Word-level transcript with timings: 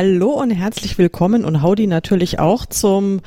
Hallo 0.00 0.30
und 0.30 0.52
herzlich 0.52 0.96
willkommen 0.96 1.44
und 1.44 1.60
Howdy 1.60 1.88
natürlich 1.88 2.38
auch 2.38 2.66
zum 2.66 3.20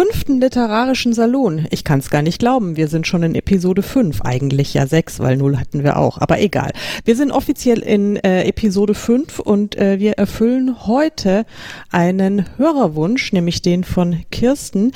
fünften 0.00 0.40
literarischen 0.40 1.12
Salon. 1.12 1.66
Ich 1.68 1.84
kann 1.84 1.98
es 1.98 2.08
gar 2.08 2.22
nicht 2.22 2.38
glauben. 2.38 2.78
Wir 2.78 2.88
sind 2.88 3.06
schon 3.06 3.22
in 3.22 3.34
Episode 3.34 3.82
5, 3.82 4.22
eigentlich 4.22 4.72
ja 4.72 4.86
6, 4.86 5.20
weil 5.20 5.36
0 5.36 5.58
hatten 5.58 5.84
wir 5.84 5.98
auch, 5.98 6.16
aber 6.16 6.40
egal. 6.40 6.70
Wir 7.04 7.16
sind 7.16 7.30
offiziell 7.30 7.80
in 7.80 8.16
äh, 8.16 8.44
Episode 8.44 8.94
5 8.94 9.40
und 9.40 9.76
äh, 9.76 9.98
wir 9.98 10.12
erfüllen 10.12 10.86
heute 10.86 11.44
einen 11.90 12.46
Hörerwunsch, 12.56 13.34
nämlich 13.34 13.60
den 13.60 13.84
von 13.84 14.24
Kirsten, 14.30 14.92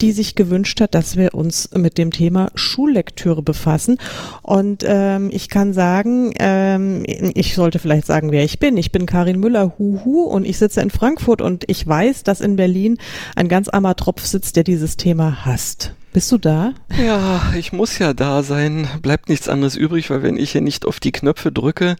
die 0.00 0.10
sich 0.10 0.34
gewünscht 0.34 0.80
hat, 0.80 0.94
dass 0.94 1.16
wir 1.16 1.34
uns 1.34 1.70
mit 1.76 1.96
dem 1.96 2.10
Thema 2.10 2.50
Schullektüre 2.56 3.42
befassen. 3.42 3.98
Und 4.42 4.84
ähm, 4.84 5.30
ich 5.32 5.48
kann 5.48 5.72
sagen, 5.72 6.32
ähm, 6.40 7.04
ich 7.06 7.54
sollte 7.54 7.78
vielleicht 7.78 8.06
sagen, 8.06 8.32
wer 8.32 8.42
ich 8.42 8.58
bin. 8.58 8.76
Ich 8.76 8.90
bin 8.90 9.06
Karin 9.06 9.38
Müller, 9.38 9.74
huhu, 9.78 10.22
und 10.22 10.44
ich 10.44 10.58
sitze 10.58 10.80
in 10.80 10.90
Frankfurt 10.90 11.42
und 11.42 11.64
ich 11.68 11.86
weiß, 11.86 12.24
dass 12.24 12.40
in 12.40 12.56
Berlin 12.56 12.98
ein 13.36 13.46
ganz 13.46 13.68
armer 13.68 13.94
Tropf 13.94 14.26
sitzt, 14.26 14.47
der 14.52 14.64
dieses 14.64 14.96
Thema 14.96 15.44
hasst. 15.44 15.94
Bist 16.10 16.32
du 16.32 16.38
da? 16.38 16.72
Ja, 16.98 17.52
ich 17.54 17.72
muss 17.72 17.98
ja 17.98 18.14
da 18.14 18.42
sein. 18.42 18.88
Bleibt 19.02 19.28
nichts 19.28 19.46
anderes 19.46 19.76
übrig, 19.76 20.08
weil 20.08 20.22
wenn 20.22 20.38
ich 20.38 20.52
hier 20.52 20.62
nicht 20.62 20.86
auf 20.86 21.00
die 21.00 21.12
Knöpfe 21.12 21.52
drücke, 21.52 21.96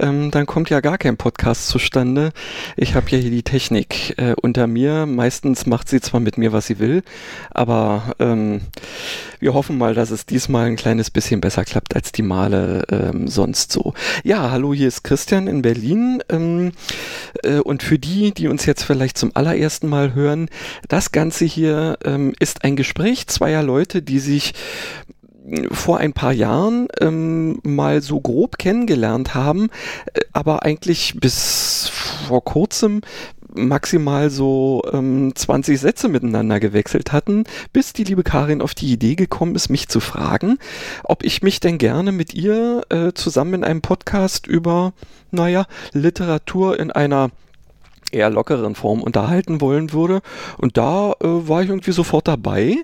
ähm, 0.00 0.32
dann 0.32 0.46
kommt 0.46 0.68
ja 0.68 0.80
gar 0.80 0.98
kein 0.98 1.16
Podcast 1.16 1.68
zustande. 1.68 2.32
Ich 2.76 2.96
habe 2.96 3.08
ja 3.10 3.18
hier 3.18 3.30
die 3.30 3.44
Technik 3.44 4.18
äh, 4.18 4.34
unter 4.42 4.66
mir. 4.66 5.06
Meistens 5.06 5.64
macht 5.64 5.88
sie 5.88 6.00
zwar 6.00 6.18
mit 6.18 6.38
mir, 6.38 6.52
was 6.52 6.66
sie 6.66 6.80
will, 6.80 7.04
aber 7.50 8.16
ähm, 8.18 8.62
wir 9.38 9.54
hoffen 9.54 9.78
mal, 9.78 9.94
dass 9.94 10.10
es 10.10 10.26
diesmal 10.26 10.66
ein 10.66 10.76
kleines 10.76 11.10
bisschen 11.10 11.40
besser 11.40 11.64
klappt 11.64 11.94
als 11.94 12.10
die 12.10 12.22
Male 12.22 12.84
ähm, 12.90 13.28
sonst 13.28 13.70
so. 13.70 13.94
Ja, 14.24 14.50
hallo, 14.50 14.74
hier 14.74 14.88
ist 14.88 15.04
Christian 15.04 15.46
in 15.46 15.62
Berlin. 15.62 16.20
Ähm, 16.28 16.72
äh, 17.44 17.58
und 17.58 17.84
für 17.84 17.98
die, 17.98 18.34
die 18.34 18.48
uns 18.48 18.66
jetzt 18.66 18.82
vielleicht 18.82 19.16
zum 19.16 19.30
allerersten 19.34 19.88
Mal 19.88 20.14
hören, 20.14 20.48
das 20.88 21.12
Ganze 21.12 21.44
hier 21.44 21.96
ähm, 22.04 22.34
ist 22.40 22.64
ein 22.64 22.74
Gespräch 22.76 23.28
zweier 23.28 23.51
Leute, 23.60 24.02
die 24.02 24.18
sich 24.18 24.54
vor 25.70 25.98
ein 25.98 26.12
paar 26.12 26.32
Jahren 26.32 26.88
ähm, 27.00 27.58
mal 27.62 28.00
so 28.00 28.20
grob 28.20 28.58
kennengelernt 28.58 29.34
haben, 29.34 29.70
äh, 30.14 30.20
aber 30.32 30.62
eigentlich 30.62 31.16
bis 31.20 31.88
vor 31.88 32.44
kurzem 32.44 33.00
maximal 33.54 34.30
so 34.30 34.82
ähm, 34.92 35.32
20 35.34 35.78
Sätze 35.78 36.08
miteinander 36.08 36.58
gewechselt 36.60 37.12
hatten, 37.12 37.44
bis 37.72 37.92
die 37.92 38.04
liebe 38.04 38.22
Karin 38.22 38.62
auf 38.62 38.74
die 38.74 38.90
Idee 38.90 39.14
gekommen 39.14 39.54
ist, 39.54 39.68
mich 39.68 39.88
zu 39.88 40.00
fragen, 40.00 40.58
ob 41.04 41.22
ich 41.22 41.42
mich 41.42 41.60
denn 41.60 41.76
gerne 41.76 42.12
mit 42.12 42.34
ihr 42.34 42.82
äh, 42.88 43.12
zusammen 43.12 43.54
in 43.54 43.64
einem 43.64 43.82
Podcast 43.82 44.46
über, 44.46 44.94
naja, 45.30 45.66
Literatur 45.92 46.78
in 46.78 46.90
einer 46.90 47.30
eher 48.12 48.30
lockeren 48.30 48.74
Form 48.74 49.02
unterhalten 49.02 49.60
wollen 49.60 49.92
würde. 49.92 50.20
Und 50.58 50.76
da 50.76 51.12
äh, 51.20 51.26
war 51.26 51.62
ich 51.62 51.68
irgendwie 51.68 51.92
sofort 51.92 52.28
dabei. 52.28 52.76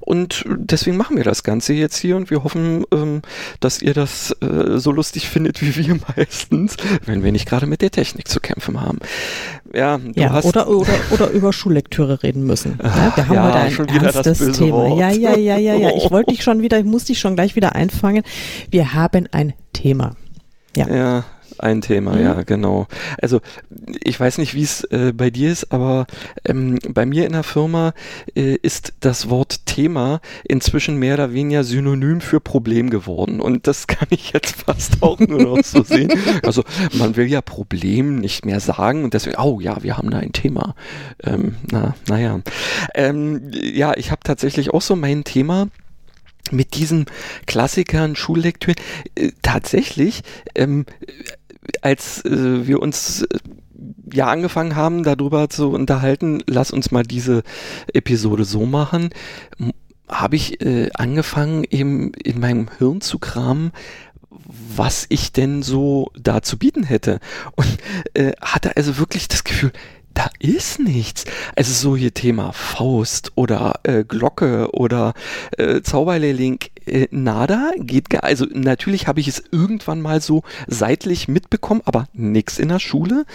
Und 0.00 0.44
deswegen 0.46 0.96
machen 0.96 1.16
wir 1.16 1.24
das 1.24 1.42
Ganze 1.42 1.72
jetzt 1.74 1.96
hier 1.96 2.16
und 2.16 2.30
wir 2.30 2.44
hoffen, 2.44 2.84
ähm, 2.92 3.22
dass 3.60 3.82
ihr 3.82 3.94
das 3.94 4.30
äh, 4.40 4.78
so 4.78 4.92
lustig 4.92 5.28
findet 5.28 5.62
wie 5.62 5.76
wir 5.76 5.98
meistens, 6.16 6.76
wenn 7.04 7.22
wir 7.22 7.32
nicht 7.32 7.48
gerade 7.48 7.66
mit 7.66 7.82
der 7.82 7.90
Technik 7.90 8.28
zu 8.28 8.40
kämpfen 8.40 8.80
haben. 8.80 8.98
Ja, 9.74 9.98
du 9.98 10.12
ja, 10.14 10.30
hast 10.30 10.44
oder, 10.46 10.68
oder, 10.68 10.92
oder 11.10 11.30
über 11.30 11.52
Schullektüre 11.52 12.22
reden 12.22 12.44
müssen. 12.44 12.78
Ja, 12.96 13.12
wir 13.14 13.26
haben 13.28 13.34
ja, 13.34 13.44
heute 13.44 13.56
ein 13.56 13.70
schon 13.72 13.88
ernstes 13.88 14.56
Thema. 14.56 14.76
Wort. 14.76 14.98
Ja, 14.98 15.10
ja, 15.10 15.36
ja, 15.36 15.58
ja, 15.58 15.74
ja. 15.74 15.90
Ich 15.96 16.10
wollte 16.10 16.30
dich 16.30 16.42
schon 16.42 16.62
wieder, 16.62 16.78
ich 16.78 16.84
musste 16.84 17.08
dich 17.08 17.20
schon 17.20 17.34
gleich 17.34 17.56
wieder 17.56 17.74
einfangen. 17.74 18.22
Wir 18.70 18.94
haben 18.94 19.28
ein 19.32 19.52
Thema. 19.72 20.16
Ja. 20.74 20.88
ja, 20.88 21.24
ein 21.60 21.80
Thema, 21.80 22.12
mhm. 22.12 22.22
ja, 22.22 22.42
genau. 22.42 22.86
Also 23.20 23.40
ich 24.02 24.18
weiß 24.18 24.38
nicht, 24.38 24.54
wie 24.54 24.62
es 24.62 24.84
äh, 24.84 25.12
bei 25.14 25.30
dir 25.30 25.50
ist, 25.50 25.72
aber 25.72 26.06
ähm, 26.44 26.78
bei 26.88 27.06
mir 27.06 27.26
in 27.26 27.32
der 27.32 27.42
Firma 27.42 27.92
äh, 28.34 28.56
ist 28.56 28.94
das 29.00 29.30
Wort 29.30 29.66
Thema 29.66 30.20
inzwischen 30.44 30.96
mehr 30.96 31.14
oder 31.14 31.32
weniger 31.32 31.64
synonym 31.64 32.20
für 32.20 32.40
Problem 32.40 32.90
geworden. 32.90 33.40
Und 33.40 33.66
das 33.66 33.86
kann 33.86 34.08
ich 34.10 34.32
jetzt 34.32 34.62
fast 34.62 35.02
auch 35.02 35.18
nur 35.18 35.42
noch 35.42 35.64
so 35.64 35.82
sehen. 35.82 36.12
Also 36.42 36.64
man 36.92 37.16
will 37.16 37.26
ja 37.26 37.40
Problem 37.40 38.16
nicht 38.16 38.44
mehr 38.44 38.60
sagen 38.60 39.04
und 39.04 39.14
deswegen, 39.14 39.36
oh 39.38 39.60
ja, 39.60 39.82
wir 39.82 39.96
haben 39.96 40.10
da 40.10 40.18
ein 40.18 40.32
Thema. 40.32 40.74
Ähm, 41.22 41.56
na, 41.70 41.94
naja. 42.08 42.40
Ähm, 42.94 43.50
ja, 43.52 43.96
ich 43.96 44.10
habe 44.10 44.20
tatsächlich 44.24 44.72
auch 44.72 44.82
so 44.82 44.96
mein 44.96 45.24
Thema 45.24 45.68
mit 46.50 46.74
diesen 46.74 47.06
Klassikern, 47.46 48.16
Schullektüren, 48.16 48.76
äh, 49.14 49.30
tatsächlich 49.42 50.22
ähm, 50.54 50.86
als 51.82 52.24
äh, 52.24 52.66
wir 52.66 52.80
uns 52.80 53.22
äh, 53.22 53.38
ja 54.12 54.26
angefangen 54.28 54.76
haben, 54.76 55.02
darüber 55.02 55.48
zu 55.48 55.70
unterhalten, 55.70 56.42
lass 56.46 56.70
uns 56.70 56.90
mal 56.90 57.02
diese 57.02 57.42
Episode 57.92 58.44
so 58.44 58.66
machen, 58.66 59.10
habe 60.08 60.36
ich 60.36 60.60
äh, 60.60 60.90
angefangen, 60.94 61.64
eben 61.68 62.12
in 62.14 62.40
meinem 62.40 62.68
Hirn 62.78 63.00
zu 63.00 63.18
kramen, 63.18 63.72
was 64.76 65.06
ich 65.08 65.32
denn 65.32 65.62
so 65.62 66.10
da 66.18 66.42
zu 66.42 66.58
bieten 66.58 66.84
hätte. 66.84 67.18
Und 67.56 67.78
äh, 68.14 68.32
hatte 68.40 68.76
also 68.76 68.98
wirklich 68.98 69.28
das 69.28 69.44
Gefühl, 69.44 69.72
da 70.16 70.30
ist 70.38 70.80
nichts. 70.80 71.26
Also 71.56 71.72
so 71.72 71.96
hier 71.96 72.14
Thema 72.14 72.52
Faust 72.52 73.32
oder 73.34 73.80
äh, 73.82 74.02
Glocke 74.02 74.70
oder 74.72 75.12
äh, 75.58 75.82
Zauberlehrling, 75.82 76.58
äh, 76.86 77.06
nada, 77.10 77.72
geht 77.76 78.08
gar, 78.08 78.24
also 78.24 78.46
natürlich 78.50 79.08
habe 79.08 79.20
ich 79.20 79.28
es 79.28 79.44
irgendwann 79.52 80.00
mal 80.00 80.22
so 80.22 80.42
seitlich 80.66 81.28
mitbekommen, 81.28 81.82
aber 81.84 82.06
nix 82.14 82.58
in 82.58 82.68
der 82.68 82.78
Schule. 82.78 83.26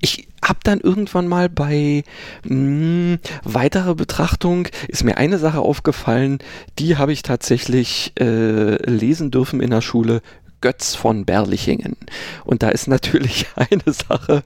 Ich 0.00 0.28
habe 0.42 0.60
dann 0.62 0.78
irgendwann 0.78 1.26
mal 1.26 1.48
bei 1.48 2.04
mh, 2.44 2.50
hm, 2.50 3.18
weiterer 3.42 3.96
Betrachtung 3.96 4.68
ist 4.86 5.02
mir 5.02 5.16
eine 5.16 5.38
Sache 5.38 5.58
aufgefallen, 5.58 6.38
die 6.78 6.96
habe 6.96 7.12
ich 7.12 7.22
tatsächlich 7.22 8.12
äh, 8.20 8.76
lesen 8.88 9.32
dürfen 9.32 9.60
in 9.60 9.70
der 9.70 9.80
Schule. 9.80 10.22
Götz 10.60 10.94
von 10.94 11.24
Berlichingen. 11.24 11.96
Und 12.44 12.62
da 12.62 12.68
ist 12.68 12.88
natürlich 12.88 13.46
eine 13.54 13.92
Sache 13.92 14.42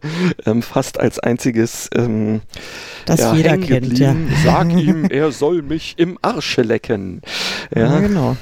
ähm, 0.47 0.63
fast 0.63 0.99
als 0.99 1.19
einziges 1.19 1.89
ähm, 1.95 2.43
das 3.07 3.21
ja, 3.21 3.35
jeder 3.35 3.59
kennt. 3.59 3.99
Ja. 3.99 4.15
Sag 4.45 4.73
ihm, 4.73 5.05
er 5.11 5.33
soll 5.33 5.63
mich 5.63 5.95
im 5.99 6.19
Arsche 6.23 6.63
lecken. 6.63 7.23
Ja, 7.75 7.95
ja 7.95 8.01
genau. 8.01 8.37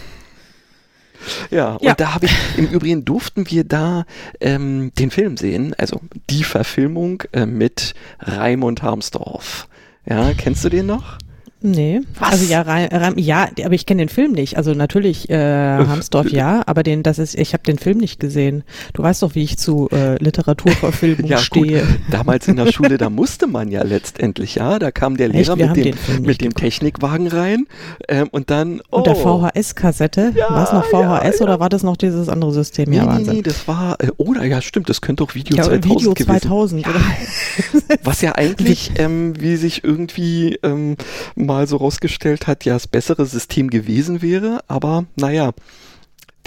Ja, 1.50 1.74
und 1.74 1.84
ja. 1.84 1.94
da 1.94 2.14
habe 2.14 2.26
ich, 2.26 2.32
im 2.56 2.66
Übrigen 2.66 3.04
durften 3.04 3.48
wir 3.50 3.64
da 3.64 4.04
ähm, 4.40 4.92
den 4.98 5.10
Film 5.10 5.36
sehen, 5.36 5.74
also 5.78 6.00
die 6.30 6.42
Verfilmung 6.42 7.22
äh, 7.32 7.46
mit 7.46 7.94
Raimund 8.20 8.82
Harmsdorf. 8.82 9.68
Ja, 10.04 10.32
kennst 10.36 10.64
du 10.64 10.68
den 10.68 10.86
noch? 10.86 11.18
Nee. 11.62 12.00
Was? 12.18 12.32
Also 12.32 12.44
ja, 12.46 12.62
rein, 12.62 13.14
ja, 13.16 13.48
aber 13.64 13.74
ich 13.74 13.86
kenne 13.86 14.02
den 14.02 14.08
Film 14.08 14.32
nicht. 14.32 14.56
Also 14.56 14.74
natürlich 14.74 15.30
äh, 15.30 15.36
Hamsdorf 15.36 16.30
ja, 16.30 16.62
aber 16.66 16.82
den, 16.82 17.02
das 17.02 17.18
ist, 17.18 17.38
ich 17.38 17.52
habe 17.52 17.62
den 17.62 17.78
Film 17.78 17.98
nicht 17.98 18.18
gesehen. 18.18 18.64
Du 18.94 19.02
weißt 19.02 19.22
doch, 19.22 19.34
wie 19.34 19.44
ich 19.44 19.58
zu 19.58 19.88
äh, 19.92 20.16
Literaturverfilmung 20.22 21.26
ja, 21.30 21.38
stehe. 21.38 21.80
Gut. 21.80 21.88
Damals 22.10 22.48
in 22.48 22.56
der 22.56 22.66
Schule, 22.72 22.98
da 22.98 23.10
musste 23.10 23.46
man 23.46 23.70
ja 23.70 23.82
letztendlich, 23.82 24.56
ja, 24.56 24.78
da 24.78 24.90
kam 24.90 25.16
der 25.16 25.28
Lehrer 25.28 25.56
mit 25.56 25.76
dem, 25.76 25.94
mit 26.22 26.40
dem 26.40 26.54
Technikwagen 26.54 27.28
rein 27.28 27.66
ähm, 28.08 28.28
und 28.32 28.50
dann 28.50 28.80
oh. 28.90 28.98
Und 28.98 29.06
der 29.06 29.16
oh. 29.16 29.48
VHS-Kassette. 29.48 30.32
Ja, 30.34 30.50
war 30.50 30.64
es 30.64 30.72
noch 30.72 30.84
VHS 30.84 31.38
ja, 31.38 31.44
oder 31.44 31.60
war 31.60 31.68
das 31.68 31.82
noch 31.82 31.96
dieses 31.96 32.28
andere 32.28 32.52
System? 32.52 32.90
Nee, 32.90 32.96
ja, 32.96 33.06
Wahnsinn. 33.06 33.36
nee, 33.36 33.42
das 33.42 33.68
war, 33.68 33.96
äh, 34.00 34.08
oder 34.16 34.44
ja, 34.44 34.60
stimmt, 34.60 34.88
das 34.88 35.00
könnte 35.00 35.24
auch 35.24 35.34
Video 35.34 35.56
ja, 35.56 35.64
2000 35.64 35.84
Video 35.84 36.14
2000, 36.14 36.84
gewesen. 36.84 37.82
Was 38.02 38.20
ja 38.20 38.34
eigentlich, 38.34 38.92
ähm, 38.96 39.34
wie 39.40 39.56
sich 39.56 39.84
irgendwie 39.84 40.58
ähm, 40.62 40.96
mal 41.34 41.51
so 41.66 41.76
rausgestellt 41.76 42.46
hat, 42.46 42.64
ja, 42.64 42.74
das 42.74 42.86
bessere 42.86 43.26
System 43.26 43.70
gewesen 43.70 44.22
wäre, 44.22 44.60
aber 44.68 45.04
naja, 45.16 45.52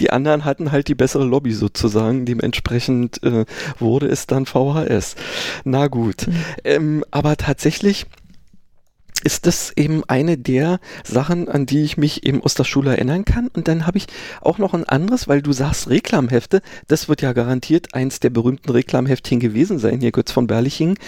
die 0.00 0.10
anderen 0.10 0.44
hatten 0.44 0.72
halt 0.72 0.88
die 0.88 0.94
bessere 0.94 1.24
Lobby 1.24 1.52
sozusagen, 1.52 2.26
dementsprechend 2.26 3.22
äh, 3.22 3.46
wurde 3.78 4.06
es 4.08 4.26
dann 4.26 4.46
VHS. 4.46 5.16
Na 5.64 5.86
gut, 5.86 6.26
mhm. 6.26 6.34
ähm, 6.64 7.04
aber 7.10 7.36
tatsächlich 7.36 8.06
ist 9.24 9.46
das 9.46 9.72
eben 9.76 10.02
eine 10.08 10.38
der 10.38 10.78
Sachen, 11.04 11.48
an 11.48 11.66
die 11.66 11.82
ich 11.82 11.96
mich 11.96 12.24
eben 12.24 12.42
aus 12.42 12.54
der 12.54 12.64
Schule 12.64 12.90
erinnern 12.90 13.24
kann. 13.24 13.48
Und 13.48 13.66
dann 13.66 13.86
habe 13.86 13.98
ich 13.98 14.06
auch 14.40 14.58
noch 14.58 14.74
ein 14.74 14.84
anderes, 14.84 15.26
weil 15.26 15.42
du 15.42 15.52
sagst 15.52 15.88
Reklamhefte. 15.88 16.62
Das 16.86 17.08
wird 17.08 17.22
ja 17.22 17.32
garantiert 17.32 17.94
eins 17.94 18.20
der 18.20 18.30
berühmten 18.30 18.70
Reklamheftchen 18.70 19.40
gewesen 19.40 19.78
sein, 19.78 20.00
hier 20.00 20.12
Götz 20.12 20.32
von 20.32 20.46
Berliching. 20.46 20.98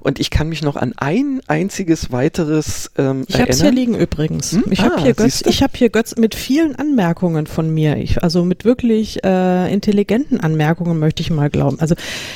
Und 0.00 0.20
ich 0.20 0.30
kann 0.30 0.48
mich 0.48 0.62
noch 0.62 0.76
an 0.76 0.94
ein 0.96 1.40
einziges 1.48 2.12
weiteres 2.12 2.90
ähm, 2.98 3.24
Ich 3.28 3.38
habe 3.38 3.50
es 3.50 3.60
hier 3.60 3.72
liegen 3.72 3.94
übrigens. 3.94 4.52
Hm? 4.52 4.64
Ich 4.70 4.80
ah, 4.80 4.84
habe 4.84 5.02
hier, 5.02 5.14
Götz, 5.14 5.42
ich 5.46 5.62
hab 5.62 5.76
hier 5.76 5.90
Götz 5.90 6.16
mit 6.16 6.34
vielen 6.34 6.76
Anmerkungen 6.76 7.46
von 7.46 7.72
mir. 7.72 7.96
Ich, 7.96 8.22
also 8.22 8.44
mit 8.44 8.64
wirklich 8.64 9.24
äh, 9.24 9.72
intelligenten 9.72 10.40
Anmerkungen 10.40 10.98
möchte 10.98 11.22
ich 11.22 11.30
mal 11.30 11.50
glauben. 11.50 11.80
Also 11.80 11.94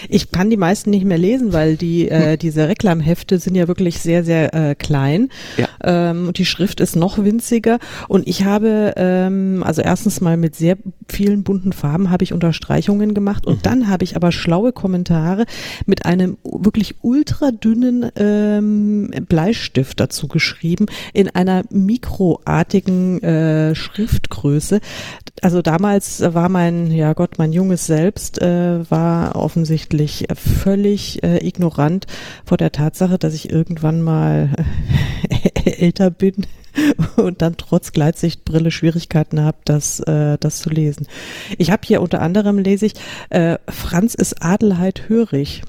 ich 0.09 0.33
kann 0.33 0.51
die 0.51 0.57
meisten 0.57 0.91
nicht 0.91 1.05
mehr 1.05 1.19
lesen, 1.19 1.53
weil 1.53 1.77
die 1.77 2.09
äh, 2.09 2.33
hm. 2.33 2.39
diese 2.39 2.69
Reklamhefte 2.69 3.39
sind 3.39 3.55
ja 3.55 3.69
wirklich 3.69 4.01
sehr, 4.01 4.25
sehr 4.25 4.55
äh, 4.55 4.75
klein 4.75 5.20
klein. 5.21 5.29
Ja. 5.57 5.69
Ähm, 5.83 6.33
die 6.33 6.45
Schrift 6.45 6.81
ist 6.81 6.97
noch 6.97 7.19
winziger. 7.19 7.79
Und 8.09 8.27
ich 8.27 8.45
habe, 8.45 8.95
ähm, 8.97 9.63
also 9.65 9.83
erstens 9.83 10.21
mal 10.21 10.37
mit 10.37 10.55
sehr 10.55 10.77
vielen 11.09 11.43
bunten 11.43 11.73
Farben 11.73 12.11
habe 12.11 12.25
ich 12.25 12.33
Unterstreichungen 12.33 13.15
gemacht 13.15 13.47
und 13.47 13.59
mhm. 13.59 13.63
dann 13.63 13.89
habe 13.89 14.05
ich 14.05 14.17
aber 14.17 14.33
schlaue 14.33 14.73
Kommentare 14.73 15.45
mit 15.87 16.07
einem 16.07 16.39
wirklich 16.45 16.97
ultra 17.03 17.51
dünnen 17.51 18.11
ähm, 18.17 19.11
Bleistift 19.29 20.01
dazu 20.01 20.29
geschrieben 20.29 20.87
in 21.13 21.29
einer 21.29 21.65
mikroartigen 21.71 23.23
äh, 23.23 23.75
Schriftgröße. 23.75 24.81
Also 25.43 25.63
damals 25.63 26.21
war 26.21 26.49
mein, 26.49 26.91
ja 26.91 27.15
Gott, 27.15 27.39
mein 27.39 27.53
junges 27.53 27.87
Selbst 27.87 28.41
äh, 28.43 28.91
war 28.91 29.37
offensichtlich 29.37 30.27
völlig 30.35 31.23
äh, 31.23 31.47
ignorant 31.47 32.07
vor 32.45 32.59
der 32.59 32.73
Tatsache, 32.73 33.19
dass 33.19 33.35
ich 33.35 33.51
irgendwann 33.51 34.03
mal 34.03 34.51
älter 35.65 36.11
bin 36.11 36.47
und 37.17 37.43
dann 37.43 37.57
trotz 37.57 37.93
Gleitsichtbrille 37.93 38.71
Schwierigkeiten 38.71 39.41
habe, 39.41 39.59
das, 39.65 40.01
äh, 40.01 40.39
das 40.39 40.59
zu 40.59 40.71
lesen. 40.71 41.07
Ich 41.59 41.71
habe 41.71 41.83
hier 41.85 42.01
unter 42.01 42.23
anderem 42.23 42.59
lese 42.59 42.87
ich, 42.87 42.95
äh, 43.31 43.59
Franz 43.69 44.15
ist 44.15 44.43
Adelheid 44.43 45.09
hörig, 45.09 45.63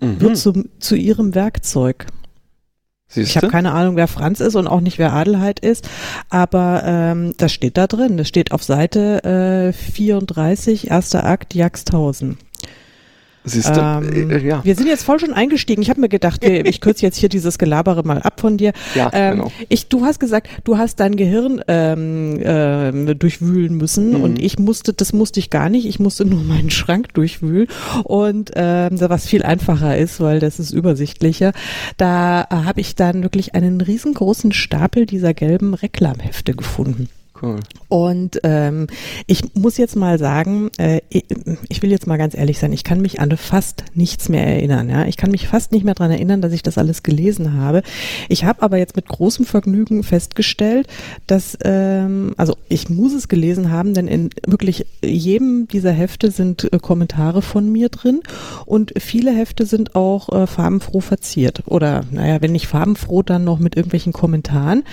mhm. 0.00 0.20
wird 0.20 0.36
zu, 0.36 0.64
zu 0.78 0.96
ihrem 0.96 1.34
Werkzeug. 1.34 2.06
Siehste? 3.08 3.28
Ich 3.28 3.36
habe 3.36 3.48
keine 3.48 3.72
Ahnung, 3.72 3.96
wer 3.96 4.06
Franz 4.06 4.38
ist 4.38 4.54
und 4.54 4.68
auch 4.68 4.80
nicht, 4.80 4.98
wer 4.98 5.12
Adelheid 5.12 5.58
ist, 5.58 5.88
aber 6.28 6.82
ähm, 6.84 7.34
das 7.36 7.52
steht 7.52 7.76
da 7.76 7.88
drin. 7.88 8.16
Das 8.16 8.28
steht 8.28 8.52
auf 8.52 8.62
Seite 8.62 9.24
äh, 9.24 9.72
34, 9.72 10.90
erster 10.90 11.24
Akt, 11.24 11.54
Jagsthausen. 11.54 12.38
Siehst 13.44 13.74
du? 13.74 13.80
Ähm, 13.80 14.30
äh, 14.30 14.38
ja. 14.38 14.62
Wir 14.64 14.74
sind 14.74 14.86
jetzt 14.86 15.04
voll 15.04 15.18
schon 15.18 15.32
eingestiegen. 15.32 15.80
Ich 15.82 15.88
habe 15.88 16.00
mir 16.00 16.08
gedacht, 16.08 16.44
ich 16.44 16.80
kürze 16.80 17.02
jetzt 17.06 17.16
hier 17.16 17.28
dieses 17.28 17.58
Gelabere 17.58 18.02
mal 18.02 18.20
ab 18.20 18.40
von 18.40 18.56
dir. 18.56 18.72
Ja, 18.94 19.10
ähm, 19.12 19.36
genau. 19.36 19.52
Ich, 19.68 19.88
du 19.88 20.04
hast 20.04 20.20
gesagt, 20.20 20.48
du 20.64 20.76
hast 20.76 21.00
dein 21.00 21.16
Gehirn 21.16 21.62
ähm, 21.66 22.38
äh, 22.40 23.14
durchwühlen 23.14 23.76
müssen 23.76 24.18
mhm. 24.18 24.22
und 24.22 24.42
ich 24.42 24.58
musste, 24.58 24.92
das 24.92 25.12
musste 25.12 25.40
ich 25.40 25.48
gar 25.50 25.70
nicht. 25.70 25.86
Ich 25.86 25.98
musste 25.98 26.24
nur 26.24 26.42
meinen 26.42 26.70
Schrank 26.70 27.14
durchwühlen 27.14 27.68
und 28.04 28.50
ähm, 28.54 29.00
was 29.00 29.26
viel 29.26 29.42
einfacher 29.42 29.96
ist, 29.96 30.20
weil 30.20 30.40
das 30.40 30.58
ist 30.58 30.72
übersichtlicher. 30.72 31.52
Da 31.96 32.42
äh, 32.42 32.54
habe 32.54 32.80
ich 32.80 32.94
dann 32.94 33.22
wirklich 33.22 33.54
einen 33.54 33.80
riesengroßen 33.80 34.52
Stapel 34.52 35.06
dieser 35.06 35.32
gelben 35.32 35.74
Reklamhefte 35.74 36.54
gefunden. 36.54 37.08
Cool. 37.42 37.60
Und 37.88 38.40
ähm, 38.44 38.86
ich 39.26 39.54
muss 39.54 39.78
jetzt 39.78 39.96
mal 39.96 40.18
sagen, 40.18 40.70
äh, 40.78 41.00
ich, 41.08 41.82
will 41.82 41.90
jetzt 41.90 42.06
mal 42.06 42.18
ganz 42.18 42.34
ehrlich 42.34 42.58
sein, 42.58 42.72
ich 42.72 42.84
kann 42.84 43.00
mich 43.00 43.18
an 43.20 43.30
fast 43.36 43.84
nichts 43.94 44.28
mehr 44.28 44.46
erinnern. 44.46 44.90
Ja? 44.90 45.06
Ich 45.06 45.16
kann 45.16 45.30
mich 45.30 45.48
fast 45.48 45.72
nicht 45.72 45.84
mehr 45.84 45.94
daran 45.94 46.12
erinnern, 46.12 46.42
dass 46.42 46.52
ich 46.52 46.62
das 46.62 46.76
alles 46.76 47.02
gelesen 47.02 47.54
habe. 47.54 47.82
Ich 48.28 48.44
habe 48.44 48.62
aber 48.62 48.76
jetzt 48.76 48.96
mit 48.96 49.08
großem 49.08 49.46
Vergnügen 49.46 50.02
festgestellt, 50.02 50.86
dass, 51.26 51.56
ähm, 51.62 52.34
also 52.36 52.56
ich 52.68 52.90
muss 52.90 53.14
es 53.14 53.28
gelesen 53.28 53.70
haben, 53.70 53.94
denn 53.94 54.08
in 54.08 54.30
wirklich 54.46 54.84
jedem 55.02 55.66
dieser 55.68 55.92
Hefte 55.92 56.30
sind 56.30 56.70
äh, 56.72 56.78
Kommentare 56.78 57.40
von 57.40 57.70
mir 57.70 57.88
drin 57.88 58.20
und 58.66 58.92
viele 58.98 59.32
Hefte 59.32 59.64
sind 59.64 59.94
auch 59.94 60.28
äh, 60.28 60.46
farbenfroh 60.46 61.00
verziert. 61.00 61.62
Oder 61.66 62.04
naja, 62.10 62.42
wenn 62.42 62.52
nicht 62.52 62.66
farbenfroh, 62.66 63.22
dann 63.22 63.44
noch 63.44 63.58
mit 63.58 63.76
irgendwelchen 63.76 64.12
Kommentaren. 64.12 64.84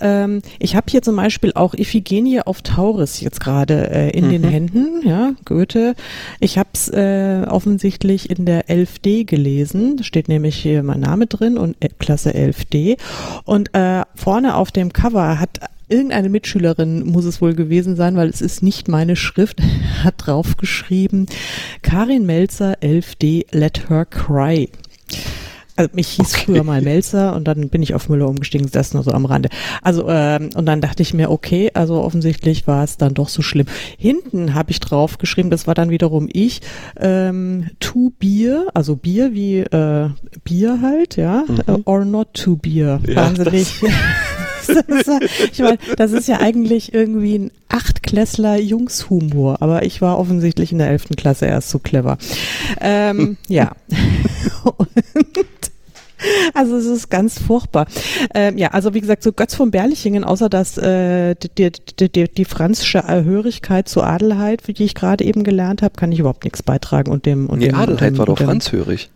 Ähm, 0.00 0.42
ich 0.58 0.74
habe 0.74 0.86
hier 0.90 1.02
zum 1.02 1.14
Beispiel 1.16 1.52
auch, 1.54 1.74
ich 1.74 1.91
Iphigenie 1.92 2.40
auf 2.40 2.62
Tauris 2.62 3.20
jetzt 3.20 3.40
gerade 3.40 3.90
äh, 3.90 4.10
in 4.10 4.26
mhm. 4.26 4.30
den 4.30 4.44
Händen, 4.44 5.06
ja, 5.06 5.34
Goethe. 5.44 5.94
Ich 6.40 6.56
habe 6.56 6.70
es 6.72 6.88
äh, 6.88 7.44
offensichtlich 7.46 8.30
in 8.30 8.46
der 8.46 8.68
11D 8.68 9.26
gelesen, 9.26 9.98
da 9.98 10.04
steht 10.04 10.28
nämlich 10.28 10.56
hier 10.56 10.82
mein 10.82 11.00
Name 11.00 11.26
drin 11.26 11.58
und 11.58 11.76
äh, 11.80 11.90
Klasse 11.98 12.30
11D. 12.30 12.96
Und 13.44 13.74
äh, 13.74 14.02
vorne 14.14 14.56
auf 14.56 14.72
dem 14.72 14.94
Cover 14.94 15.38
hat 15.38 15.60
irgendeine 15.88 16.30
Mitschülerin 16.30 17.04
muss 17.04 17.26
es 17.26 17.42
wohl 17.42 17.54
gewesen 17.54 17.96
sein, 17.96 18.16
weil 18.16 18.30
es 18.30 18.40
ist 18.40 18.62
nicht 18.62 18.88
meine 18.88 19.14
Schrift, 19.14 19.60
hat 20.02 20.14
draufgeschrieben, 20.16 21.26
Karin 21.82 22.24
Melzer 22.24 22.78
11D, 22.80 23.54
let 23.54 23.90
her 23.90 24.06
cry. 24.06 24.70
Also 25.76 25.90
mich 25.94 26.08
hieß 26.08 26.34
okay. 26.34 26.44
früher 26.44 26.64
mal 26.64 26.82
Melzer 26.82 27.34
und 27.34 27.48
dann 27.48 27.68
bin 27.70 27.82
ich 27.82 27.94
auf 27.94 28.08
Müller 28.08 28.28
umgestiegen, 28.28 28.68
das 28.70 28.92
nur 28.92 29.02
so 29.02 29.12
am 29.12 29.24
Rande. 29.24 29.48
Also 29.80 30.06
ähm, 30.08 30.50
und 30.54 30.66
dann 30.66 30.80
dachte 30.80 31.02
ich 31.02 31.14
mir, 31.14 31.30
okay, 31.30 31.70
also 31.72 32.02
offensichtlich 32.02 32.66
war 32.66 32.84
es 32.84 32.98
dann 32.98 33.14
doch 33.14 33.28
so 33.28 33.42
schlimm. 33.42 33.66
Hinten 33.96 34.54
habe 34.54 34.70
ich 34.70 34.80
drauf 34.80 35.18
geschrieben, 35.18 35.50
das 35.50 35.66
war 35.66 35.74
dann 35.74 35.90
wiederum 35.90 36.28
ich, 36.30 36.60
ähm, 37.00 37.70
to 37.80 38.12
beer, 38.18 38.66
also 38.74 38.96
Bier 38.96 39.32
wie 39.32 39.60
äh, 39.60 40.10
Bier 40.44 40.80
halt, 40.82 41.16
ja, 41.16 41.44
mhm. 41.48 41.74
uh, 41.74 41.82
or 41.84 42.04
not 42.04 42.34
to 42.34 42.56
beer. 42.56 43.00
Ja, 43.06 43.16
Wahnsinnig. 43.16 43.72
ich 45.52 45.58
meine, 45.58 45.78
das 45.96 46.12
ist 46.12 46.28
ja 46.28 46.40
eigentlich 46.40 46.94
irgendwie 46.94 47.38
ein 47.38 47.50
Achtklässler 47.68 48.56
Jungshumor, 48.56 49.60
aber 49.60 49.84
ich 49.84 50.00
war 50.00 50.18
offensichtlich 50.18 50.72
in 50.72 50.78
der 50.78 50.88
elften 50.88 51.16
Klasse 51.16 51.46
erst 51.46 51.70
so 51.70 51.78
clever. 51.78 52.18
Ähm, 52.80 53.36
ja. 53.48 53.72
Also 56.54 56.76
es 56.76 56.86
ist 56.86 57.10
ganz 57.10 57.38
furchtbar. 57.38 57.86
Ähm, 58.34 58.58
ja, 58.58 58.68
also 58.68 58.94
wie 58.94 59.00
gesagt, 59.00 59.22
so 59.22 59.32
Götz 59.32 59.54
von 59.54 59.70
Berlichingen, 59.70 60.24
außer 60.24 60.48
dass 60.48 60.78
äh, 60.78 61.34
die, 61.34 61.72
die, 61.98 62.12
die, 62.12 62.28
die 62.28 62.44
franzische 62.44 62.98
Erhörigkeit 62.98 63.88
zur 63.88 64.06
Adelheid, 64.06 64.62
die 64.66 64.84
ich 64.84 64.94
gerade 64.94 65.24
eben 65.24 65.44
gelernt 65.44 65.82
habe, 65.82 65.94
kann 65.96 66.12
ich 66.12 66.18
überhaupt 66.18 66.44
nichts 66.44 66.62
beitragen. 66.62 67.10
Und 67.10 67.26
dem, 67.26 67.46
und 67.46 67.58
nee, 67.58 67.68
dem, 67.68 67.76
Adelheid 67.76 68.12
dem, 68.12 68.18
war 68.18 68.26
doch 68.26 68.38
franzhörig. 68.38 69.10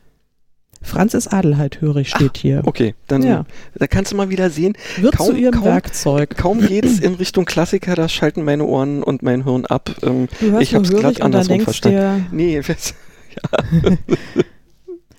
Franz 0.83 1.15
ist 1.15 1.29
Adelheid 1.29 1.81
hörig, 1.81 2.09
steht 2.09 2.33
Ach, 2.37 2.41
hier. 2.41 2.63
Okay, 2.65 2.95
dann 3.09 3.23
ja. 3.23 3.45
da 3.75 3.87
kannst 3.87 4.13
du 4.13 4.17
mal 4.17 4.31
wieder 4.31 4.51
sehen. 4.51 4.75
Wird 4.99 5.17
kaum, 5.17 5.27
zu 5.27 5.37
ihrem 5.37 5.55
kaum, 5.55 5.65
Werkzeug. 5.65 6.37
Kaum 6.37 6.61
geht's 6.61 7.01
in 7.01 7.15
Richtung 7.15 7.45
Klassiker, 7.45 7.95
da 7.95 8.09
schalten 8.09 8.45
meine 8.45 8.65
Ohren 8.65 9.03
und 9.03 9.23
mein 9.23 9.45
Hirn 9.45 9.67
ab. 9.67 9.91
Ähm, 10.03 10.29
du 10.41 10.53
hörst 10.53 10.63
ich 10.63 10.75
hab's 10.75 10.91
glatt 10.91 11.21
andersrum 11.21 11.61
verstanden. 11.61 12.27
Nee, 12.31 12.61
ja. 12.61 13.97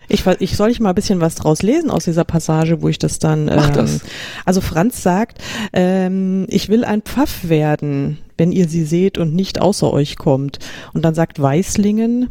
Ich, 0.07 0.25
ich 0.39 0.55
soll 0.55 0.71
ich 0.71 0.79
mal 0.79 0.89
ein 0.89 0.95
bisschen 0.95 1.19
was 1.19 1.35
draus 1.35 1.61
lesen 1.61 1.89
aus 1.89 2.05
dieser 2.05 2.23
Passage, 2.23 2.81
wo 2.81 2.89
ich 2.89 2.99
das 2.99 3.19
dann. 3.19 3.47
Ähm, 3.47 3.55
Mach 3.55 3.69
das. 3.71 4.01
Also 4.45 4.61
Franz 4.61 5.03
sagt, 5.03 5.39
ähm, 5.73 6.45
ich 6.49 6.69
will 6.69 6.85
ein 6.85 7.01
Pfaff 7.01 7.49
werden, 7.49 8.19
wenn 8.37 8.51
ihr 8.51 8.69
sie 8.69 8.85
seht 8.85 9.17
und 9.17 9.33
nicht 9.33 9.59
außer 9.59 9.91
euch 9.91 10.15
kommt. 10.15 10.59
Und 10.93 11.03
dann 11.03 11.15
sagt 11.15 11.41
Weißlingen, 11.41 12.29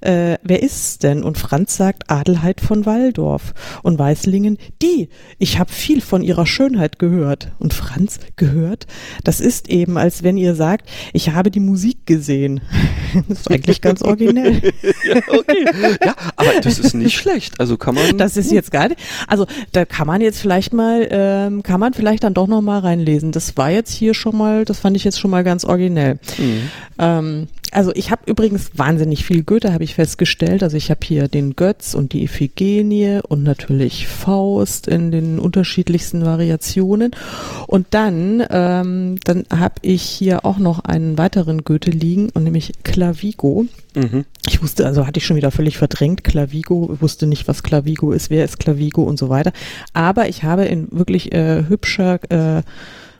äh, 0.00 0.36
wer 0.42 0.62
ist's 0.62 0.98
denn? 0.98 1.22
Und 1.22 1.38
Franz 1.38 1.76
sagt 1.76 2.10
Adelheid 2.10 2.60
von 2.60 2.86
Waldorf. 2.86 3.54
Und 3.82 3.98
Weißlingen, 3.98 4.58
die, 4.82 5.08
ich 5.38 5.58
habe 5.58 5.72
viel 5.72 6.00
von 6.00 6.22
ihrer 6.22 6.46
Schönheit 6.46 6.98
gehört. 6.98 7.52
Und 7.58 7.74
Franz, 7.74 8.18
gehört? 8.36 8.86
Das 9.24 9.40
ist 9.40 9.68
eben, 9.68 9.96
als 9.96 10.22
wenn 10.22 10.36
ihr 10.36 10.54
sagt, 10.54 10.88
ich 11.12 11.30
habe 11.30 11.50
die 11.50 11.60
Musik 11.60 12.06
gesehen. 12.06 12.60
das 13.28 13.40
ist 13.40 13.50
eigentlich 13.50 13.80
ganz 13.80 14.02
originell. 14.02 14.60
ja, 15.04 15.16
okay. 15.28 15.64
ja, 16.04 16.14
aber 16.36 16.60
das 16.62 16.78
ist 16.78 16.94
nicht 16.94 17.16
schlecht. 17.16 17.58
Also 17.60 17.76
kann 17.76 17.94
man. 17.94 18.18
Das 18.18 18.36
ist 18.36 18.52
jetzt 18.52 18.70
gar 18.70 18.88
nicht. 18.88 19.00
Also 19.26 19.46
da 19.72 19.84
kann 19.84 20.06
man 20.06 20.20
jetzt 20.20 20.40
vielleicht 20.40 20.72
mal, 20.72 21.06
ähm, 21.10 21.62
kann 21.62 21.80
man 21.80 21.94
vielleicht 21.94 22.24
dann 22.24 22.34
doch 22.34 22.46
noch 22.46 22.60
mal 22.60 22.80
reinlesen. 22.80 23.32
Das 23.32 23.56
war 23.56 23.70
jetzt 23.70 23.92
hier 23.92 24.14
schon 24.14 24.36
mal, 24.36 24.64
das 24.64 24.80
fand 24.80 24.96
ich 24.96 25.04
jetzt 25.04 25.18
schon 25.18 25.30
mal 25.30 25.44
ganz 25.44 25.64
originell. 25.64 26.18
Mhm. 26.38 26.70
Ähm, 26.98 27.48
also 27.74 27.92
ich 27.94 28.10
habe 28.10 28.22
übrigens 28.26 28.70
wahnsinnig 28.76 29.24
viel 29.24 29.42
Goethe, 29.42 29.72
habe 29.72 29.84
ich 29.84 29.94
festgestellt. 29.94 30.62
Also 30.62 30.76
ich 30.76 30.90
habe 30.90 31.00
hier 31.04 31.28
den 31.28 31.56
Götz 31.56 31.94
und 31.94 32.12
die 32.12 32.22
Iphigenie 32.22 33.20
und 33.26 33.42
natürlich 33.42 34.06
Faust 34.06 34.86
in 34.86 35.10
den 35.10 35.38
unterschiedlichsten 35.38 36.24
Variationen. 36.24 37.10
Und 37.66 37.88
dann, 37.90 38.44
ähm, 38.48 39.18
dann 39.24 39.44
habe 39.50 39.74
ich 39.82 40.02
hier 40.02 40.44
auch 40.44 40.58
noch 40.58 40.80
einen 40.80 41.18
weiteren 41.18 41.64
Goethe 41.64 41.90
liegen, 41.90 42.30
und 42.30 42.44
nämlich 42.44 42.72
Clavigo. 42.84 43.66
Mhm. 43.94 44.24
Ich 44.46 44.62
wusste, 44.62 44.86
also 44.86 45.06
hatte 45.06 45.18
ich 45.18 45.26
schon 45.26 45.36
wieder 45.36 45.50
völlig 45.50 45.76
verdrängt, 45.76 46.22
Clavigo, 46.22 46.96
wusste 47.00 47.26
nicht, 47.26 47.48
was 47.48 47.62
Clavigo 47.62 48.12
ist, 48.12 48.30
wer 48.30 48.44
ist 48.44 48.58
Clavigo 48.58 49.02
und 49.02 49.18
so 49.18 49.28
weiter. 49.28 49.52
Aber 49.92 50.28
ich 50.28 50.44
habe 50.44 50.64
in 50.64 50.88
wirklich 50.92 51.32
äh, 51.32 51.64
hübscher 51.68 52.20
äh, 52.30 52.62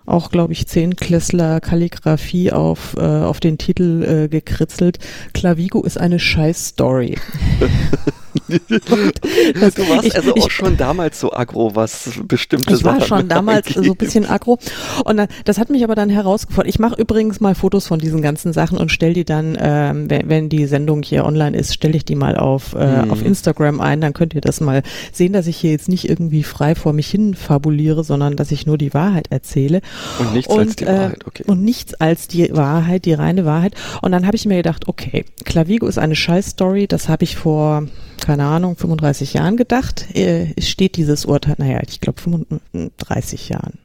auch, 0.06 0.30
glaube 0.30 0.52
ich, 0.52 0.66
Zehnklässler 0.66 1.61
Kalligrafie 1.61 2.52
auf, 2.52 2.94
äh, 2.96 3.00
auf 3.00 3.40
den 3.40 3.58
Titel 3.58 4.02
äh, 4.04 4.28
gekritzelt. 4.28 4.99
Clavigo 5.32 5.82
ist 5.82 5.99
eine 5.99 6.18
Scheiß-Story. 6.18 7.16
du 8.49 9.88
warst 9.88 10.07
ich, 10.07 10.17
also 10.17 10.33
auch 10.33 10.37
ich, 10.37 10.53
schon 10.53 10.76
damals 10.76 11.21
so 11.21 11.33
aggro, 11.33 11.75
was 11.75 12.11
bestimmte 12.26 12.75
Ich 12.75 12.85
war 12.85 13.00
schon 13.00 13.29
damals 13.29 13.75
so 13.75 13.83
ein 13.83 13.97
bisschen 13.97 14.26
aggro. 14.26 14.59
Und 15.05 15.17
dann, 15.17 15.29
das 15.45 15.59
hat 15.59 15.71
mich 15.71 15.85
aber 15.85 15.95
dann 15.95 16.11
herausgefordert. 16.11 16.69
Ich 16.69 16.79
mache 16.79 17.00
übrigens 17.00 17.41
mal 17.41 17.55
Fotos 17.55 17.87
von 17.87 17.99
diesen 17.99 18.23
ganzen 18.23 18.53
Sachen 18.53 18.79
und 18.79 18.91
stell 18.91 19.14
die 19.14 19.25
dann, 19.25 19.57
ähm, 19.61 20.11
wenn, 20.11 20.29
wenn 20.29 20.49
die 20.49 20.67
Sendung 20.67 21.03
hier 21.03 21.25
online 21.25 21.57
ist, 21.57 21.75
stelle 21.75 21.97
ich 21.97 22.05
die 22.05 22.17
mal 22.17 22.37
auf, 22.37 22.75
äh, 22.75 23.03
hm. 23.03 23.11
auf 23.11 23.25
Instagram 23.25 23.81
ein. 23.81 24.00
Dann 24.00 24.12
könnt 24.12 24.35
ihr 24.35 24.41
das 24.41 24.61
mal 24.61 24.83
sehen, 25.12 25.33
dass 25.33 25.47
ich 25.47 25.57
hier 25.57 25.71
jetzt 25.71 25.88
nicht 25.88 26.09
irgendwie 26.09 26.43
frei 26.43 26.75
vor 26.75 26.93
mich 26.93 27.09
hin 27.09 27.35
fabuliere, 27.35 28.05
sondern 28.05 28.37
dass 28.37 28.50
ich 28.50 28.67
nur 28.67 28.79
die 28.79 28.95
Wahrheit 28.95 29.29
erzähle. 29.31 29.81
Und 30.19 30.35
nichts 30.35 30.53
und, 30.53 30.61
als 30.61 30.76
die 30.76 30.85
äh, 30.85 30.88
Wahrheit, 30.88 31.26
okay. 31.26 31.45
Und 31.47 31.62
nichts 31.62 31.95
als 31.95 32.29
die 32.29 32.55
Wahrheit, 32.55 33.05
die 33.05 33.14
reine 33.14 33.45
Wahrheit. 33.45 33.75
Und 34.03 34.12
dann 34.12 34.26
habe 34.26 34.37
ich 34.37 34.47
mir 34.47 34.57
gedacht, 34.57 34.88
okay, 34.88 35.25
Clavigo 35.45 35.87
ist 35.87 35.99
eine 35.99 36.17
Scheiß-Story. 36.17 36.87
Das 36.88 37.09
habe 37.09 37.25
ich 37.25 37.37
vor 37.37 37.87
keine 38.25 38.47
Ahnung, 38.47 38.75
35 38.76 39.35
Jahren 39.35 39.59
gedacht, 39.59 40.16
äh, 40.16 40.59
steht 40.61 40.97
dieses 40.97 41.26
Urteil, 41.26 41.57
naja, 41.59 41.81
ich 41.87 42.00
glaube 42.00 42.23
35 42.23 43.50
Jahren. 43.50 43.78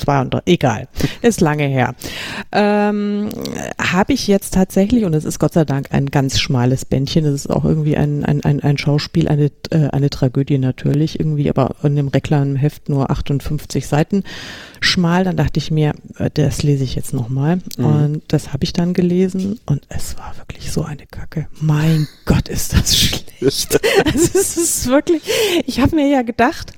32, 0.00 0.52
egal, 0.52 0.88
ist 1.22 1.40
lange 1.40 1.64
her. 1.64 1.94
Ähm, 2.52 3.28
Habe 3.78 4.12
ich 4.12 4.26
jetzt 4.26 4.54
tatsächlich, 4.54 5.04
und 5.04 5.14
es 5.14 5.24
ist 5.24 5.38
Gott 5.38 5.52
sei 5.52 5.64
Dank 5.64 5.88
ein 5.92 6.06
ganz 6.06 6.40
schmales 6.40 6.84
Bändchen, 6.84 7.24
es 7.24 7.34
ist 7.34 7.50
auch 7.50 7.64
irgendwie 7.64 7.96
ein, 7.96 8.24
ein, 8.24 8.42
ein, 8.44 8.60
ein 8.60 8.78
Schauspiel, 8.78 9.28
eine, 9.28 9.50
äh, 9.70 9.88
eine 9.90 10.10
Tragödie 10.10 10.58
natürlich, 10.58 11.20
irgendwie, 11.20 11.48
aber 11.50 11.76
in 11.82 11.96
dem 11.96 12.08
Reklamheft 12.08 12.88
nur 12.88 13.10
58 13.10 13.86
Seiten 13.86 14.24
schmal. 14.80 15.24
Dann 15.24 15.36
dachte 15.36 15.58
ich 15.58 15.70
mir, 15.70 15.94
äh, 16.18 16.30
das 16.32 16.62
lese 16.62 16.84
ich 16.84 16.94
jetzt 16.94 17.12
nochmal. 17.12 17.60
Mhm. 17.76 17.84
Und 17.84 18.22
das 18.28 18.52
habe 18.52 18.64
ich 18.64 18.72
dann 18.72 18.94
gelesen 18.94 19.60
und 19.66 19.82
es 19.88 20.18
war 20.18 20.34
wirklich 20.38 20.72
so 20.72 20.82
eine 20.82 21.06
Kacke. 21.06 21.46
Mein 21.60 22.08
Gott, 22.24 22.48
ist 22.48 22.72
das 22.72 22.96
schlecht. 22.96 23.80
also 24.04 24.38
es 24.38 24.56
ist 24.56 24.86
wirklich, 24.88 25.22
ich 25.66 25.80
habe 25.80 25.96
mir 25.96 26.08
ja 26.08 26.22
gedacht, 26.22 26.72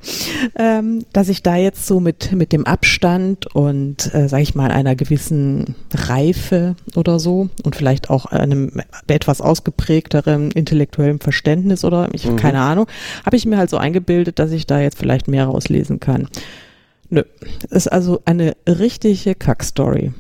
ähm, 0.57 1.05
dass 1.13 1.29
ich 1.29 1.43
da 1.43 1.57
jetzt 1.57 1.87
so 1.87 2.01
mit, 2.01 2.33
mit 2.33 2.53
dem 2.53 2.67
Abstand 2.67 3.12
und, 3.55 4.15
äh, 4.15 4.29
sage 4.29 4.43
ich 4.43 4.55
mal, 4.55 4.71
einer 4.71 4.95
gewissen 4.95 5.75
Reife 5.93 6.77
oder 6.97 7.19
so 7.19 7.49
und 7.63 7.77
vielleicht 7.77 8.11
auch 8.11 8.27
einem 8.27 8.81
etwas 9.07 9.41
ausgeprägteren 9.41 10.51
intellektuellen 10.51 11.21
Verständnis 11.21 11.85
oder 11.85 12.09
ich 12.13 12.27
mhm. 12.27 12.37
keine 12.37 12.61
Ahnung, 12.61 12.87
habe 13.25 13.37
ich 13.37 13.47
mir 13.47 13.59
halt 13.59 13.71
so 13.71 13.77
eingebildet, 13.77 14.39
dass 14.39 14.53
ich 14.53 14.67
da 14.67 14.81
jetzt 14.81 14.99
vielleicht 14.99 15.29
mehr 15.29 15.47
rauslesen 15.47 16.01
kann. 16.01 16.29
Nö, 17.11 17.23
ist 17.71 17.89
also 17.89 18.23
eine 18.25 18.57
richtige 18.67 19.35
Kackstory. 19.35 20.13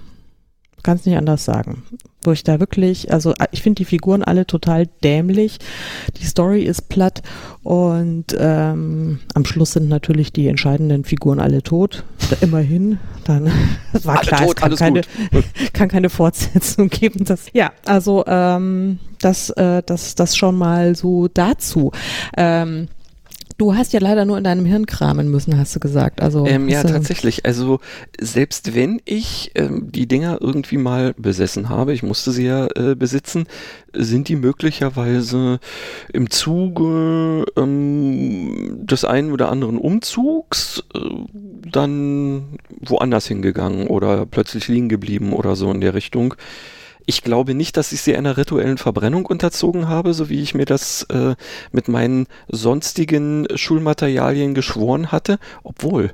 Kannst 0.82 1.06
nicht 1.06 1.16
anders 1.16 1.44
sagen. 1.44 1.84
Wo 2.24 2.32
ich 2.32 2.44
da 2.44 2.60
wirklich, 2.60 3.12
also 3.12 3.34
ich 3.50 3.62
finde 3.62 3.78
die 3.78 3.84
Figuren 3.84 4.22
alle 4.22 4.46
total 4.46 4.88
dämlich. 5.04 5.58
Die 6.20 6.24
Story 6.24 6.62
ist 6.62 6.88
platt 6.88 7.22
und 7.62 8.26
ähm, 8.38 9.20
am 9.34 9.44
Schluss 9.44 9.72
sind 9.72 9.88
natürlich 9.88 10.32
die 10.32 10.48
entscheidenden 10.48 11.04
Figuren 11.04 11.40
alle 11.40 11.62
tot. 11.62 12.04
Immerhin. 12.40 12.98
Dann 13.24 13.50
war 14.04 14.18
alle 14.18 14.26
klar, 14.26 14.40
tot, 14.40 14.50
es 14.50 14.56
kann 14.56 14.76
keine, 14.76 15.00
kann 15.72 15.88
keine 15.88 16.10
Fortsetzung 16.10 16.88
geben. 16.88 17.24
Das, 17.24 17.46
ja, 17.52 17.72
also 17.84 18.24
ähm, 18.26 18.98
das, 19.20 19.50
äh, 19.50 19.82
das, 19.84 20.14
das 20.14 20.36
schon 20.36 20.56
mal 20.56 20.96
so 20.96 21.28
dazu. 21.28 21.92
Ähm, 22.36 22.88
Du 23.62 23.76
hast 23.76 23.92
ja 23.92 24.00
leider 24.00 24.24
nur 24.24 24.38
in 24.38 24.42
deinem 24.42 24.66
Hirn 24.66 24.86
kramen 24.86 25.30
müssen, 25.30 25.56
hast 25.56 25.76
du 25.76 25.78
gesagt. 25.78 26.20
Also 26.20 26.44
ähm, 26.46 26.68
ja, 26.68 26.82
tatsächlich. 26.82 27.46
Also 27.46 27.78
selbst 28.20 28.74
wenn 28.74 29.00
ich 29.04 29.52
ähm, 29.54 29.92
die 29.92 30.08
Dinger 30.08 30.38
irgendwie 30.40 30.78
mal 30.78 31.14
besessen 31.16 31.68
habe, 31.68 31.92
ich 31.92 32.02
musste 32.02 32.32
sie 32.32 32.44
ja 32.44 32.66
äh, 32.74 32.96
besitzen, 32.96 33.46
sind 33.92 34.26
die 34.26 34.34
möglicherweise 34.34 35.60
im 36.12 36.28
Zuge 36.28 37.44
ähm, 37.56 38.84
des 38.84 39.04
einen 39.04 39.30
oder 39.30 39.48
anderen 39.48 39.78
Umzugs 39.78 40.82
äh, 40.96 40.98
dann 41.70 42.58
woanders 42.80 43.28
hingegangen 43.28 43.86
oder 43.86 44.26
plötzlich 44.26 44.66
liegen 44.66 44.88
geblieben 44.88 45.32
oder 45.32 45.54
so 45.54 45.70
in 45.70 45.80
der 45.80 45.94
Richtung. 45.94 46.34
Ich 47.06 47.22
glaube 47.22 47.54
nicht, 47.54 47.76
dass 47.76 47.92
ich 47.92 48.00
sie 48.00 48.16
einer 48.16 48.36
rituellen 48.36 48.78
Verbrennung 48.78 49.26
unterzogen 49.26 49.88
habe, 49.88 50.14
so 50.14 50.28
wie 50.28 50.40
ich 50.40 50.54
mir 50.54 50.64
das 50.64 51.04
äh, 51.04 51.34
mit 51.72 51.88
meinen 51.88 52.26
sonstigen 52.48 53.46
Schulmaterialien 53.54 54.54
geschworen 54.54 55.12
hatte, 55.12 55.38
obwohl 55.62 56.12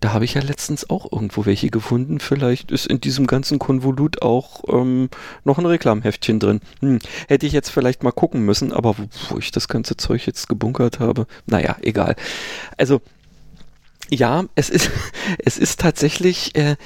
da 0.00 0.12
habe 0.12 0.24
ich 0.24 0.34
ja 0.34 0.42
letztens 0.42 0.90
auch 0.90 1.10
irgendwo 1.10 1.46
welche 1.46 1.70
gefunden. 1.70 2.20
Vielleicht 2.20 2.70
ist 2.70 2.86
in 2.86 3.00
diesem 3.00 3.26
ganzen 3.26 3.58
Konvolut 3.58 4.22
auch 4.22 4.62
ähm, 4.68 5.08
noch 5.44 5.58
ein 5.58 5.66
Reklamheftchen 5.66 6.38
drin. 6.38 6.60
Hm, 6.80 6.98
hätte 7.28 7.46
ich 7.46 7.52
jetzt 7.52 7.70
vielleicht 7.70 8.02
mal 8.02 8.12
gucken 8.12 8.42
müssen, 8.42 8.72
aber 8.72 8.98
wo, 8.98 9.04
wo 9.30 9.38
ich 9.38 9.52
das 9.52 9.68
ganze 9.68 9.96
Zeug 9.96 10.26
jetzt 10.26 10.48
gebunkert 10.48 11.00
habe, 11.00 11.26
naja, 11.46 11.76
egal. 11.80 12.14
Also 12.76 13.00
ja, 14.10 14.44
es 14.54 14.70
ist, 14.70 14.90
es 15.38 15.58
ist 15.58 15.80
tatsächlich 15.80 16.54
äh, 16.56 16.76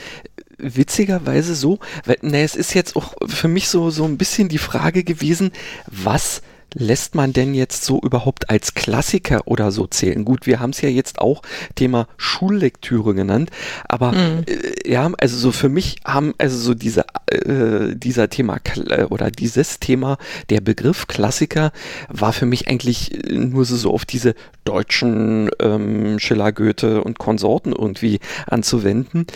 witzigerweise 0.63 1.55
so, 1.55 1.79
weil, 2.05 2.19
ne, 2.23 2.43
es 2.43 2.55
ist 2.55 2.75
jetzt 2.75 2.97
auch 2.97 3.15
für 3.27 3.49
mich 3.49 3.69
so, 3.69 3.91
so 3.91 4.05
ein 4.05 4.19
bisschen 4.19 4.49
die 4.49 4.59
Frage 4.59 5.05
gewesen, 5.05 5.53
was 5.87 6.43
lässt 6.75 7.15
man 7.15 7.33
denn 7.33 7.55
jetzt 7.55 7.85
so 7.85 8.01
überhaupt 8.01 8.51
als 8.51 8.75
Klassiker 8.75 9.47
oder 9.47 9.73
so 9.73 9.87
zählen? 9.87 10.25
Gut, 10.25 10.47
wir 10.47 10.61
haben 10.61 10.71
es 10.71 10.81
ja 10.81 10.89
jetzt 10.89 11.19
auch 11.19 11.43
Thema 11.75 12.07
Schullektüre 12.17 13.15
genannt, 13.15 13.51
aber 13.89 14.13
mhm. 14.13 14.45
äh, 14.47 14.91
ja, 14.91 15.11
also 15.19 15.37
so 15.37 15.53
für 15.53 15.69
mich 15.69 15.97
haben 16.05 16.35
also 16.39 16.57
so 16.57 16.75
diese 16.75 17.05
äh, 17.27 17.95
dieser 17.95 18.31
Thema 18.31 18.59
äh, 18.89 19.05
oder 19.05 19.31
dieses 19.31 19.81
Thema 19.81 20.19
der 20.49 20.61
Begriff 20.61 21.07
Klassiker 21.07 21.73
war 22.09 22.33
für 22.33 22.47
mich 22.47 22.69
eigentlich 22.69 23.11
nur 23.31 23.65
so, 23.65 23.77
so 23.77 23.93
auf 23.93 24.05
diese 24.05 24.35
deutschen 24.65 25.51
ähm, 25.61 26.19
Schiller, 26.19 26.53
Goethe 26.53 27.03
und 27.03 27.19
Konsorten 27.19 27.73
irgendwie 27.73 28.21
anzuwenden 28.47 29.27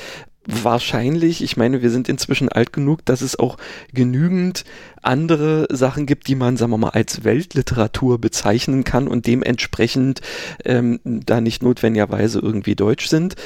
wahrscheinlich, 0.46 1.42
ich 1.42 1.56
meine, 1.56 1.82
wir 1.82 1.90
sind 1.90 2.08
inzwischen 2.08 2.48
alt 2.48 2.72
genug, 2.72 3.04
dass 3.04 3.20
es 3.20 3.38
auch 3.38 3.56
genügend 3.92 4.64
andere 5.02 5.66
Sachen 5.70 6.06
gibt, 6.06 6.28
die 6.28 6.34
man, 6.34 6.56
sagen 6.56 6.72
wir 6.72 6.78
mal, 6.78 6.90
als 6.90 7.24
Weltliteratur 7.24 8.20
bezeichnen 8.20 8.84
kann 8.84 9.08
und 9.08 9.26
dementsprechend 9.26 10.20
ähm, 10.64 11.00
da 11.04 11.40
nicht 11.40 11.62
notwendigerweise 11.62 12.38
irgendwie 12.40 12.74
deutsch 12.74 13.06
sind 13.06 13.36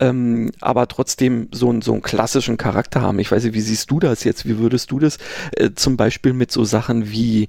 ähm, 0.00 0.50
aber 0.60 0.88
trotzdem 0.88 1.48
so, 1.52 1.70
einen 1.70 1.82
so 1.82 1.92
einen 1.92 2.02
klassischen 2.02 2.56
Charakter 2.56 3.02
haben. 3.02 3.18
Ich 3.18 3.30
weiß 3.30 3.44
nicht, 3.44 3.54
wie 3.54 3.60
siehst 3.60 3.90
du 3.90 4.00
das 4.00 4.24
jetzt? 4.24 4.46
Wie 4.46 4.58
würdest 4.58 4.90
du 4.90 4.98
das 4.98 5.18
äh, 5.56 5.70
zum 5.74 5.96
Beispiel 5.96 6.32
mit 6.32 6.52
so 6.52 6.64
Sachen 6.64 7.10
wie 7.10 7.48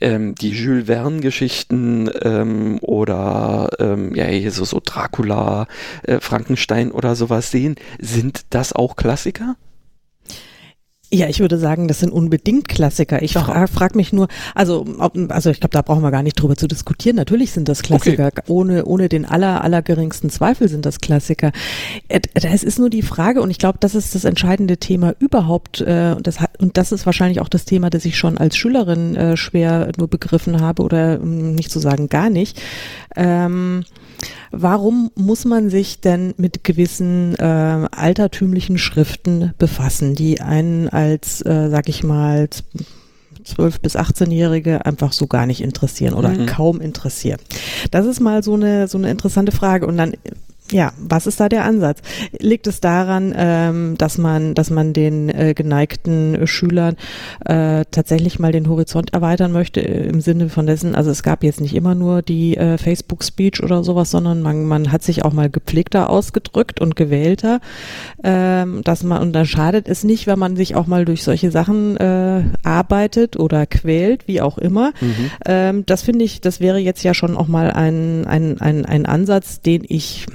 ähm, 0.00 0.34
die 0.34 0.50
Jules 0.50 0.86
Verne-Geschichten 0.86 2.10
ähm, 2.22 2.78
oder 2.80 3.70
ähm, 3.78 4.14
ja, 4.14 4.26
hier 4.26 4.52
so, 4.52 4.64
so 4.64 4.80
Dracula, 4.84 5.66
äh, 6.02 6.20
Frankenstein 6.20 6.90
oder 6.90 7.16
sowas 7.16 7.50
sehen? 7.50 7.76
Sind 7.98 8.46
das 8.50 8.72
auch 8.72 8.96
Klassiker? 8.96 9.56
Ja, 11.12 11.28
ich 11.28 11.38
würde 11.38 11.56
sagen, 11.56 11.86
das 11.86 12.00
sind 12.00 12.10
unbedingt 12.10 12.66
Klassiker. 12.68 13.22
Ich 13.22 13.34
frage 13.34 13.68
frag 13.68 13.94
mich 13.94 14.12
nur, 14.12 14.26
also, 14.56 14.84
ob, 14.98 15.16
also 15.28 15.50
ich 15.50 15.60
glaube, 15.60 15.72
da 15.72 15.82
brauchen 15.82 16.02
wir 16.02 16.10
gar 16.10 16.24
nicht 16.24 16.34
drüber 16.34 16.56
zu 16.56 16.66
diskutieren. 16.66 17.14
Natürlich 17.14 17.52
sind 17.52 17.68
das 17.68 17.82
Klassiker. 17.82 18.26
Okay. 18.26 18.42
Ohne, 18.48 18.84
ohne 18.86 19.08
den 19.08 19.24
aller, 19.24 19.62
allergeringsten 19.62 20.30
Zweifel 20.30 20.68
sind 20.68 20.84
das 20.84 21.00
Klassiker. 21.00 21.52
Äh, 22.08 22.20
es 22.34 22.64
ist 22.64 22.80
nur 22.80 22.90
die 22.90 23.02
Frage, 23.02 23.40
und 23.40 23.50
ich 23.50 23.58
glaube, 23.58 23.78
das 23.78 23.94
ist 23.94 24.16
das 24.16 24.24
entscheidende 24.24 24.78
Thema 24.78 25.14
überhaupt, 25.20 25.80
äh, 25.80 26.14
und, 26.16 26.26
das, 26.26 26.38
und 26.58 26.76
das 26.76 26.90
ist 26.90 27.06
wahrscheinlich 27.06 27.40
auch 27.40 27.48
das 27.48 27.66
Thema, 27.66 27.88
das 27.88 28.04
ich 28.04 28.18
schon 28.18 28.36
als 28.36 28.56
Schülerin 28.56 29.14
äh, 29.14 29.36
schwer 29.36 29.92
nur 29.98 30.08
begriffen 30.08 30.60
habe 30.60 30.82
oder 30.82 31.20
um 31.20 31.54
nicht 31.54 31.70
zu 31.70 31.78
sagen 31.78 32.08
gar 32.08 32.30
nicht. 32.30 32.60
Ähm, 33.14 33.84
Warum 34.50 35.10
muss 35.14 35.44
man 35.44 35.70
sich 35.70 36.00
denn 36.00 36.34
mit 36.36 36.64
gewissen 36.64 37.34
äh, 37.34 37.42
altertümlichen 37.42 38.78
Schriften 38.78 39.52
befassen, 39.58 40.14
die 40.14 40.40
einen 40.40 40.88
als, 40.96 41.42
äh, 41.42 41.68
sag 41.68 41.88
ich 41.90 42.02
mal, 42.02 42.48
12 43.44 43.80
bis 43.80 43.96
18-Jährige 43.96 44.86
einfach 44.86 45.12
so 45.12 45.26
gar 45.26 45.46
nicht 45.46 45.60
interessieren 45.60 46.14
oder 46.14 46.30
mhm. 46.30 46.46
kaum 46.46 46.80
interessieren. 46.80 47.38
Das 47.90 48.06
ist 48.06 48.18
mal 48.18 48.42
so 48.42 48.54
eine 48.54 48.88
so 48.88 48.98
eine 48.98 49.10
interessante 49.10 49.52
Frage 49.52 49.86
und 49.86 49.96
dann 49.98 50.14
ja, 50.72 50.92
was 50.98 51.26
ist 51.26 51.38
da 51.38 51.48
der 51.48 51.64
Ansatz? 51.64 52.00
Liegt 52.38 52.66
es 52.66 52.80
daran, 52.80 53.32
ähm, 53.36 53.94
dass 53.98 54.18
man, 54.18 54.54
dass 54.54 54.70
man 54.70 54.92
den 54.92 55.28
äh, 55.28 55.54
geneigten 55.54 56.46
Schülern 56.46 56.96
äh, 57.44 57.84
tatsächlich 57.90 58.38
mal 58.38 58.52
den 58.52 58.68
Horizont 58.68 59.12
erweitern 59.14 59.52
möchte 59.52 59.80
äh, 59.80 60.08
im 60.08 60.20
Sinne 60.20 60.48
von 60.48 60.66
dessen? 60.66 60.94
Also 60.94 61.10
es 61.10 61.22
gab 61.22 61.44
jetzt 61.44 61.60
nicht 61.60 61.74
immer 61.74 61.94
nur 61.94 62.22
die 62.22 62.56
äh, 62.56 62.78
Facebook-Speech 62.78 63.62
oder 63.62 63.84
sowas, 63.84 64.10
sondern 64.10 64.42
man, 64.42 64.64
man 64.64 64.90
hat 64.90 65.02
sich 65.02 65.24
auch 65.24 65.32
mal 65.32 65.48
gepflegter 65.48 66.10
ausgedrückt 66.10 66.80
und 66.80 66.96
gewählter, 66.96 67.60
ähm, 68.24 68.82
dass 68.82 69.04
man 69.04 69.22
und 69.22 69.32
dann 69.32 69.46
schadet 69.46 69.88
es 69.88 70.02
nicht, 70.02 70.26
wenn 70.26 70.38
man 70.38 70.56
sich 70.56 70.74
auch 70.74 70.88
mal 70.88 71.04
durch 71.04 71.22
solche 71.22 71.50
Sachen 71.52 71.96
äh, 71.96 72.42
arbeitet 72.64 73.38
oder 73.38 73.66
quält, 73.66 74.26
wie 74.26 74.40
auch 74.40 74.58
immer. 74.58 74.92
Mhm. 75.00 75.30
Ähm, 75.46 75.86
das 75.86 76.02
finde 76.02 76.24
ich, 76.24 76.40
das 76.40 76.60
wäre 76.60 76.78
jetzt 76.78 77.04
ja 77.04 77.14
schon 77.14 77.36
auch 77.36 77.48
mal 77.48 77.70
ein 77.70 78.26
ein 78.26 78.60
ein, 78.60 78.84
ein 78.84 79.06
Ansatz, 79.06 79.60
den 79.60 79.84
ich 79.86 80.26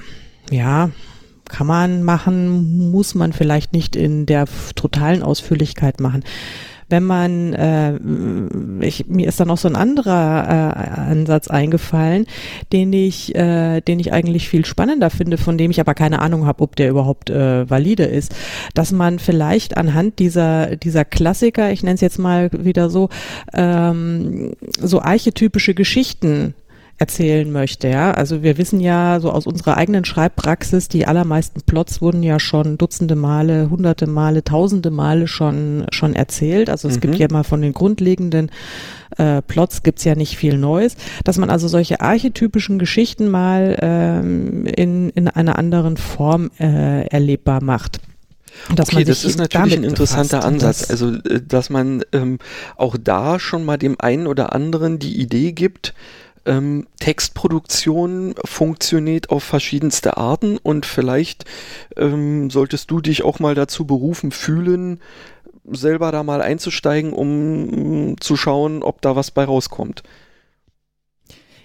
ja, 0.52 0.92
kann 1.50 1.68
man 1.68 2.04
machen, 2.04 2.92
muss 2.92 3.16
man 3.16 3.34
vielleicht 3.34 3.74
nicht 3.74 3.96
in 3.96 4.26
der 4.26 4.46
totalen 4.76 5.24
Ausführlichkeit 5.24 6.00
machen. 6.00 6.24
Wenn 6.88 7.04
man, 7.04 7.54
äh, 7.54 7.98
ich, 8.86 9.08
mir 9.08 9.30
ist 9.30 9.40
da 9.40 9.46
noch 9.46 9.58
so 9.58 9.70
ein 9.70 9.78
anderer 9.78 10.76
äh, 10.76 11.00
Ansatz 11.12 11.48
eingefallen, 11.48 12.26
den 12.74 12.92
ich, 12.92 13.34
äh, 13.34 13.80
den 13.80 14.00
ich 14.02 14.12
eigentlich 14.12 14.50
viel 14.50 14.66
spannender 14.66 15.10
finde, 15.10 15.38
von 15.38 15.58
dem 15.58 15.72
ich 15.72 15.80
aber 15.80 15.94
keine 15.94 16.22
Ahnung 16.22 16.46
habe, 16.46 16.62
ob 16.62 16.76
der 16.76 16.90
überhaupt 16.90 17.30
äh, 17.30 17.70
valide 17.70 18.04
ist, 18.04 18.36
dass 18.74 18.92
man 18.92 19.20
vielleicht 19.20 19.78
anhand 19.78 20.20
dieser 20.20 20.76
dieser 20.76 21.06
Klassiker, 21.06 21.72
ich 21.72 21.82
nenne 21.82 21.96
es 21.96 22.02
jetzt 22.02 22.20
mal 22.20 22.50
wieder 22.52 22.90
so, 22.90 23.08
ähm, 23.54 24.52
so 24.78 25.02
archetypische 25.02 25.74
Geschichten 25.74 26.56
erzählen 27.02 27.52
möchte, 27.52 27.88
ja. 27.88 28.12
Also 28.12 28.44
wir 28.44 28.60
wissen 28.60 28.80
ja 28.80 29.20
so 29.20 29.32
aus 29.32 29.48
unserer 29.48 29.76
eigenen 29.76 30.06
Schreibpraxis, 30.06 30.88
die 30.88 31.08
allermeisten 31.08 31.64
Plots 31.64 32.00
wurden 32.00 32.22
ja 32.22 32.40
schon 32.40 32.78
dutzende 32.78 33.16
Male, 33.16 33.72
hunderte 33.72 34.06
Male, 34.06 34.44
tausende 34.44 34.92
Male 34.92 35.28
schon, 35.28 35.88
schon 35.92 36.14
erzählt. 36.14 36.70
Also 36.70 36.88
es 36.88 36.98
mhm. 36.98 37.02
gibt 37.02 37.16
ja 37.16 37.28
mal 37.32 37.44
von 37.44 37.64
den 37.64 37.74
grundlegenden 37.74 38.52
äh, 39.18 39.42
Plots 39.42 39.82
gibt's 39.82 40.04
ja 40.04 40.14
nicht 40.14 40.38
viel 40.38 40.60
Neues, 40.60 40.96
dass 41.24 41.40
man 41.40 41.50
also 41.50 41.68
solche 41.68 42.02
archetypischen 42.02 42.78
Geschichten 42.78 43.30
mal 43.30 43.80
ähm, 43.82 44.68
in, 44.68 45.10
in 45.10 45.28
einer 45.28 45.58
anderen 45.58 45.98
Form 45.98 46.52
äh, 46.60 47.08
erlebbar 47.08 47.64
macht. 47.64 48.00
okay, 48.70 49.06
das 49.06 49.26
ist 49.26 49.40
natürlich 49.40 49.76
ein 49.76 49.84
interessanter 49.84 50.46
Ansatz. 50.46 50.92
Also, 50.92 51.16
äh, 51.16 51.42
dass 51.42 51.72
man 51.72 52.04
ähm, 52.12 52.38
auch 52.78 52.96
da 52.96 53.40
schon 53.40 53.66
mal 53.66 53.78
dem 53.78 54.00
einen 54.00 54.28
oder 54.28 54.54
anderen 54.54 55.00
die 55.00 55.20
Idee 55.20 55.52
gibt, 55.52 55.96
ähm, 56.46 56.88
Textproduktion 57.00 58.36
funktioniert 58.46 59.30
auf 59.30 59.44
verschiedenste 59.44 60.18
Arten 60.18 60.58
und 60.58 60.86
vielleicht 60.86 61.46
ähm, 61.98 62.50
solltest 62.50 62.92
du 62.92 63.02
dich 63.02 63.24
auch 63.24 63.40
mal 63.40 63.56
dazu 63.56 63.86
berufen 63.86 64.32
fühlen, 64.32 65.00
selber 65.70 66.12
da 66.12 66.24
mal 66.24 66.42
einzusteigen, 66.42 67.14
um 67.14 68.16
zu 68.20 68.36
schauen, 68.36 68.84
ob 68.84 69.02
da 69.02 69.16
was 69.16 69.32
bei 69.32 69.44
rauskommt. 69.44 70.04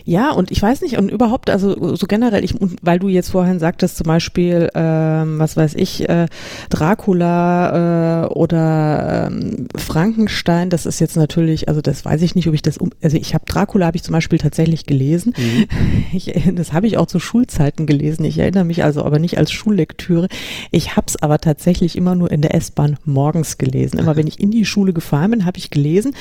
Ja, 0.09 0.31
und 0.31 0.53
ich 0.53 0.63
weiß 0.63 0.83
nicht, 0.83 0.99
und 0.99 1.11
überhaupt, 1.11 1.51
also 1.51 1.97
so 1.97 2.07
generell, 2.07 2.45
ich, 2.45 2.55
weil 2.81 3.01
du 3.01 3.09
jetzt 3.09 3.31
vorhin 3.31 3.59
sagtest, 3.59 3.97
zum 3.97 4.07
Beispiel, 4.07 4.71
ähm, 4.73 5.41
was 5.41 5.57
weiß 5.57 5.75
ich, 5.75 6.09
äh, 6.09 6.27
Dracula 6.71 8.23
äh, 8.23 8.27
oder 8.29 9.27
ähm, 9.27 9.67
Frankenstein, 9.77 10.71
das 10.71 10.87
ist 10.87 11.01
jetzt 11.01 11.17
natürlich, 11.17 11.69
also 11.69 11.81
das 11.81 12.05
weiß 12.05 12.23
ich 12.23 12.37
nicht, 12.37 12.47
ob 12.47 12.55
ich 12.55 12.63
das 12.63 12.79
um, 12.79 12.91
also 13.03 13.17
ich 13.17 13.35
habe 13.35 13.47
Dracula 13.47 13.87
habe 13.87 13.97
ich 13.97 14.05
zum 14.05 14.13
Beispiel 14.13 14.39
tatsächlich 14.39 14.87
gelesen. 14.87 15.35
Mhm. 15.37 15.67
Ich, 16.13 16.33
das 16.55 16.73
habe 16.73 16.87
ich 16.87 16.97
auch 16.99 17.07
zu 17.07 17.19
Schulzeiten 17.19 17.85
gelesen. 17.85 18.25
Ich 18.25 18.39
erinnere 18.39 18.65
mich 18.65 18.85
also 18.85 19.05
aber 19.05 19.19
nicht 19.19 19.39
als 19.39 19.51
Schullektüre. 19.51 20.29
Ich 20.71 20.97
habe 20.97 21.07
es 21.09 21.21
aber 21.21 21.39
tatsächlich 21.39 21.97
immer 21.97 22.15
nur 22.15 22.31
in 22.31 22.43
der 22.43 22.55
S-Bahn 22.55 22.97
morgens 23.05 23.59
gelesen. 23.59 23.99
Immer 23.99 24.17
wenn 24.17 24.27
ich 24.27 24.41
in 24.41 24.51
die 24.51 24.65
Schule 24.65 24.93
gefahren 24.93 25.33
bin, 25.33 25.45
habe 25.45 25.59
ich 25.59 25.69
gelesen, 25.69 26.15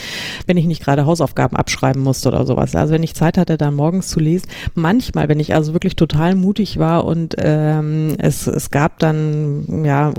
wenn 0.47 0.57
ich 0.57 0.65
nicht 0.65 0.83
gerade 0.83 1.05
Hausaufgaben 1.05 1.55
abschreiben 1.55 2.01
musste 2.01 2.29
oder 2.29 2.45
sowas. 2.45 2.75
Also 2.75 2.93
wenn 2.93 3.03
ich 3.03 3.13
Zeit 3.13 3.37
hatte, 3.37 3.57
dann 3.57 3.75
morgens 3.75 4.08
zu 4.08 4.20
lesen. 4.20 4.48
Manchmal, 4.74 5.29
wenn 5.29 5.39
ich 5.39 5.53
also 5.53 5.74
wirklich 5.74 5.96
total 5.96 6.36
mutig 6.36 6.79
war 6.79 7.05
und 7.05 7.36
ähm, 7.38 8.15
es, 8.17 8.48
es 8.48 8.72
gab 8.72 9.00
dann, 9.00 9.84
ja, 9.86 10.13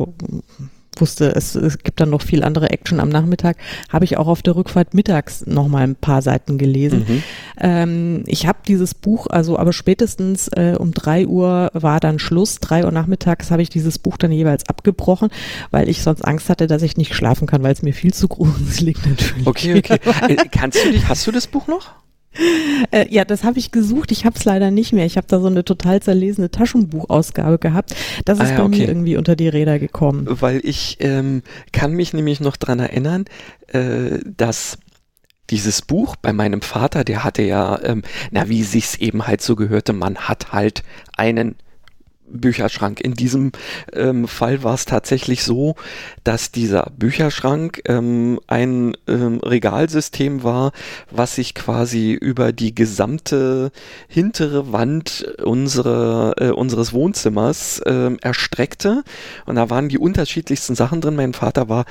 wusste, 1.01 1.35
es, 1.35 1.55
es 1.55 1.79
gibt 1.79 2.01
dann 2.01 2.11
noch 2.11 2.23
viel 2.23 2.43
andere 2.43 2.71
Action 2.71 3.01
am 3.01 3.09
Nachmittag, 3.09 3.57
habe 3.91 4.05
ich 4.05 4.17
auch 4.17 4.27
auf 4.27 4.43
der 4.43 4.57
Rückfahrt 4.57 4.95
mittags 4.95 5.47
noch 5.47 5.69
mal 5.69 5.83
ein 5.83 5.97
paar 5.97 6.23
Seiten 6.23 6.59
gelesen. 6.59 7.05
Mhm. 7.07 7.23
Ähm, 7.59 8.25
ich 8.27 8.47
habe 8.47 8.59
dieses 8.67 8.95
Buch, 8.95 9.27
also 9.29 9.59
aber 9.59 9.73
spätestens 9.73 10.49
äh, 10.49 10.77
um 10.79 10.93
drei 10.93 11.27
Uhr 11.27 11.71
war 11.73 12.01
dann 12.01 12.19
Schluss. 12.19 12.57
Drei 12.57 12.85
Uhr 12.85 12.93
nachmittags 12.93 13.51
habe 13.51 13.63
ich 13.63 13.71
dieses 13.71 13.99
Buch 13.99 14.17
dann 14.17 14.33
jeweils 14.33 14.69
abgebrochen, 14.69 15.31
weil 15.71 15.89
ich 15.89 16.03
sonst 16.03 16.23
Angst 16.23 16.49
hatte, 16.49 16.67
dass 16.67 16.83
ich 16.83 16.97
nicht 16.97 17.15
schlafen 17.15 17.47
kann, 17.47 17.63
weil 17.63 17.73
es 17.73 17.83
mir 17.83 17.95
viel 17.95 18.15
zu 18.15 18.29
gruselig 18.37 18.99
natürlich. 19.07 19.47
Okay, 19.47 19.79
okay. 19.79 19.99
Äh, 20.29 20.37
kannst 20.51 20.85
du 20.85 20.91
dich, 20.91 21.09
hast 21.09 21.27
du 21.27 21.33
das 21.33 21.47
Buch 21.47 21.67
noch? 21.67 21.91
Äh, 22.91 23.07
ja, 23.11 23.25
das 23.25 23.45
habe 23.45 23.59
ich 23.59 23.73
gesucht. 23.73 24.13
Ich 24.13 24.25
habe 24.25 24.37
es 24.37 24.45
leider 24.45 24.71
nicht 24.71 24.93
mehr. 24.93 25.07
Ich 25.07 25.17
habe 25.17 25.27
da 25.27 25.41
so 25.41 25.47
eine 25.47 25.65
total 25.65 26.01
zerlesene 26.01 26.51
Taschenbuchausgabe 26.51 27.59
gehabt. 27.59 27.95
Das 28.25 28.39
ist 28.39 28.47
ah, 28.47 28.51
ja, 28.51 28.57
bei 28.59 28.65
okay. 28.65 28.79
mir 28.79 28.89
irgendwie 28.89 29.17
unter 29.17 29.37
die 29.37 29.49
Räder 29.49 29.79
gekommen. 29.79 30.27
Weil 30.29 30.61
ich 30.63 30.99
ähm, 31.01 31.43
kann 31.73 31.93
mich 31.93 32.13
nämlich 32.13 32.41
noch 32.41 32.57
dran 32.57 32.79
erinnern, 32.79 33.25
äh, 33.69 34.21
dass 34.37 34.79
dieses 35.51 35.83
Buch 35.83 36.17
bei 36.17 36.33
meinem 36.33 36.61
Vater, 36.61 37.05
der 37.05 37.25
hatte 37.25 37.43
ja, 37.43 37.81
ähm, 37.83 38.03
na 38.31 38.49
wie 38.49 38.63
sich's 38.63 38.97
eben 38.97 39.27
halt 39.27 39.43
so 39.43 39.57
gehörte, 39.57 39.93
man 39.93 40.17
hat 40.17 40.53
halt 40.53 40.83
einen 41.17 41.57
Bücherschrank. 42.29 43.01
In 43.01 43.15
diesem 43.15 43.53
ähm, 43.93 44.29
Fall 44.29 44.63
war 44.63 44.75
es 44.75 44.85
tatsächlich 44.85 45.43
so, 45.43 45.75
dass 46.25 46.51
dieser 46.51 46.91
Bücherschrank 46.97 47.83
ähm, 47.87 48.41
ein 48.47 48.97
ähm, 49.07 49.41
Regalsystem 49.41 50.43
war, 50.43 50.73
was 51.11 51.37
sich 51.37 51.55
quasi 51.55 52.13
über 52.13 52.53
die 52.53 52.75
gesamte 52.75 53.71
hintere 54.09 54.73
Wand 54.73 55.35
unsere, 55.43 56.35
äh, 56.39 56.51
unseres 56.51 56.93
Wohnzimmers 56.93 57.81
äh, 57.81 58.17
erstreckte. 58.21 59.05
Und 59.47 59.57
da 59.57 59.71
waren 59.71 59.89
die 59.89 59.99
unterschiedlichsten 59.99 60.75
Sachen 60.75 61.01
drin. 61.01 61.17
Mein 61.17 61.33
Vater 61.33 61.69
war 61.69 61.85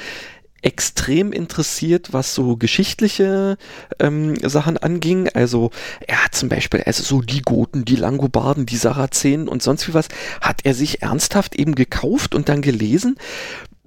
extrem 0.61 1.31
interessiert, 1.31 2.11
was 2.11 2.33
so 2.33 2.57
geschichtliche 2.57 3.57
ähm, 3.99 4.35
Sachen 4.41 4.77
anging. 4.77 5.29
Also 5.33 5.69
er 6.07 6.23
hat 6.23 6.33
zum 6.35 6.49
Beispiel, 6.49 6.81
also 6.83 7.03
so 7.03 7.21
die 7.21 7.41
Goten, 7.41 7.85
die 7.85 7.95
Langobarden, 7.95 8.65
die 8.65 8.77
Sarazenen 8.77 9.47
und 9.47 9.61
sonst 9.61 9.87
wie 9.87 9.93
was, 9.93 10.07
hat 10.41 10.61
er 10.63 10.73
sich 10.73 11.01
ernsthaft 11.03 11.55
eben 11.55 11.75
gekauft 11.75 12.33
und 12.33 12.49
dann 12.49 12.61
gelesen. 12.61 13.17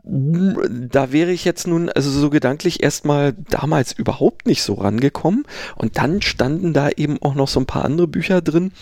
Da 0.04 1.12
wäre 1.12 1.32
ich 1.32 1.44
jetzt 1.44 1.66
nun 1.66 1.90
also 1.90 2.10
so 2.10 2.30
gedanklich 2.30 2.82
erstmal 2.82 3.34
damals 3.50 3.92
überhaupt 3.92 4.46
nicht 4.46 4.62
so 4.62 4.74
rangekommen. 4.74 5.44
Und 5.74 5.98
dann 5.98 6.22
standen 6.22 6.72
da 6.72 6.88
eben 6.90 7.20
auch 7.20 7.34
noch 7.34 7.48
so 7.48 7.60
ein 7.60 7.66
paar 7.66 7.84
andere 7.84 8.06
Bücher 8.06 8.40
drin, 8.40 8.72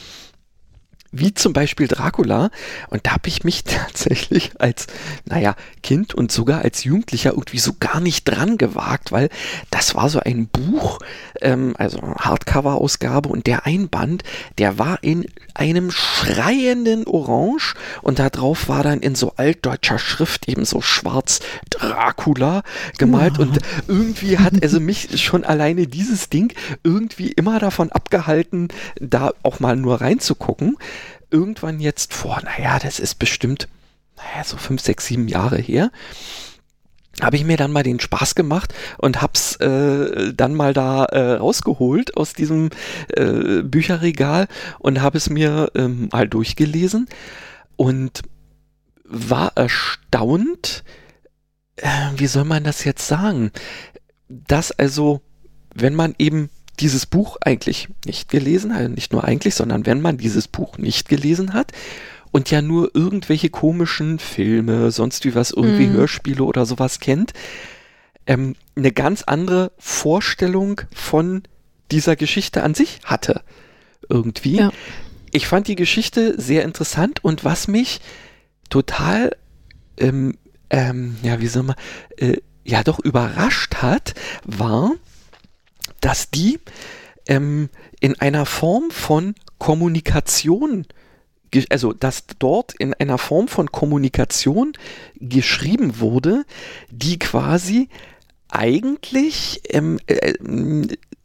wie 1.12 1.34
zum 1.34 1.52
Beispiel 1.52 1.88
Dracula. 1.88 2.50
Und 2.88 3.06
da 3.06 3.12
habe 3.12 3.28
ich 3.28 3.44
mich 3.44 3.64
tatsächlich 3.64 4.52
als, 4.58 4.86
naja, 5.24 5.54
Kind 5.82 6.14
und 6.14 6.32
sogar 6.32 6.62
als 6.62 6.84
Jugendlicher 6.84 7.30
irgendwie 7.30 7.58
so 7.58 7.74
gar 7.78 8.00
nicht 8.00 8.24
dran 8.24 8.58
gewagt, 8.58 9.12
weil 9.12 9.28
das 9.70 9.94
war 9.94 10.08
so 10.08 10.20
ein 10.20 10.48
Buch, 10.48 10.98
ähm, 11.40 11.74
also 11.78 12.00
Hardcover-Ausgabe 12.00 13.28
und 13.28 13.46
der 13.46 13.66
Einband, 13.66 14.22
der 14.58 14.78
war 14.78 15.02
in 15.02 15.26
einem 15.54 15.90
schreienden 15.90 17.06
Orange 17.06 17.74
und 18.02 18.18
da 18.18 18.30
drauf 18.30 18.68
war 18.68 18.82
dann 18.82 19.00
in 19.00 19.14
so 19.14 19.34
altdeutscher 19.36 19.98
Schrift 19.98 20.48
eben 20.48 20.64
so 20.64 20.80
schwarz 20.80 21.40
Dracula 21.70 22.62
gemalt 22.98 23.34
oh. 23.38 23.42
und 23.42 23.58
irgendwie 23.88 24.38
hat 24.38 24.62
also 24.62 24.80
mich 24.80 25.22
schon 25.22 25.44
alleine 25.44 25.86
dieses 25.86 26.28
Ding 26.28 26.52
irgendwie 26.82 27.32
immer 27.32 27.58
davon 27.58 27.90
abgehalten, 27.92 28.68
da 29.00 29.32
auch 29.42 29.60
mal 29.60 29.76
nur 29.76 30.00
reinzugucken 30.00 30.76
irgendwann 31.36 31.80
jetzt 31.80 32.14
vor, 32.14 32.40
naja, 32.42 32.78
das 32.78 32.98
ist 32.98 33.18
bestimmt, 33.18 33.68
naja, 34.16 34.42
so 34.44 34.56
fünf, 34.56 34.80
sechs, 34.80 35.06
sieben 35.06 35.28
Jahre 35.28 35.58
her, 35.58 35.90
habe 37.20 37.36
ich 37.36 37.44
mir 37.44 37.56
dann 37.56 37.72
mal 37.72 37.82
den 37.82 38.00
Spaß 38.00 38.34
gemacht 38.34 38.74
und 38.98 39.22
hab's 39.22 39.56
äh, 39.56 40.32
dann 40.34 40.54
mal 40.54 40.72
da 40.72 41.04
äh, 41.06 41.34
rausgeholt 41.34 42.16
aus 42.16 42.32
diesem 42.32 42.70
äh, 43.08 43.62
Bücherregal 43.62 44.48
und 44.78 45.00
habe 45.00 45.18
es 45.18 45.30
mir 45.30 45.70
ähm, 45.74 46.08
mal 46.12 46.28
durchgelesen 46.28 47.06
und 47.76 48.22
war 49.04 49.52
erstaunt, 49.56 50.84
äh, 51.76 51.88
wie 52.16 52.26
soll 52.26 52.44
man 52.44 52.64
das 52.64 52.84
jetzt 52.84 53.06
sagen, 53.06 53.50
dass 54.28 54.72
also, 54.72 55.22
wenn 55.74 55.94
man 55.94 56.14
eben 56.18 56.50
dieses 56.80 57.06
Buch 57.06 57.36
eigentlich 57.40 57.88
nicht 58.04 58.28
gelesen 58.28 58.74
hat, 58.74 58.90
nicht 58.90 59.12
nur 59.12 59.24
eigentlich, 59.24 59.54
sondern 59.54 59.86
wenn 59.86 60.00
man 60.00 60.18
dieses 60.18 60.48
Buch 60.48 60.78
nicht 60.78 61.08
gelesen 61.08 61.52
hat 61.54 61.72
und 62.32 62.50
ja 62.50 62.62
nur 62.62 62.94
irgendwelche 62.94 63.50
komischen 63.50 64.18
Filme, 64.18 64.90
sonst 64.90 65.24
wie 65.24 65.34
was, 65.34 65.50
irgendwie 65.50 65.86
mhm. 65.86 65.94
Hörspiele 65.94 66.44
oder 66.44 66.66
sowas 66.66 67.00
kennt, 67.00 67.32
ähm, 68.26 68.56
eine 68.74 68.92
ganz 68.92 69.22
andere 69.22 69.72
Vorstellung 69.78 70.82
von 70.92 71.42
dieser 71.90 72.16
Geschichte 72.16 72.62
an 72.62 72.74
sich 72.74 73.00
hatte. 73.04 73.42
Irgendwie. 74.08 74.56
Ja. 74.56 74.72
Ich 75.32 75.46
fand 75.46 75.68
die 75.68 75.76
Geschichte 75.76 76.40
sehr 76.40 76.64
interessant 76.64 77.24
und 77.24 77.44
was 77.44 77.68
mich 77.68 78.00
total, 78.68 79.36
ähm, 79.96 80.36
ähm, 80.70 81.16
ja, 81.22 81.40
wie 81.40 81.46
soll 81.46 81.64
man, 81.64 81.76
äh, 82.16 82.38
ja 82.64 82.82
doch 82.82 82.98
überrascht 82.98 83.76
hat, 83.76 84.14
war, 84.44 84.92
dass 86.00 86.30
die 86.30 86.58
ähm, 87.28 87.68
in 88.00 88.20
einer 88.20 88.46
Form 88.46 88.90
von 88.90 89.34
Kommunikation, 89.58 90.86
also 91.70 91.92
dass 91.92 92.24
dort 92.38 92.74
in 92.74 92.94
einer 92.94 93.18
Form 93.18 93.48
von 93.48 93.72
Kommunikation 93.72 94.72
geschrieben 95.16 96.00
wurde, 96.00 96.44
die 96.90 97.18
quasi 97.18 97.88
eigentlich 98.48 99.62
ähm, 99.70 99.98
äh, 100.06 100.34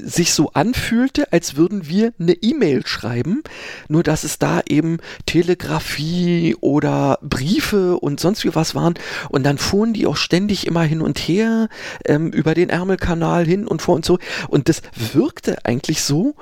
sich 0.03 0.33
so 0.33 0.51
anfühlte, 0.53 1.31
als 1.31 1.55
würden 1.55 1.87
wir 1.87 2.13
eine 2.19 2.33
E-Mail 2.33 2.85
schreiben, 2.85 3.43
nur 3.87 4.03
dass 4.03 4.23
es 4.23 4.39
da 4.39 4.61
eben 4.67 4.97
Telegrafie 5.25 6.55
oder 6.59 7.19
Briefe 7.21 7.97
und 7.97 8.19
sonst 8.19 8.43
wie 8.43 8.55
was 8.55 8.75
waren. 8.75 8.95
Und 9.29 9.43
dann 9.43 9.57
fuhren 9.57 9.93
die 9.93 10.07
auch 10.07 10.17
ständig 10.17 10.67
immer 10.67 10.83
hin 10.83 11.01
und 11.01 11.19
her 11.19 11.69
ähm, 12.05 12.31
über 12.31 12.53
den 12.53 12.69
Ärmelkanal 12.69 13.45
hin 13.45 13.67
und 13.67 13.81
vor 13.81 13.95
und 13.95 14.05
so 14.05 14.19
und 14.47 14.69
das 14.69 14.81
wirkte 15.13 15.65
eigentlich 15.65 16.01
so, 16.03 16.35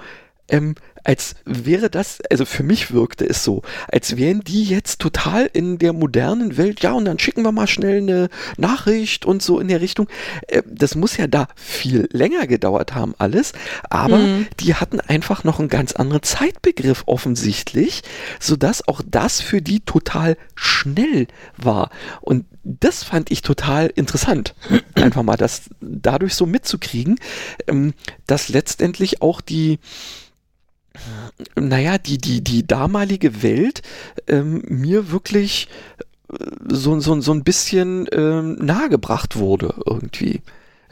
ähm, 0.50 0.76
als 1.04 1.36
wäre 1.46 1.90
das, 1.90 2.20
also 2.30 2.46
für 2.46 2.64
mich 2.64 2.92
wirkte 2.92 3.26
es 3.26 3.44
so, 3.44 3.62
als 3.92 4.18
wären 4.18 4.42
die 4.42 4.64
jetzt 4.64 5.00
total 5.00 5.50
in 5.52 5.78
der 5.78 5.94
modernen 5.94 6.58
Welt, 6.58 6.82
ja, 6.82 6.94
und 6.94 7.06
dann 7.06 7.20
schicken 7.20 7.44
wir 7.44 7.52
mal 7.52 7.68
schnell 7.68 7.98
eine 7.98 8.30
Nachricht 8.58 9.26
und 9.26 9.42
so 9.42 9.60
in 9.60 9.68
der 9.68 9.82
Richtung. 9.82 10.08
Äh, 10.48 10.64
das 10.66 10.96
muss 10.96 11.18
ja 11.18 11.28
da 11.28 11.48
viel 11.56 12.08
länger 12.12 12.48
gedauert 12.48 12.96
haben, 12.96 13.14
alles, 13.18 13.54
aber 13.90 14.18
mhm. 14.18 14.48
die 14.60 14.76
hatten 14.76 15.00
einfach 15.00 15.44
noch 15.44 15.60
einen 15.60 15.70
ganz 15.70 15.94
anderen 15.94 16.24
Zeitbegriff 16.24 17.04
offensichtlich, 17.06 18.04
sodass 18.40 18.88
auch 18.88 19.02
das 19.06 19.42
für 19.42 19.62
die 19.62 19.80
total 19.82 20.38
schnell 20.56 21.28
war. 21.58 21.90
Und 22.22 22.46
das 22.64 23.04
fand 23.04 23.32
ich 23.32 23.42
total 23.42 23.88
interessant, 23.88 24.54
einfach 24.96 25.24
mal 25.24 25.38
das 25.38 25.70
dadurch 25.82 26.36
so 26.36 26.46
mitzukriegen, 26.46 27.20
ähm, 27.68 27.94
dass 28.28 28.50
letztendlich 28.50 29.22
auch 29.22 29.42
die 29.42 29.80
naja, 31.56 31.98
die, 31.98 32.18
die, 32.18 32.44
die 32.44 32.66
damalige 32.66 33.42
Welt 33.42 33.82
ähm, 34.28 34.64
mir 34.68 35.12
wirklich 35.12 35.68
äh, 36.32 36.46
so, 36.70 37.00
so, 37.00 37.20
so 37.22 37.32
ein 37.32 37.44
bisschen 37.44 38.08
ähm, 38.12 38.56
nahegebracht 38.56 39.36
wurde 39.36 39.76
irgendwie. 39.86 40.42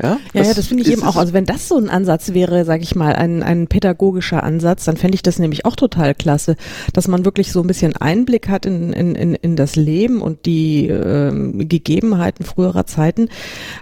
Ja, 0.01 0.19
ja, 0.33 0.43
ja 0.43 0.53
das 0.53 0.67
finde 0.67 0.83
ich 0.83 0.91
eben 0.91 1.03
auch. 1.03 1.15
Also 1.15 1.33
wenn 1.33 1.45
das 1.45 1.67
so 1.67 1.75
ein 1.75 1.89
Ansatz 1.89 2.33
wäre, 2.33 2.65
sage 2.65 2.83
ich 2.83 2.95
mal, 2.95 3.15
ein, 3.15 3.41
ein 3.41 3.67
pädagogischer 3.67 4.43
Ansatz, 4.43 4.85
dann 4.85 4.95
fände 4.95 5.15
ich 5.15 5.23
das 5.23 5.39
nämlich 5.39 5.65
auch 5.65 5.75
total 5.75 6.13
klasse, 6.13 6.55
dass 6.93 7.07
man 7.07 7.25
wirklich 7.25 7.51
so 7.51 7.61
ein 7.61 7.67
bisschen 7.67 7.95
Einblick 7.95 8.47
hat 8.47 8.67
in, 8.67 8.93
in, 8.93 9.15
in, 9.15 9.33
in 9.33 9.55
das 9.55 9.75
Leben 9.75 10.21
und 10.21 10.45
die 10.45 10.87
ähm, 10.87 11.67
Gegebenheiten 11.67 12.45
früherer 12.45 12.85
Zeiten. 12.85 13.29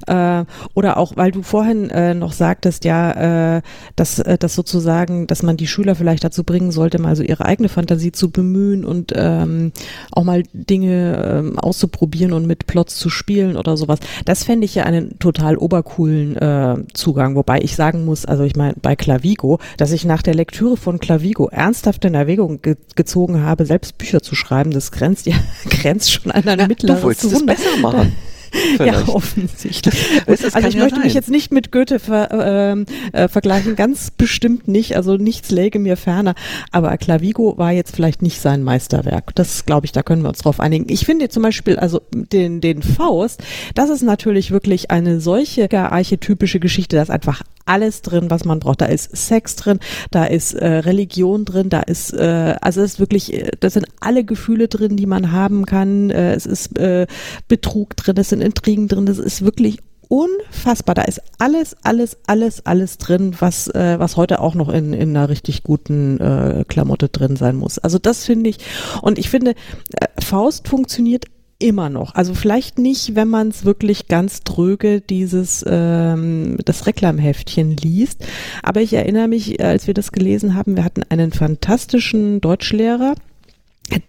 Äh, 0.08 0.45
oder 0.73 0.97
auch, 0.97 1.17
weil 1.17 1.32
du 1.32 1.41
vorhin 1.41 1.89
äh, 1.89 2.13
noch 2.13 2.32
sagtest, 2.32 2.86
ja, 2.86 3.58
äh, 3.58 3.62
dass, 3.97 4.19
äh, 4.19 4.38
dass 4.38 4.56
sozusagen, 4.56 5.28
dass 5.28 5.43
man 5.43 5.58
die 5.58 5.67
Schüler 5.67 5.95
vielleicht 5.95 6.23
dazu 6.23 6.45
bringen 6.45 6.71
sollte, 6.71 6.97
mal 6.97 7.17
so 7.17 7.23
ihre 7.23 7.45
eigene 7.45 7.67
Fantasie 7.67 8.13
zu 8.13 8.32
bemühen 8.32 8.86
und 8.86 9.12
ähm, 9.15 9.73
auch 10.12 10.23
mal 10.23 10.43
Dinge 10.54 11.23
ähm, 11.25 11.60
auszuprobieren 11.60 12.32
und 12.32 12.47
mit 12.47 12.67
Plots 12.67 12.95
zu 12.95 13.10
spielen 13.10 13.58
oder 13.58 13.75
sowas. 13.75 13.99
Das 14.23 14.45
fände 14.45 14.63
ich 14.63 14.75
ja 14.75 14.84
einen 14.84 15.19
total 15.19 15.58
obercool 15.58 16.05
coolen 16.06 16.38
äh, 16.38 16.76
Zugang. 16.94 17.36
Wobei 17.36 17.60
ich 17.60 17.76
sagen 17.76 18.06
muss, 18.06 18.26
also 18.26 18.44
ich 18.44 18.56
meine, 18.56 18.76
bei 18.82 18.96
Clavigo, 18.96 19.60
dass 19.78 19.91
ich 19.91 20.06
nach 20.06 20.22
der 20.22 20.36
Lektüre 20.36 20.78
von 20.78 21.00
Clavigo 21.00 21.48
ernsthaft 21.50 22.06
in 22.06 22.13
Erwägung 22.13 22.62
ge 22.62 22.76
gezogen 22.96 23.41
habe, 23.41 23.65
selbst 23.65 23.98
Bücher 23.98 24.22
zu 24.22 24.36
schreiben, 24.36 24.72
das 24.72 24.91
grenzt 24.91 25.26
ja 25.26 25.36
grenzt 25.70 26.12
schon 26.12 26.32
an 26.32 26.48
ein 26.48 26.60
ja, 26.60 26.68
mittleres 26.68 27.02
Du 27.02 27.06
wolltest 27.06 27.34
es 27.34 27.46
besser 27.46 27.78
machen. 27.82 28.13
Vielleicht. 28.78 29.08
Ja, 29.08 29.13
offensichtlich. 29.13 29.96
also 30.28 30.48
ich 30.48 30.54
ja 30.54 30.80
möchte 30.80 30.96
sein. 30.96 31.04
mich 31.04 31.13
jetzt 31.13 31.30
nicht 31.30 31.52
mit 31.52 31.72
Goethe 31.72 32.00
ver, 32.00 32.32
äh, 32.32 32.86
äh, 33.12 33.28
vergleichen, 33.28 33.76
ganz 33.76 34.12
bestimmt 34.12 34.68
nicht. 34.68 34.96
Also 34.96 35.18
nichts 35.18 35.52
läge 35.52 35.80
mir 35.80 35.98
ferner. 35.98 36.36
Aber 36.72 36.96
Clavigo 36.98 37.58
war 37.58 37.72
jetzt 37.72 37.96
vielleicht 37.96 38.22
nicht 38.22 38.41
sein 38.41 38.63
Meisterwerk. 38.63 39.36
Das 39.36 39.65
glaube 39.65 39.86
ich, 39.86 39.91
da 39.91 40.04
können 40.04 40.22
wir 40.22 40.30
uns 40.30 40.39
drauf 40.39 40.60
einigen. 40.60 40.86
Ich 40.89 41.06
finde 41.06 41.30
zum 41.30 41.44
Beispiel, 41.44 41.78
also 41.78 42.02
den, 42.13 42.62
den 42.62 42.82
Faust, 42.82 43.44
das 43.74 43.89
ist 43.89 44.04
natürlich 44.04 44.52
wirklich 44.52 44.91
eine 44.91 45.20
solche 45.20 45.65
archetypische 45.76 46.60
Geschichte, 46.60 46.96
dass 46.96 47.10
einfach 47.10 47.44
alles 47.65 48.01
drin, 48.01 48.30
was 48.30 48.45
man 48.45 48.60
braucht. 48.60 48.82
Da 48.82 48.86
ist 48.86 49.15
Sex 49.15 49.56
drin, 49.56 49.80
da 50.12 50.25
ist 50.25 50.54
äh, 50.54 50.67
Religion 50.67 51.45
drin, 51.45 51.69
da 51.69 51.82
ist, 51.82 52.13
äh, 52.13 52.56
also 52.62 52.82
es 52.82 52.93
ist 52.93 52.99
wirklich, 52.99 53.34
äh, 53.34 53.51
da 53.60 53.69
sind 53.69 53.88
alle 53.99 54.23
Gefühle 54.23 54.67
drin, 54.67 54.95
die 54.95 55.06
man 55.06 55.32
haben 55.32 55.65
kann. 55.65 56.10
Äh, 56.10 56.34
es 56.34 56.45
ist 56.45 56.78
äh, 56.78 57.08
Betrug 57.47 57.95
drin, 57.97 58.15
es 58.17 58.30
sind 58.30 58.41
Intrigen 58.41 58.88
drin, 58.88 59.06
das 59.06 59.17
ist 59.17 59.43
wirklich 59.43 59.80
unfassbar. 60.08 60.95
Da 60.95 61.04
ist 61.04 61.21
alles, 61.39 61.75
alles, 61.84 62.17
alles, 62.28 62.65
alles 62.65 62.97
drin, 62.97 63.36
was, 63.39 63.67
äh, 63.67 63.99
was 63.99 64.17
heute 64.17 64.39
auch 64.39 64.56
noch 64.56 64.69
in, 64.69 64.93
in 64.93 65.15
einer 65.15 65.30
richtig 65.30 65.63
guten 65.63 66.19
äh, 66.19 66.65
Klamotte 66.67 67.10
drin 67.10 67.36
sein 67.36 67.56
muss. 67.56 67.80
Also 67.80 67.97
das 67.99 68.25
finde 68.25 68.49
ich. 68.49 68.58
Und 69.01 69.17
ich 69.17 69.30
finde, 69.30 69.51
äh, 69.99 70.08
Faust 70.21 70.67
funktioniert 70.67 71.25
immer 71.60 71.89
noch. 71.89 72.15
Also 72.15 72.34
vielleicht 72.34 72.80
nicht, 72.80 73.15
wenn 73.15 73.30
man 73.30 73.48
es 73.50 73.63
wirklich 73.63 74.08
ganz 74.08 74.44
dröge 74.44 75.02
dieses 75.02 75.63
ähm, 75.68 76.58
das 76.65 76.86
Reklamheftchen 76.86 77.78
liest. 77.78 78.26
Aber 78.62 78.82
ich 78.82 78.94
erinnere 78.94 79.28
mich, 79.28 79.63
als 79.63 79.88
wir 79.88 79.94
das 79.94 80.12
gelesen 80.12 80.56
haben, 80.56 80.76
wir 80.76 80.84
hatten 80.84 81.04
einen 81.10 81.32
fantastischen 81.32 82.41
Deutschlehrer, 82.41 83.15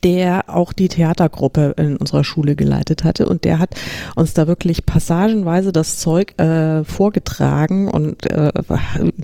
der 0.03 0.45
auch 0.49 0.73
die 0.73 0.89
Theatergruppe 0.89 1.75
in 1.77 1.97
unserer 1.97 2.25
Schule 2.25 2.57
geleitet 2.57 3.05
hatte. 3.05 3.29
Und 3.29 3.45
der 3.45 3.59
hat 3.59 3.75
uns 4.15 4.35
da 4.35 4.47
wirklich 4.47 4.87
passagenweise 4.87 5.73
das 5.73 5.99
Zeug 5.99 6.39
äh, 6.41 6.85
vorgetragen. 6.85 7.89
Und 7.89 8.31
äh, 8.31 8.53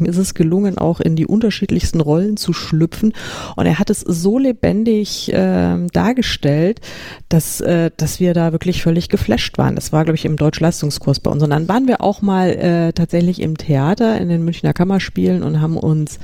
ist 0.01 0.19
es 0.19 0.35
gelungen 0.35 0.79
auch 0.79 1.01
in 1.01 1.17
die 1.17 1.27
unterschiedlichsten 1.27 2.01
Rollen 2.01 2.37
zu 2.37 2.53
schlüpfen. 2.53 3.15
Und 3.57 3.67
er 3.67 3.79
hat 3.79 3.91
es 3.91 4.01
so 4.01 4.39
lebendig 4.39 5.33
äh, 5.33 5.87
dargestellt, 5.93 6.81
dass 7.29 7.61
äh, 7.61 7.91
dass 7.97 8.21
wir 8.21 8.35
da 8.35 8.53
wirklich 8.53 8.83
völlig 8.83 9.09
geflasht 9.09 9.59
waren. 9.59 9.75
Das 9.75 9.93
war 9.93 10.05
glaube 10.05 10.17
ich 10.17 10.25
im 10.25 10.37
Deutschleistungskurs 10.37 11.21
bei 11.21 11.31
uns. 11.31 11.43
Und 11.43 11.51
dann 11.51 11.69
waren 11.69 11.89
wir 11.89 12.03
auch 12.03 12.21
mal 12.21 12.51
äh, 12.51 12.93
tatsächlich 12.93 13.41
im 13.41 13.57
Theater 13.57 14.21
in 14.21 14.29
den 14.29 14.45
Münchner 14.45 14.73
Kammerspielen 14.73 15.43
und 15.43 15.61
haben 15.61 15.77
uns 15.77 16.19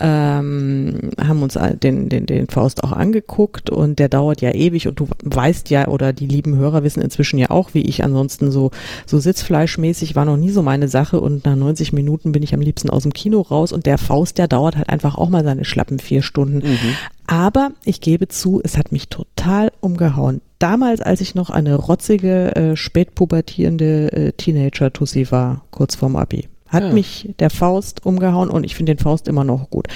ähm, 0.00 1.10
haben 1.20 1.42
uns 1.42 1.58
den, 1.82 2.08
den, 2.08 2.26
den 2.26 2.48
Faust 2.48 2.82
auch 2.82 2.92
angeguckt 2.92 3.68
und 3.68 3.98
der 3.98 4.08
dauert 4.08 4.40
ja 4.40 4.50
ewig 4.52 4.88
und 4.88 4.98
du 4.98 5.08
weißt 5.22 5.68
ja 5.70 5.88
oder 5.88 6.12
die 6.12 6.26
lieben 6.26 6.56
Hörer 6.56 6.82
wissen 6.82 7.02
inzwischen 7.02 7.38
ja 7.38 7.50
auch, 7.50 7.74
wie 7.74 7.82
ich 7.82 8.02
ansonsten 8.02 8.50
so, 8.50 8.70
so 9.06 9.18
sitzfleischmäßig 9.18 10.16
war 10.16 10.24
noch 10.24 10.38
nie 10.38 10.50
so 10.50 10.62
meine 10.62 10.88
Sache 10.88 11.20
und 11.20 11.44
nach 11.44 11.56
90 11.56 11.92
Minuten 11.92 12.32
bin 12.32 12.42
ich 12.42 12.54
am 12.54 12.60
liebsten 12.60 12.88
aus 12.88 13.02
dem 13.02 13.12
Kino 13.12 13.42
raus 13.42 13.72
und 13.72 13.84
der 13.84 13.98
Faust, 13.98 14.38
der 14.38 14.48
dauert 14.48 14.76
halt 14.76 14.88
einfach 14.88 15.16
auch 15.16 15.28
mal 15.28 15.44
seine 15.44 15.64
schlappen 15.64 15.98
vier 15.98 16.22
Stunden. 16.22 16.66
Mhm. 16.66 16.96
Aber 17.26 17.70
ich 17.84 18.00
gebe 18.00 18.28
zu, 18.28 18.60
es 18.64 18.76
hat 18.78 18.92
mich 18.92 19.08
total 19.08 19.72
umgehauen. 19.80 20.40
Damals, 20.58 21.00
als 21.00 21.20
ich 21.20 21.34
noch 21.34 21.50
eine 21.50 21.74
rotzige, 21.74 22.54
äh, 22.56 22.76
spätpubertierende 22.76 24.12
äh, 24.12 24.32
Teenager-Tussi 24.32 25.30
war, 25.30 25.64
kurz 25.70 25.96
vorm 25.96 26.16
Abi 26.16 26.48
hat 26.72 26.84
ja. 26.84 26.92
mich 26.92 27.34
der 27.38 27.50
Faust 27.50 28.04
umgehauen 28.04 28.50
und 28.50 28.64
ich 28.64 28.74
finde 28.74 28.94
den 28.94 29.02
Faust 29.02 29.28
immer 29.28 29.44
noch 29.44 29.70
gut. 29.70 29.88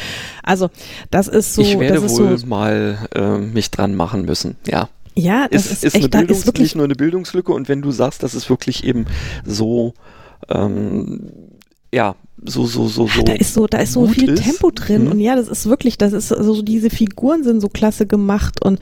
Also 0.43 0.71
das 1.11 1.27
ist 1.29 1.55
so. 1.55 1.63
Ich 1.63 1.79
werde 1.79 2.03
wohl 2.09 2.39
so, 2.39 2.47
mal 2.47 2.99
äh, 3.15 3.39
mich 3.39 3.71
dran 3.71 3.95
machen 3.95 4.25
müssen, 4.25 4.57
ja. 4.67 4.89
Ja, 5.19 5.49
das 5.49 5.65
ist, 5.65 5.73
ist, 5.73 5.85
ist, 5.85 5.95
echt, 5.95 6.05
eine 6.05 6.09
Bildungs 6.11 6.39
ist 6.41 6.47
wirklich 6.47 6.75
nur 6.75 6.85
eine 6.85 6.95
Bildungslücke 6.95 7.51
und 7.51 7.71
wenn 7.71 7.81
du 7.81 7.91
sagst, 7.91 8.23
das 8.23 8.35
ist 8.35 8.51
wirklich 8.51 8.85
eben 8.85 9.07
so 9.47 9.95
ähm, 10.51 11.31
ja, 11.93 12.15
so, 12.45 12.67
so, 12.67 12.87
so, 12.87 13.07
so. 13.07 13.23
Da 13.23 13.33
ist 13.33 13.55
so, 13.55 13.67
da 13.67 13.79
ist 13.79 13.93
so 13.93 14.07
viel 14.07 14.31
ist. 14.31 14.43
Tempo 14.43 14.71
drin 14.71 15.05
mhm. 15.05 15.13
und 15.13 15.21
ja, 15.21 15.37
das 15.37 15.49
ist 15.49 15.67
wirklich, 15.67 15.97
das 15.97 16.13
ist 16.13 16.29
so, 16.29 16.37
also 16.37 16.61
diese 16.61 16.91
Figuren 16.91 17.45
sind 17.45 17.61
so 17.61 17.69
klasse 17.69 18.07
gemacht 18.07 18.63
und 18.63 18.79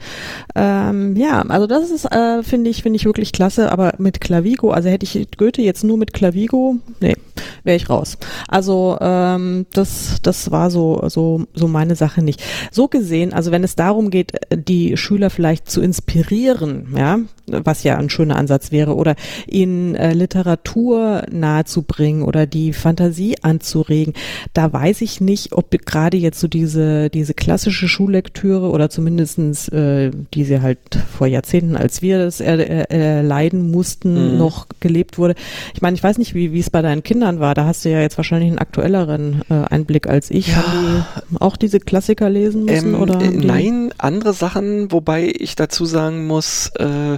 ähm, 0.55 1.15
ja, 1.15 1.41
also 1.41 1.65
das 1.65 1.89
ist, 1.89 2.05
äh, 2.11 2.43
finde 2.43 2.69
ich, 2.69 2.83
finde 2.83 2.97
ich 2.97 3.05
wirklich 3.05 3.31
klasse, 3.31 3.71
aber 3.71 3.93
mit 3.97 4.19
Clavigo, 4.19 4.71
also 4.71 4.89
hätte 4.89 5.05
ich 5.05 5.37
Goethe 5.37 5.61
jetzt 5.61 5.85
nur 5.85 5.97
mit 5.97 6.13
Clavigo, 6.13 6.77
nee, 6.99 7.15
wäre 7.63 7.77
ich 7.77 7.89
raus. 7.89 8.17
Also 8.49 8.97
ähm, 8.99 9.65
das, 9.71 10.17
das 10.21 10.51
war 10.51 10.69
so, 10.69 11.07
so, 11.07 11.45
so 11.53 11.67
meine 11.69 11.95
Sache 11.95 12.21
nicht. 12.21 12.43
So 12.71 12.89
gesehen, 12.89 13.31
also 13.33 13.51
wenn 13.51 13.63
es 13.63 13.75
darum 13.75 14.09
geht, 14.09 14.33
die 14.53 14.97
Schüler 14.97 15.29
vielleicht 15.29 15.69
zu 15.69 15.81
inspirieren, 15.81 16.93
ja, 16.95 17.19
was 17.47 17.83
ja 17.83 17.97
ein 17.97 18.09
schöner 18.09 18.35
Ansatz 18.35 18.71
wäre, 18.71 18.95
oder 18.95 19.15
ihnen 19.47 19.95
äh, 19.95 20.13
Literatur 20.13 21.23
nahezubringen 21.31 22.23
oder 22.23 22.45
die 22.45 22.73
Fantasie 22.73 23.35
anzuregen. 23.55 24.13
Da 24.53 24.71
weiß 24.71 25.01
ich 25.01 25.21
nicht, 25.21 25.53
ob 25.53 25.71
gerade 25.85 26.17
jetzt 26.17 26.39
so 26.39 26.47
diese, 26.47 27.09
diese 27.09 27.33
klassische 27.33 27.87
Schullektüre 27.87 28.69
oder 28.69 28.89
zumindestens 28.89 29.67
äh, 29.69 30.11
die 30.33 30.43
sie 30.43 30.61
halt 30.61 30.79
vor 31.17 31.27
Jahrzehnten, 31.27 31.75
als 31.75 32.01
wir 32.01 32.19
das 32.19 32.39
erleiden 32.39 33.59
äh, 33.59 33.71
mussten, 33.71 34.33
mhm. 34.33 34.37
noch 34.37 34.67
gelebt 34.79 35.17
wurde. 35.17 35.35
Ich 35.73 35.81
meine, 35.81 35.95
ich 35.95 36.03
weiß 36.03 36.17
nicht, 36.17 36.33
wie, 36.33 36.51
wie 36.53 36.59
es 36.59 36.69
bei 36.69 36.81
deinen 36.81 37.03
Kindern 37.03 37.39
war. 37.39 37.53
Da 37.55 37.65
hast 37.65 37.85
du 37.85 37.89
ja 37.89 38.01
jetzt 38.01 38.17
wahrscheinlich 38.17 38.49
einen 38.49 38.59
aktuelleren 38.59 39.41
äh, 39.49 39.53
Einblick 39.69 40.07
als 40.07 40.31
ich. 40.31 40.47
Ja. 40.47 40.55
Haben 40.57 41.05
die 41.31 41.41
auch 41.41 41.57
diese 41.57 41.79
Klassiker 41.79 42.29
lesen 42.29 42.65
müssen? 42.65 42.93
Ähm, 42.93 43.01
oder 43.01 43.21
äh, 43.21 43.29
nein, 43.29 43.91
andere 43.97 44.33
Sachen, 44.33 44.91
wobei 44.91 45.33
ich 45.37 45.55
dazu 45.55 45.85
sagen 45.85 46.27
muss, 46.27 46.71
äh, 46.77 47.17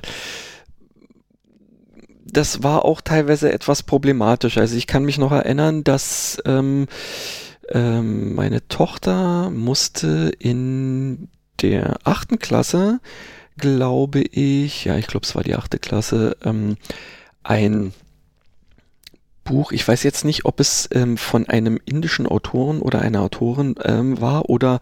das 2.37 2.61
war 2.61 2.85
auch 2.85 3.01
teilweise 3.01 3.51
etwas 3.51 3.81
problematisch. 3.81 4.59
Also 4.59 4.77
ich 4.77 4.85
kann 4.85 5.03
mich 5.03 5.17
noch 5.17 5.31
erinnern, 5.31 5.83
dass 5.83 6.39
ähm, 6.45 6.85
ähm, 7.69 8.35
meine 8.35 8.67
Tochter 8.67 9.49
musste 9.49 10.31
in 10.37 11.29
der 11.63 11.97
achten 12.03 12.37
Klasse, 12.37 12.99
glaube 13.57 14.21
ich, 14.21 14.85
ja, 14.85 14.97
ich 14.97 15.07
glaube, 15.07 15.25
es 15.25 15.33
war 15.33 15.41
die 15.41 15.55
achte 15.55 15.79
Klasse, 15.79 16.37
ähm, 16.43 16.77
ein 17.41 17.91
Buch. 19.47 19.71
Ich 19.71 19.87
weiß 19.87 20.03
jetzt 20.03 20.25
nicht, 20.25 20.45
ob 20.45 20.59
es 20.59 20.87
ähm, 20.91 21.17
von 21.17 21.47
einem 21.47 21.79
indischen 21.85 22.27
Autoren 22.27 22.81
oder 22.81 23.01
einer 23.01 23.21
Autorin 23.21 23.75
ähm, 23.83 24.21
war 24.21 24.49
oder 24.49 24.79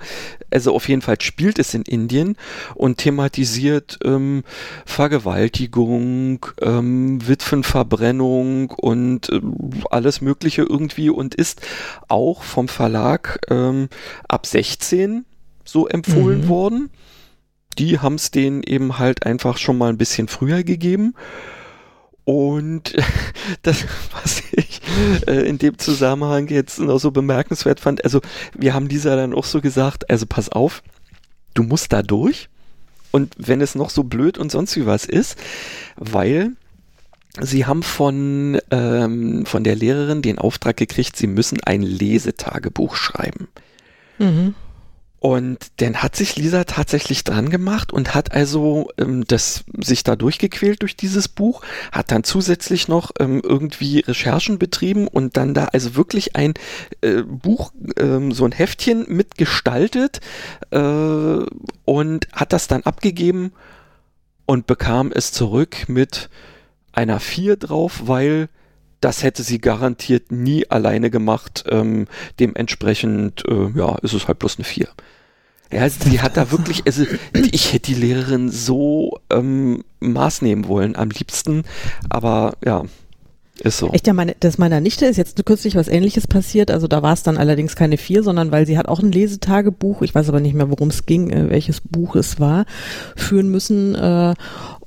also 0.51 0.75
auf 0.75 0.89
jeden 0.89 1.01
Fall 1.01 1.21
spielt 1.21 1.59
es 1.59 1.73
in 1.73 1.83
Indien 1.83 2.35
und 2.73 2.97
thematisiert 2.97 3.99
ähm, 4.03 4.43
Vergewaltigung, 4.85 6.45
ähm, 6.61 7.25
Witwenverbrennung 7.27 8.71
und 8.71 9.29
äh, 9.29 9.41
alles 9.89 10.21
Mögliche 10.21 10.63
irgendwie 10.63 11.09
und 11.09 11.35
ist 11.35 11.61
auch 12.07 12.43
vom 12.43 12.67
Verlag 12.67 13.39
ähm, 13.49 13.89
ab 14.27 14.45
16 14.45 15.25
so 15.63 15.87
empfohlen 15.87 16.41
mhm. 16.41 16.47
worden. 16.47 16.89
Die 17.77 17.99
haben 17.99 18.15
es 18.15 18.31
denen 18.31 18.63
eben 18.63 18.97
halt 18.99 19.25
einfach 19.25 19.57
schon 19.57 19.77
mal 19.77 19.89
ein 19.89 19.97
bisschen 19.97 20.27
früher 20.27 20.63
gegeben. 20.63 21.13
Und 22.25 22.95
das, 23.61 23.85
was 24.11 24.41
ich 24.51 24.81
äh, 25.27 25.47
in 25.47 25.59
dem 25.59 25.77
Zusammenhang 25.77 26.47
jetzt 26.47 26.79
noch 26.79 26.99
so 26.99 27.11
bemerkenswert 27.11 27.79
fand, 27.79 28.03
also 28.03 28.21
wir 28.57 28.73
haben 28.73 28.87
dieser 28.87 29.15
dann 29.15 29.33
auch 29.33 29.45
so 29.45 29.61
gesagt, 29.61 30.09
also 30.09 30.25
pass 30.25 30.49
auf, 30.49 30.83
du 31.53 31.63
musst 31.63 31.93
da 31.93 32.01
durch. 32.01 32.49
Und 33.11 33.33
wenn 33.37 33.61
es 33.61 33.75
noch 33.75 33.89
so 33.89 34.03
blöd 34.03 34.37
und 34.37 34.51
sonst 34.51 34.75
wie 34.75 34.85
was 34.85 35.05
ist, 35.05 35.37
weil 35.95 36.51
sie 37.39 37.65
haben 37.65 37.83
von, 37.83 38.59
ähm, 38.71 39.45
von 39.45 39.63
der 39.63 39.75
Lehrerin 39.75 40.21
den 40.21 40.37
Auftrag 40.37 40.75
gekriegt, 40.75 41.15
sie 41.15 41.27
müssen 41.27 41.61
ein 41.63 41.81
Lesetagebuch 41.81 42.95
schreiben. 42.95 43.47
Mhm. 44.17 44.55
Und 45.25 45.71
dann 45.77 46.03
hat 46.03 46.15
sich 46.15 46.35
Lisa 46.35 46.65
tatsächlich 46.65 47.23
dran 47.23 47.49
gemacht 47.49 47.91
und 47.91 48.13
hat 48.13 48.33
also 48.33 48.89
ähm, 48.99 49.25
das 49.25 49.63
sich 49.75 50.03
da 50.03 50.15
durchgequält 50.15 50.83
durch 50.83 50.95
dieses 50.95 51.29
Buch, 51.29 51.63
hat 51.91 52.11
dann 52.11 52.23
zusätzlich 52.23 52.87
noch 52.87 53.09
ähm, 53.19 53.41
irgendwie 53.43 54.01
Recherchen 54.01 54.59
betrieben 54.59 55.07
und 55.07 55.35
dann 55.35 55.55
da 55.55 55.65
also 55.65 55.95
wirklich 55.95 56.35
ein 56.35 56.53
äh, 57.01 57.23
Buch, 57.23 57.71
ähm, 57.97 58.33
so 58.33 58.45
ein 58.45 58.51
Heftchen 58.51 59.05
mitgestaltet 59.07 60.21
äh, 60.69 60.77
und 60.77 62.27
hat 62.31 62.53
das 62.53 62.67
dann 62.67 62.83
abgegeben 62.83 63.51
und 64.45 64.67
bekam 64.67 65.11
es 65.11 65.31
zurück 65.31 65.89
mit 65.89 66.29
einer 66.93 67.19
4 67.19 67.57
drauf, 67.57 68.03
weil 68.05 68.47
das 69.01 69.23
hätte 69.23 69.41
sie 69.41 69.59
garantiert 69.59 70.31
nie 70.31 70.69
alleine 70.69 71.09
gemacht. 71.09 71.63
Ähm, 71.67 72.05
dementsprechend, 72.39 73.43
äh, 73.47 73.71
ja, 73.75 73.95
ist 74.03 74.13
es 74.13 74.27
halt 74.27 74.37
bloß 74.37 74.57
eine 74.57 74.65
4. 74.65 74.87
Ja, 75.71 75.89
sie 75.89 76.21
hat 76.21 76.37
da 76.37 76.51
wirklich, 76.51 76.83
also 76.85 77.05
ich 77.51 77.73
hätte 77.73 77.93
die 77.93 77.99
Lehrerin 77.99 78.49
so 78.49 79.19
ähm, 79.31 79.83
Maß 79.99 80.41
nehmen 80.41 80.67
wollen, 80.67 80.95
am 80.95 81.09
liebsten, 81.09 81.63
aber 82.09 82.53
ja, 82.63 82.83
ist 83.63 83.77
so. 83.77 83.89
Echt, 83.91 84.05
ja, 84.05 84.13
meine, 84.13 84.35
das 84.39 84.57
meiner 84.57 84.81
Nichte 84.81 85.05
ist 85.05 85.15
jetzt 85.15 85.43
kürzlich 85.45 85.75
was 85.75 85.87
ähnliches 85.87 86.27
passiert. 86.27 86.71
Also 86.71 86.87
da 86.87 87.01
war 87.01 87.13
es 87.13 87.23
dann 87.23 87.37
allerdings 87.37 87.77
keine 87.77 87.97
vier, 87.97 88.21
sondern 88.21 88.51
weil 88.51 88.65
sie 88.65 88.77
hat 88.77 88.89
auch 88.89 88.99
ein 88.99 89.13
Lesetagebuch, 89.13 90.01
ich 90.01 90.13
weiß 90.13 90.27
aber 90.27 90.41
nicht 90.41 90.55
mehr, 90.55 90.69
worum 90.69 90.89
es 90.89 91.05
ging, 91.05 91.29
äh, 91.29 91.49
welches 91.49 91.79
Buch 91.79 92.15
es 92.17 92.39
war, 92.39 92.65
führen 93.15 93.49
müssen. 93.49 93.95
Äh, 93.95 94.33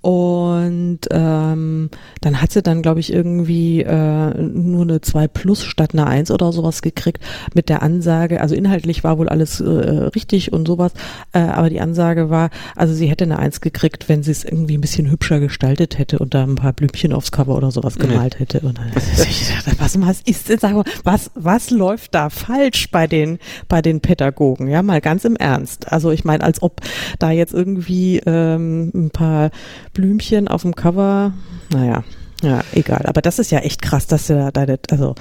und 0.00 1.00
ähm, 1.10 1.90
dann 2.20 2.40
hat 2.40 2.52
sie 2.52 2.62
dann, 2.62 2.82
glaube 2.82 3.00
ich, 3.00 3.12
irgendwie 3.12 3.82
äh, 3.82 4.34
nur 4.34 4.82
eine 4.82 5.00
2 5.00 5.28
plus 5.28 5.64
statt 5.64 5.90
eine 5.92 6.06
1 6.06 6.30
oder 6.30 6.52
sowas 6.52 6.82
gekriegt 6.82 7.22
mit 7.54 7.68
der 7.68 7.82
Ansage, 7.82 8.40
also 8.40 8.54
inhaltlich 8.54 9.04
war 9.04 9.18
wohl 9.18 9.28
alles 9.28 9.60
äh, 9.60 9.68
richtig 9.68 10.52
und 10.52 10.66
sowas, 10.66 10.92
äh, 11.32 11.40
aber 11.40 11.70
die 11.70 11.80
Ansage 11.80 12.30
war, 12.30 12.50
also 12.76 12.94
sie 12.94 13.08
hätte 13.08 13.24
eine 13.24 13.38
1 13.38 13.60
gekriegt, 13.60 14.08
wenn 14.08 14.22
sie 14.22 14.30
es 14.30 14.44
irgendwie 14.44 14.76
ein 14.76 14.80
bisschen 14.80 15.10
hübscher 15.10 15.40
gestaltet 15.40 15.98
hätte 15.98 16.18
und 16.18 16.34
da 16.34 16.44
ein 16.44 16.54
paar 16.54 16.72
Blümchen 16.72 17.12
aufs 17.12 17.32
Cover 17.32 17.56
oder 17.56 17.70
sowas 17.70 17.98
gemalt 17.98 18.34
nee. 18.34 18.40
hätte. 18.40 18.60
Und 18.60 18.78
dann, 18.78 18.90
was, 19.78 20.00
was 20.00 20.20
ist, 20.22 20.46
sag 20.60 20.74
mal, 20.74 20.84
was, 21.04 21.30
was 21.34 21.70
läuft 21.70 22.14
da 22.14 22.30
falsch 22.30 22.90
bei 22.90 23.06
den, 23.06 23.38
bei 23.68 23.82
den 23.82 24.00
Pädagogen? 24.00 24.68
Ja, 24.68 24.82
mal 24.82 25.00
ganz 25.00 25.24
im 25.24 25.36
Ernst. 25.36 25.90
Also 25.92 26.10
ich 26.10 26.24
meine, 26.24 26.44
als 26.44 26.62
ob 26.62 26.80
da 27.18 27.30
jetzt 27.30 27.54
irgendwie 27.54 28.20
ähm, 28.26 28.90
ein 28.94 29.10
paar 29.10 29.50
Blümchen 29.98 30.46
auf 30.46 30.62
dem 30.62 30.76
Cover. 30.76 31.32
Naja, 31.70 32.04
ja, 32.40 32.60
egal. 32.72 33.04
Aber 33.06 33.20
das 33.20 33.40
ist 33.40 33.50
ja 33.50 33.58
echt 33.58 33.82
krass, 33.82 34.06
dass 34.06 34.30
er 34.30 34.52
da, 34.52 34.64
also, 34.92 35.16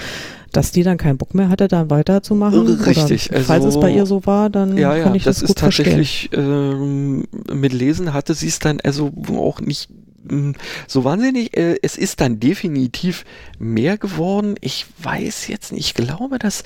dass 0.52 0.72
die 0.72 0.84
dann 0.84 0.98
keinen 0.98 1.18
Bock 1.18 1.34
mehr 1.34 1.50
hatte, 1.50 1.68
da 1.68 1.90
weiterzumachen. 1.90 2.68
Richtig. 2.68 3.32
Oder, 3.32 3.40
falls 3.40 3.66
also, 3.66 3.70
es 3.70 3.82
bei 3.82 3.92
ihr 3.92 4.06
so 4.06 4.28
war, 4.28 4.52
dann 4.52 4.78
ja, 4.78 4.96
ja, 4.96 5.04
kann 5.04 5.16
ich 5.16 5.24
das, 5.24 5.38
das 5.38 5.48
gut 5.48 5.50
ist 5.50 5.58
tatsächlich 5.58 6.30
ähm, 6.32 7.28
mit 7.52 7.74
Lesen 7.74 8.14
hatte 8.14 8.36
sie 8.36 8.48
es 8.48 8.60
dann 8.60 8.80
also 8.84 9.12
auch 9.36 9.62
nicht 9.62 9.90
hm, 10.30 10.54
so 10.86 11.04
wahnsinnig. 11.04 11.58
Äh, 11.58 11.78
es 11.82 11.98
ist 11.98 12.22
dann 12.22 12.40
definitiv 12.40 13.26
mehr 13.58 13.98
geworden. 13.98 14.56
Ich 14.62 14.86
weiß 15.02 15.48
jetzt 15.48 15.72
nicht. 15.72 15.88
Ich 15.88 15.94
glaube, 15.96 16.38
dass 16.38 16.64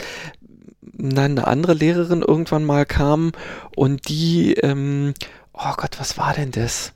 eine 0.99 1.47
andere 1.47 1.75
Lehrerin 1.75 2.23
irgendwann 2.27 2.65
mal 2.65 2.85
kam 2.85 3.31
und 3.73 4.09
die, 4.09 4.55
ähm, 4.55 5.13
oh 5.53 5.73
Gott, 5.77 5.97
was 5.97 6.17
war 6.17 6.33
denn 6.33 6.51
das? 6.51 6.91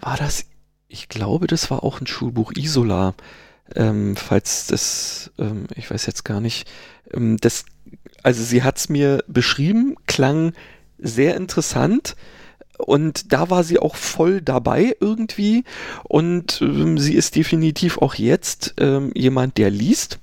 War 0.00 0.16
das, 0.16 0.46
ich 0.88 1.08
glaube, 1.08 1.46
das 1.46 1.70
war 1.70 1.82
auch 1.84 2.00
ein 2.00 2.06
Schulbuch 2.06 2.52
Isola, 2.56 3.14
ähm, 3.74 4.16
falls 4.16 4.66
das, 4.66 5.30
ähm, 5.38 5.66
ich 5.76 5.90
weiß 5.90 6.06
jetzt 6.06 6.24
gar 6.24 6.40
nicht, 6.40 6.68
ähm, 7.12 7.36
das, 7.40 7.64
also 8.22 8.42
sie 8.42 8.62
hat 8.62 8.78
es 8.78 8.88
mir 8.88 9.24
beschrieben, 9.28 9.96
klang 10.06 10.52
sehr 10.98 11.36
interessant, 11.36 12.16
und 12.86 13.32
da 13.32 13.50
war 13.50 13.62
sie 13.62 13.78
auch 13.78 13.94
voll 13.94 14.40
dabei 14.40 14.96
irgendwie. 15.00 15.64
Und 16.04 16.60
ähm, 16.62 16.98
sie 16.98 17.14
ist 17.14 17.36
definitiv 17.36 17.98
auch 17.98 18.14
jetzt 18.14 18.74
ähm, 18.78 19.12
jemand, 19.14 19.58
der 19.58 19.70
liest 19.70 20.18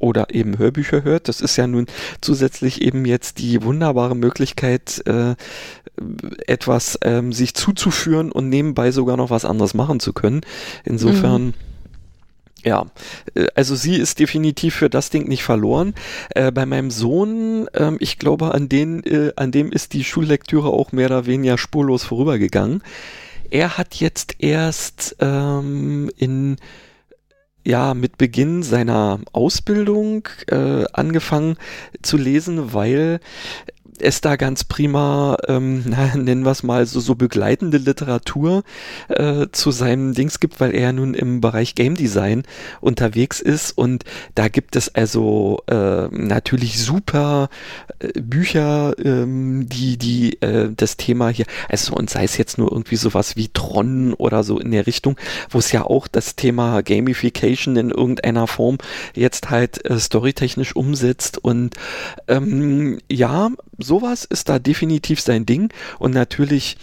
oder 0.00 0.34
eben 0.34 0.58
Hörbücher 0.58 1.04
hört. 1.04 1.28
Das 1.28 1.40
ist 1.40 1.56
ja 1.56 1.66
nun 1.66 1.86
zusätzlich 2.20 2.82
eben 2.82 3.04
jetzt 3.04 3.38
die 3.38 3.62
wunderbare 3.62 4.16
Möglichkeit, 4.16 5.02
äh, 5.06 5.36
etwas 6.46 6.98
ähm, 7.02 7.32
sich 7.32 7.54
zuzuführen 7.54 8.32
und 8.32 8.48
nebenbei 8.48 8.90
sogar 8.90 9.16
noch 9.16 9.30
was 9.30 9.44
anderes 9.44 9.74
machen 9.74 10.00
zu 10.00 10.12
können. 10.12 10.40
Insofern. 10.84 11.46
Mhm. 11.46 11.54
Ja, 12.62 12.86
äh, 13.34 13.46
also 13.54 13.74
sie 13.74 13.96
ist 13.96 14.18
definitiv 14.18 14.74
für 14.74 14.90
das 14.90 15.08
Ding 15.08 15.28
nicht 15.28 15.42
verloren. 15.44 15.94
Äh, 16.34 16.52
bei 16.52 16.66
meinem 16.66 16.90
Sohn, 16.90 17.68
ähm, 17.72 17.96
ich 18.00 18.18
glaube, 18.18 18.52
an, 18.52 18.68
den, 18.68 19.02
äh, 19.04 19.32
an 19.36 19.50
dem 19.50 19.72
ist 19.72 19.94
die 19.94 20.04
Schullektüre 20.04 20.68
auch 20.68 20.92
mehr 20.92 21.06
oder 21.06 21.24
weniger 21.24 21.56
spurlos 21.56 22.04
vorübergegangen. 22.04 22.82
Er 23.50 23.78
hat 23.78 23.94
jetzt 23.96 24.36
erst 24.40 25.16
ähm, 25.20 26.10
in 26.18 26.56
ja 27.64 27.94
mit 27.94 28.18
Beginn 28.18 28.62
seiner 28.62 29.20
Ausbildung 29.32 30.28
äh, 30.48 30.84
angefangen 30.92 31.56
zu 32.02 32.16
lesen, 32.16 32.72
weil 32.72 33.20
es 34.02 34.20
da 34.20 34.36
ganz 34.36 34.64
prima, 34.64 35.36
ähm, 35.48 35.84
na, 35.86 36.16
nennen 36.16 36.44
wir 36.44 36.50
es 36.50 36.62
mal, 36.62 36.86
so, 36.86 37.00
so 37.00 37.14
begleitende 37.14 37.78
Literatur 37.78 38.62
äh, 39.08 39.46
zu 39.52 39.70
seinem 39.70 40.14
Dings 40.14 40.40
gibt, 40.40 40.60
weil 40.60 40.74
er 40.74 40.92
nun 40.92 41.14
im 41.14 41.40
Bereich 41.40 41.74
Game 41.74 41.94
Design 41.94 42.44
unterwegs 42.80 43.40
ist. 43.40 43.76
Und 43.76 44.04
da 44.34 44.48
gibt 44.48 44.76
es 44.76 44.94
also 44.94 45.62
äh, 45.66 46.08
natürlich 46.08 46.80
super 46.82 47.48
äh, 47.98 48.20
Bücher, 48.20 48.94
ähm, 49.02 49.68
die, 49.68 49.96
die 49.96 50.40
äh, 50.42 50.70
das 50.74 50.96
Thema 50.96 51.28
hier, 51.28 51.46
also 51.68 51.94
und 51.94 52.10
sei 52.10 52.24
es 52.24 52.36
jetzt 52.36 52.58
nur 52.58 52.70
irgendwie 52.70 52.96
sowas 52.96 53.36
wie 53.36 53.48
Tron 53.48 54.14
oder 54.14 54.42
so 54.44 54.58
in 54.58 54.70
der 54.70 54.86
Richtung, 54.86 55.16
wo 55.50 55.58
es 55.58 55.72
ja 55.72 55.84
auch 55.84 56.08
das 56.08 56.36
Thema 56.36 56.82
Gamification 56.82 57.76
in 57.76 57.90
irgendeiner 57.90 58.46
Form 58.46 58.78
jetzt 59.14 59.50
halt 59.50 59.84
äh, 59.84 59.98
storytechnisch 59.98 60.74
umsetzt. 60.76 61.38
Und 61.38 61.74
ähm, 62.28 62.98
ja, 63.10 63.50
sowas 63.82 64.24
ist 64.24 64.48
da 64.48 64.58
definitiv 64.58 65.20
sein 65.20 65.46
Ding 65.46 65.72
und 65.98 66.12
natürlich 66.12 66.76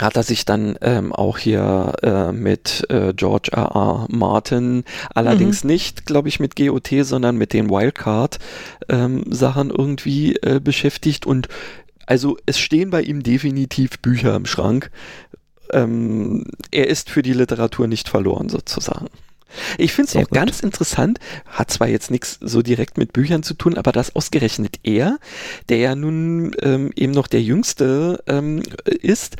hat 0.00 0.16
er 0.16 0.22
sich 0.22 0.44
dann 0.44 0.76
ähm, 0.80 1.12
auch 1.12 1.38
hier 1.38 1.92
äh, 2.02 2.32
mit 2.32 2.86
äh, 2.88 3.12
George 3.14 3.50
R. 3.52 3.72
R. 3.74 4.06
Martin, 4.08 4.84
allerdings 5.14 5.64
mhm. 5.64 5.70
nicht, 5.70 6.06
glaube 6.06 6.28
ich, 6.28 6.40
mit 6.40 6.56
GOT, 6.56 6.88
sondern 7.02 7.36
mit 7.36 7.52
den 7.52 7.68
Wildcard-Sachen 7.68 9.70
ähm, 9.70 9.76
irgendwie 9.76 10.36
äh, 10.36 10.60
beschäftigt. 10.60 11.26
Und 11.26 11.48
also 12.06 12.38
es 12.46 12.58
stehen 12.58 12.90
bei 12.90 13.02
ihm 13.02 13.22
definitiv 13.22 13.98
Bücher 14.00 14.34
im 14.34 14.46
Schrank. 14.46 14.90
Ähm, 15.72 16.46
er 16.70 16.88
ist 16.88 17.10
für 17.10 17.22
die 17.22 17.34
Literatur 17.34 17.86
nicht 17.86 18.08
verloren, 18.08 18.48
sozusagen. 18.48 19.08
Ich 19.78 19.92
finde 19.92 20.08
es 20.08 20.16
auch 20.16 20.28
gut. 20.28 20.32
ganz 20.32 20.60
interessant, 20.60 21.18
hat 21.46 21.70
zwar 21.70 21.88
jetzt 21.88 22.10
nichts 22.10 22.38
so 22.40 22.62
direkt 22.62 22.98
mit 22.98 23.12
Büchern 23.12 23.42
zu 23.42 23.54
tun, 23.54 23.76
aber 23.76 23.92
dass 23.92 24.14
ausgerechnet 24.14 24.76
er, 24.82 25.18
der 25.68 25.78
ja 25.78 25.94
nun 25.94 26.54
ähm, 26.60 26.90
eben 26.94 27.12
noch 27.12 27.26
der 27.26 27.42
Jüngste 27.42 28.22
ähm, 28.26 28.62
ist, 28.84 29.36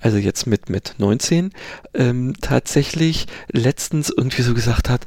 also 0.00 0.18
jetzt 0.18 0.46
mit, 0.46 0.70
mit 0.70 0.94
19, 0.98 1.50
ähm, 1.94 2.34
tatsächlich 2.40 3.26
letztens 3.52 4.10
irgendwie 4.10 4.42
so 4.42 4.54
gesagt 4.54 4.88
hat, 4.88 5.04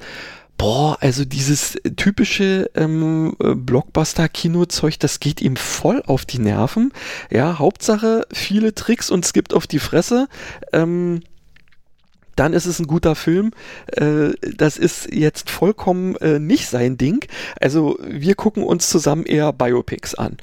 boah, 0.57 0.97
also 1.01 1.25
dieses 1.25 1.77
typische 1.95 2.69
ähm, 2.75 3.35
Blockbuster-Kino-Zeug, 3.37 4.99
das 4.99 5.19
geht 5.19 5.41
ihm 5.41 5.55
voll 5.55 6.03
auf 6.05 6.25
die 6.25 6.39
Nerven. 6.39 6.93
Ja, 7.31 7.59
Hauptsache 7.59 8.25
viele 8.31 8.75
Tricks 8.75 9.09
und 9.09 9.25
es 9.25 9.33
gibt 9.33 9.53
auf 9.53 9.67
die 9.67 9.79
Fresse. 9.79 10.27
Ähm, 10.71 11.21
dann 12.35 12.53
ist 12.53 12.65
es 12.65 12.79
ein 12.79 12.87
guter 12.87 13.15
Film. 13.15 13.51
Äh, 13.87 14.31
das 14.55 14.77
ist 14.77 15.13
jetzt 15.13 15.49
vollkommen 15.49 16.15
äh, 16.17 16.39
nicht 16.39 16.67
sein 16.67 16.97
Ding. 16.97 17.25
Also 17.59 17.97
wir 18.01 18.35
gucken 18.35 18.63
uns 18.63 18.89
zusammen 18.89 19.25
eher 19.25 19.53
Biopics 19.53 20.15
an. 20.15 20.37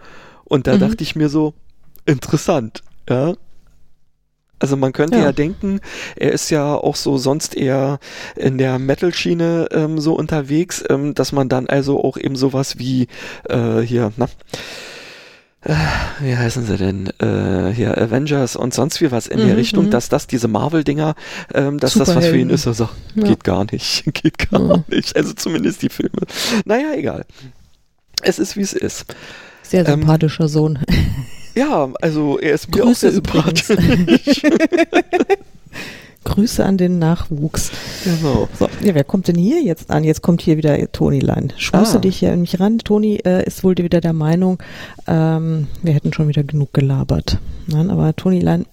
Und 0.44 0.66
da 0.66 0.74
mhm. 0.74 0.80
dachte 0.80 1.02
ich 1.02 1.16
mir 1.16 1.28
so, 1.28 1.54
interessant. 2.06 2.82
Ja, 3.08 3.34
also 4.60 4.76
man 4.76 4.92
könnte 4.92 5.16
ja. 5.16 5.24
ja. 5.24 5.32
denken, 5.32 5.80
er 6.16 6.32
ist 6.32 6.50
ja 6.50 6.74
auch 6.74 6.94
so 6.94 7.16
sonst 7.16 7.56
eher 7.56 7.98
in 8.36 8.58
der 8.58 8.78
Metal-Schiene 8.78 9.68
ähm, 9.72 9.98
so 9.98 10.14
unterwegs, 10.14 10.84
ähm, 10.88 11.14
dass 11.14 11.32
man 11.32 11.48
dann 11.48 11.66
also 11.66 12.04
auch 12.04 12.18
eben 12.18 12.36
sowas 12.36 12.78
wie 12.78 13.08
äh, 13.48 13.80
hier, 13.80 14.12
na, 14.16 14.28
wie 15.62 16.36
heißen 16.36 16.64
sie 16.64 16.76
denn, 16.78 17.08
äh, 17.18 17.70
hier 17.72 17.96
Avengers 17.98 18.56
und 18.56 18.72
sonst 18.72 19.00
wie 19.02 19.10
was 19.10 19.26
in 19.26 19.40
mhm, 19.40 19.46
der 19.46 19.56
Richtung, 19.58 19.86
mhm. 19.86 19.90
dass 19.90 20.08
das 20.08 20.26
diese 20.26 20.48
Marvel-Dinger, 20.48 21.14
ähm, 21.52 21.78
dass 21.78 21.94
das 21.94 22.14
was 22.14 22.26
für 22.26 22.38
ihn 22.38 22.48
ist. 22.48 22.66
Also 22.66 22.88
ja. 23.14 23.24
geht 23.24 23.44
gar 23.44 23.66
nicht, 23.70 24.04
geht 24.14 24.50
gar 24.50 24.60
ja. 24.60 24.84
nicht. 24.88 25.14
Also 25.16 25.34
zumindest 25.34 25.82
die 25.82 25.90
Filme. 25.90 26.22
Naja, 26.64 26.94
egal. 26.94 27.26
Es 28.22 28.38
ist 28.38 28.56
wie 28.56 28.62
es 28.62 28.72
ist. 28.72 29.14
Sehr 29.62 29.86
ähm, 29.86 30.00
sympathischer 30.00 30.44
ähm, 30.44 30.48
Sohn. 30.48 30.78
Ja, 31.54 31.90
also 32.00 32.38
er 32.38 32.54
ist 32.54 32.74
mir 32.74 32.82
Grüße 32.82 32.90
auch 32.90 32.96
sehr 32.96 33.12
sympathisch. 33.12 34.42
Grüße 36.24 36.64
an 36.64 36.76
den 36.76 36.98
Nachwuchs. 36.98 37.70
Genau. 38.04 38.48
So, 38.58 38.68
ja, 38.82 38.94
wer 38.94 39.04
kommt 39.04 39.28
denn 39.28 39.36
hier 39.36 39.62
jetzt 39.62 39.90
an? 39.90 40.04
Jetzt 40.04 40.22
kommt 40.22 40.42
hier 40.42 40.56
wieder 40.56 40.76
Toni 40.92 41.20
Lein. 41.20 41.52
Schmeiße 41.56 41.96
ah. 41.96 42.00
dich 42.00 42.18
hier 42.18 42.32
in 42.32 42.42
mich 42.42 42.60
ran. 42.60 42.78
Toni 42.78 43.16
äh, 43.24 43.44
ist 43.44 43.64
wohl 43.64 43.76
wieder 43.78 44.00
der 44.00 44.12
Meinung, 44.12 44.62
ähm, 45.06 45.68
wir 45.82 45.94
hätten 45.94 46.12
schon 46.12 46.28
wieder 46.28 46.42
genug 46.42 46.72
gelabert. 46.72 47.38
Nein, 47.66 47.90
aber 47.90 48.14
Toni 48.14 48.40
Lein, 48.40 48.66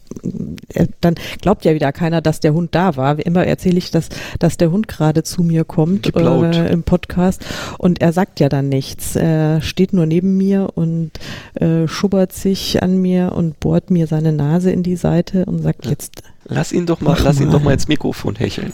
dann 1.02 1.16
glaubt 1.42 1.66
ja 1.66 1.74
wieder 1.74 1.92
keiner, 1.92 2.22
dass 2.22 2.40
der 2.40 2.54
Hund 2.54 2.74
da 2.76 2.96
war. 2.96 3.18
Wie 3.18 3.24
immer 3.24 3.46
erzähle 3.46 3.78
ich, 3.78 3.92
dass, 3.92 4.10
dass 4.40 4.58
der 4.58 4.72
Hund 4.72 4.88
gerade 4.88 5.24
zu 5.24 5.44
mir 5.44 5.64
kommt 5.64 6.16
äh, 6.16 6.68
im 6.70 6.84
Podcast 6.84 7.46
und 7.78 8.02
er 8.02 8.14
sagt 8.14 8.40
ja 8.40 8.50
dann 8.50 8.70
nichts. 8.70 9.16
Er 9.16 9.62
steht 9.62 9.94
nur 9.94 10.06
neben 10.06 10.38
mir 10.38 10.70
und 10.76 11.12
äh, 11.56 11.88
schubbert 11.88 12.34
sich 12.34 12.82
an 12.84 12.98
mir 12.98 13.34
und 13.34 13.60
bohrt 13.60 13.92
mir 13.92 14.08
seine 14.08 14.32
Nase 14.32 14.72
in 14.72 14.84
die 14.84 14.96
Seite 14.96 15.46
und 15.46 15.62
sagt 15.62 15.86
jetzt 15.86 16.24
Lass 16.50 16.72
ihn 16.72 16.86
doch 16.86 17.02
mal, 17.02 17.18
lass 17.22 17.40
mal. 17.40 17.46
ihn 17.46 17.52
doch 17.52 17.62
mal 17.62 17.74
ins 17.74 17.88
Mikrofon 17.88 18.36
hecheln. 18.36 18.74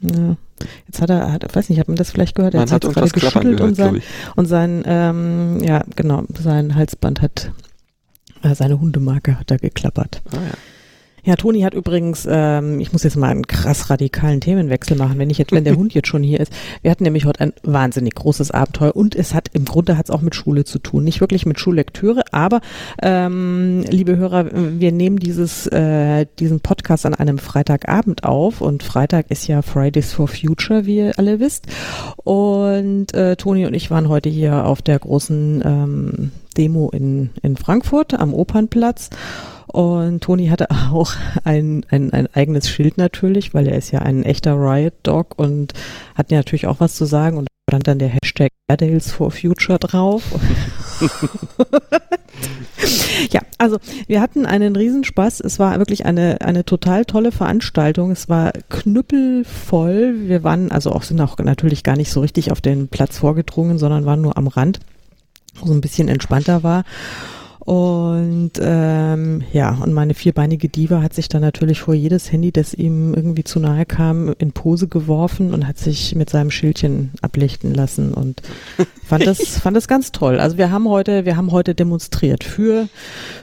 Ja. 0.00 0.36
Jetzt 0.86 1.00
hat 1.00 1.10
er, 1.10 1.32
hat, 1.32 1.54
weiß 1.54 1.68
nicht, 1.68 1.78
hat 1.78 1.88
man 1.88 1.96
das 1.96 2.10
vielleicht 2.10 2.34
gehört? 2.34 2.54
Er 2.54 2.60
man 2.60 2.70
hat, 2.70 2.84
hat 2.84 2.94
gerade 2.94 3.10
geschüttelt 3.10 3.58
gehört, 3.58 3.60
und 3.60 3.74
sein, 3.74 4.02
und 4.36 4.46
sein, 4.46 4.82
ähm, 4.86 5.62
ja, 5.62 5.84
genau, 5.94 6.24
sein 6.40 6.74
Halsband 6.74 7.22
hat, 7.22 7.52
seine 8.54 8.80
Hundemarke 8.80 9.38
hat 9.38 9.50
er 9.50 9.58
geklappert. 9.58 10.22
Ah, 10.32 10.36
ja. 10.36 10.77
Ja, 11.24 11.36
Toni 11.36 11.60
hat 11.62 11.74
übrigens, 11.74 12.26
ähm, 12.30 12.80
ich 12.80 12.92
muss 12.92 13.02
jetzt 13.02 13.16
mal 13.16 13.30
einen 13.30 13.46
krass 13.46 13.90
radikalen 13.90 14.40
Themenwechsel 14.40 14.96
machen, 14.96 15.18
wenn 15.18 15.30
ich 15.30 15.38
jetzt, 15.38 15.52
wenn 15.52 15.64
der 15.64 15.76
Hund 15.76 15.92
jetzt 15.94 16.08
schon 16.08 16.22
hier 16.22 16.40
ist. 16.40 16.52
Wir 16.82 16.90
hatten 16.90 17.04
nämlich 17.04 17.26
heute 17.26 17.40
ein 17.40 17.52
wahnsinnig 17.62 18.14
großes 18.14 18.50
Abenteuer 18.50 18.94
und 18.94 19.14
es 19.14 19.34
hat 19.34 19.48
im 19.52 19.64
Grunde 19.64 19.98
hat 19.98 20.06
es 20.06 20.10
auch 20.10 20.22
mit 20.22 20.34
Schule 20.34 20.64
zu 20.64 20.78
tun, 20.78 21.04
nicht 21.04 21.20
wirklich 21.20 21.44
mit 21.46 21.58
Schullektüre, 21.58 22.22
aber 22.32 22.60
ähm, 23.02 23.82
liebe 23.90 24.16
Hörer, 24.16 24.46
wir 24.52 24.92
nehmen 24.92 25.18
dieses 25.18 25.66
äh, 25.66 26.26
diesen 26.38 26.60
Podcast 26.60 27.04
an 27.04 27.14
einem 27.14 27.38
Freitagabend 27.38 28.24
auf 28.24 28.60
und 28.60 28.82
Freitag 28.82 29.30
ist 29.30 29.46
ja 29.48 29.62
Fridays 29.62 30.12
for 30.12 30.28
Future, 30.28 30.86
wie 30.86 30.98
ihr 30.98 31.18
alle 31.18 31.40
wisst. 31.40 31.66
Und 32.16 33.12
äh, 33.14 33.36
Toni 33.36 33.66
und 33.66 33.74
ich 33.74 33.90
waren 33.90 34.08
heute 34.08 34.28
hier 34.28 34.64
auf 34.64 34.82
der 34.82 34.98
großen 34.98 35.62
ähm, 35.64 36.30
Demo 36.56 36.90
in 36.90 37.30
in 37.42 37.56
Frankfurt 37.56 38.14
am 38.14 38.34
Opernplatz. 38.34 39.10
Und 39.68 40.22
Toni 40.22 40.48
hatte 40.48 40.70
auch 40.92 41.12
ein, 41.44 41.84
ein, 41.90 42.12
ein 42.12 42.28
eigenes 42.34 42.68
Schild 42.68 42.98
natürlich, 42.98 43.54
weil 43.54 43.68
er 43.68 43.76
ist 43.76 43.90
ja 43.90 44.00
ein 44.00 44.24
echter 44.24 44.54
Riot 44.54 44.94
Dog 45.02 45.38
und 45.38 45.74
hat 46.14 46.30
natürlich 46.30 46.66
auch 46.66 46.80
was 46.80 46.94
zu 46.94 47.04
sagen 47.04 47.36
und 47.36 47.48
stand 47.68 47.86
dann 47.86 47.98
der 47.98 48.08
Hashtag 48.08 48.48
Airdales 48.68 49.12
for 49.12 49.30
Future 49.30 49.78
drauf. 49.78 50.22
ja, 53.30 53.40
also 53.56 53.78
wir 54.06 54.20
hatten 54.20 54.44
einen 54.44 54.76
Riesenspaß. 54.76 55.40
Es 55.40 55.58
war 55.58 55.78
wirklich 55.78 56.04
eine, 56.04 56.40
eine 56.42 56.64
total 56.64 57.06
tolle 57.06 57.32
Veranstaltung. 57.32 58.10
Es 58.10 58.28
war 58.28 58.52
knüppelvoll. 58.68 60.28
Wir 60.28 60.44
waren 60.44 60.70
also 60.70 60.92
auch, 60.92 61.02
sind 61.02 61.20
auch 61.20 61.38
natürlich 61.38 61.82
gar 61.82 61.96
nicht 61.96 62.10
so 62.10 62.20
richtig 62.20 62.52
auf 62.52 62.60
den 62.60 62.88
Platz 62.88 63.18
vorgedrungen, 63.18 63.78
sondern 63.78 64.04
waren 64.04 64.20
nur 64.20 64.36
am 64.36 64.48
Rand, 64.48 64.80
wo 65.56 65.64
es 65.66 65.70
ein 65.70 65.80
bisschen 65.80 66.08
entspannter 66.08 66.62
war. 66.62 66.84
Und 67.68 68.52
ähm, 68.62 69.44
ja, 69.52 69.76
und 69.82 69.92
meine 69.92 70.14
vierbeinige 70.14 70.70
Diva 70.70 71.02
hat 71.02 71.12
sich 71.12 71.28
dann 71.28 71.42
natürlich 71.42 71.80
vor 71.80 71.92
jedes 71.92 72.32
Handy, 72.32 72.50
das 72.50 72.72
ihm 72.72 73.12
irgendwie 73.12 73.44
zu 73.44 73.60
nahe 73.60 73.84
kam, 73.84 74.34
in 74.38 74.52
Pose 74.52 74.88
geworfen 74.88 75.52
und 75.52 75.68
hat 75.68 75.76
sich 75.76 76.14
mit 76.14 76.30
seinem 76.30 76.50
Schildchen 76.50 77.10
ablichten 77.20 77.74
lassen 77.74 78.14
und 78.14 78.40
fand 79.04 79.26
das, 79.26 79.58
fand 79.58 79.76
das 79.76 79.86
ganz 79.86 80.12
toll. 80.12 80.40
Also 80.40 80.56
wir 80.56 80.70
haben 80.70 80.88
heute, 80.88 81.26
wir 81.26 81.36
haben 81.36 81.52
heute 81.52 81.74
demonstriert 81.74 82.42
für, 82.42 82.88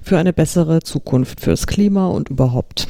für 0.02 0.18
eine 0.18 0.34
bessere 0.34 0.82
Zukunft, 0.82 1.40
fürs 1.42 1.68
Klima 1.68 2.08
und 2.08 2.30
überhaupt. 2.30 2.88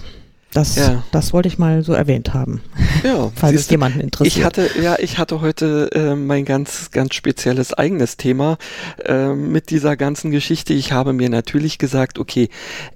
Das, 0.55 0.77
ja. 0.77 1.03
das 1.11 1.33
wollte 1.33 1.49
ich 1.49 1.57
mal 1.57 1.83
so 1.83 1.91
erwähnt 1.91 2.33
haben. 2.33 2.61
Ja, 3.03 3.29
falls 3.35 3.59
es 3.59 3.69
jemanden 3.69 3.99
interessiert. 3.99 4.37
Ich 4.37 4.45
hatte, 4.45 4.69
ja, 4.81 4.95
ich 4.97 5.17
hatte 5.17 5.41
heute 5.41 5.91
äh, 5.91 6.15
mein 6.15 6.45
ganz, 6.45 6.91
ganz 6.91 7.13
spezielles 7.13 7.73
eigenes 7.73 8.15
Thema 8.15 8.57
äh, 9.03 9.33
mit 9.33 9.69
dieser 9.69 9.97
ganzen 9.97 10.31
Geschichte. 10.31 10.73
Ich 10.73 10.93
habe 10.93 11.11
mir 11.11 11.29
natürlich 11.29 11.77
gesagt, 11.77 12.19
okay, 12.19 12.47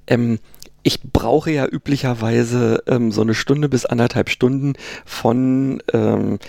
ähm, 0.07 0.39
ich 0.83 1.01
brauche 1.01 1.51
ja 1.51 1.67
üblicherweise 1.67 2.83
ähm, 2.87 3.11
so 3.11 3.21
eine 3.21 3.33
Stunde 3.33 3.69
bis 3.69 3.85
anderthalb 3.85 4.29
Stunden 4.29 4.73
von 5.05 5.81
ähm, 5.93 6.39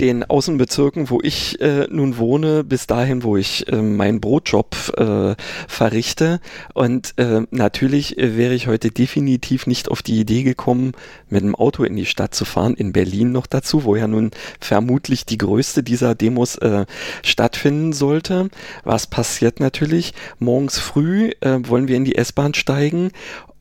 den 0.00 0.24
Außenbezirken, 0.24 1.08
wo 1.10 1.20
ich 1.22 1.60
äh, 1.60 1.86
nun 1.90 2.18
wohne, 2.18 2.64
bis 2.64 2.86
dahin, 2.86 3.22
wo 3.22 3.36
ich 3.36 3.66
äh, 3.68 3.80
meinen 3.80 4.20
Brotjob 4.20 4.76
äh, 4.96 5.34
verrichte. 5.68 6.40
Und 6.74 7.14
äh, 7.16 7.42
natürlich 7.50 8.18
äh, 8.18 8.36
wäre 8.36 8.54
ich 8.54 8.66
heute 8.66 8.90
definitiv 8.90 9.66
nicht 9.66 9.90
auf 9.90 10.02
die 10.02 10.20
Idee 10.20 10.42
gekommen, 10.42 10.92
mit 11.30 11.42
dem 11.42 11.54
Auto 11.54 11.82
in 11.84 11.96
die 11.96 12.06
Stadt 12.06 12.34
zu 12.34 12.44
fahren, 12.44 12.74
in 12.74 12.92
Berlin 12.92 13.32
noch 13.32 13.46
dazu, 13.46 13.84
wo 13.84 13.96
ja 13.96 14.06
nun 14.06 14.32
vermutlich 14.60 15.24
die 15.24 15.38
größte 15.38 15.82
dieser 15.82 16.14
Demos 16.14 16.56
äh, 16.56 16.84
stattfinden 17.22 17.92
sollte. 17.92 18.50
Was 18.84 19.06
passiert 19.06 19.60
natürlich? 19.60 20.12
Morgens 20.38 20.78
früh 20.78 21.30
äh, 21.40 21.58
wollen 21.62 21.88
wir 21.88 21.96
in 21.96 22.04
die 22.04 22.16
S-Bahn 22.16 22.52
steigen 22.52 23.12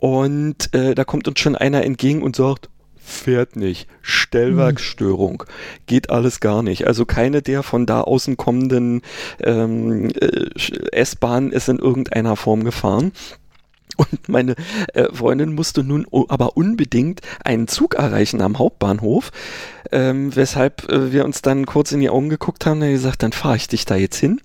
und 0.05 0.71
äh, 0.75 0.93
da 0.93 1.03
kommt 1.03 1.27
uns 1.27 1.39
schon 1.39 1.55
einer 1.55 1.83
entgegen 1.83 2.21
und 2.21 2.35
sagt, 2.35 2.69
fährt 2.95 3.55
nicht. 3.55 3.87
Stellwerksstörung. 4.03 5.45
Geht 5.87 6.11
alles 6.11 6.39
gar 6.41 6.61
nicht. 6.61 6.85
Also 6.85 7.07
keine 7.07 7.41
der 7.41 7.63
von 7.63 7.87
da 7.87 8.01
außen 8.01 8.37
kommenden 8.37 9.01
ähm, 9.39 10.11
äh, 10.11 10.45
S-Bahnen 10.91 11.51
ist 11.51 11.69
in 11.69 11.79
irgendeiner 11.79 12.35
Form 12.35 12.63
gefahren. 12.63 13.13
Und 13.95 14.29
meine 14.29 14.55
äh, 14.93 15.05
Freundin 15.13 15.55
musste 15.55 15.83
nun 15.83 16.05
aber 16.27 16.57
unbedingt 16.57 17.21
einen 17.43 17.67
Zug 17.67 17.95
erreichen 17.95 18.41
am 18.41 18.59
Hauptbahnhof, 18.59 19.31
ähm, 19.91 20.35
weshalb 20.35 20.89
äh, 20.91 21.11
wir 21.11 21.25
uns 21.25 21.41
dann 21.41 21.65
kurz 21.65 21.91
in 21.91 21.99
die 21.99 22.09
Augen 22.09 22.29
geguckt 22.29 22.65
haben 22.65 22.81
und 22.81 22.91
gesagt, 22.91 23.23
dann 23.23 23.31
fahre 23.31 23.57
ich 23.57 23.67
dich 23.67 23.85
da 23.85 23.95
jetzt 23.95 24.17
hin. 24.17 24.41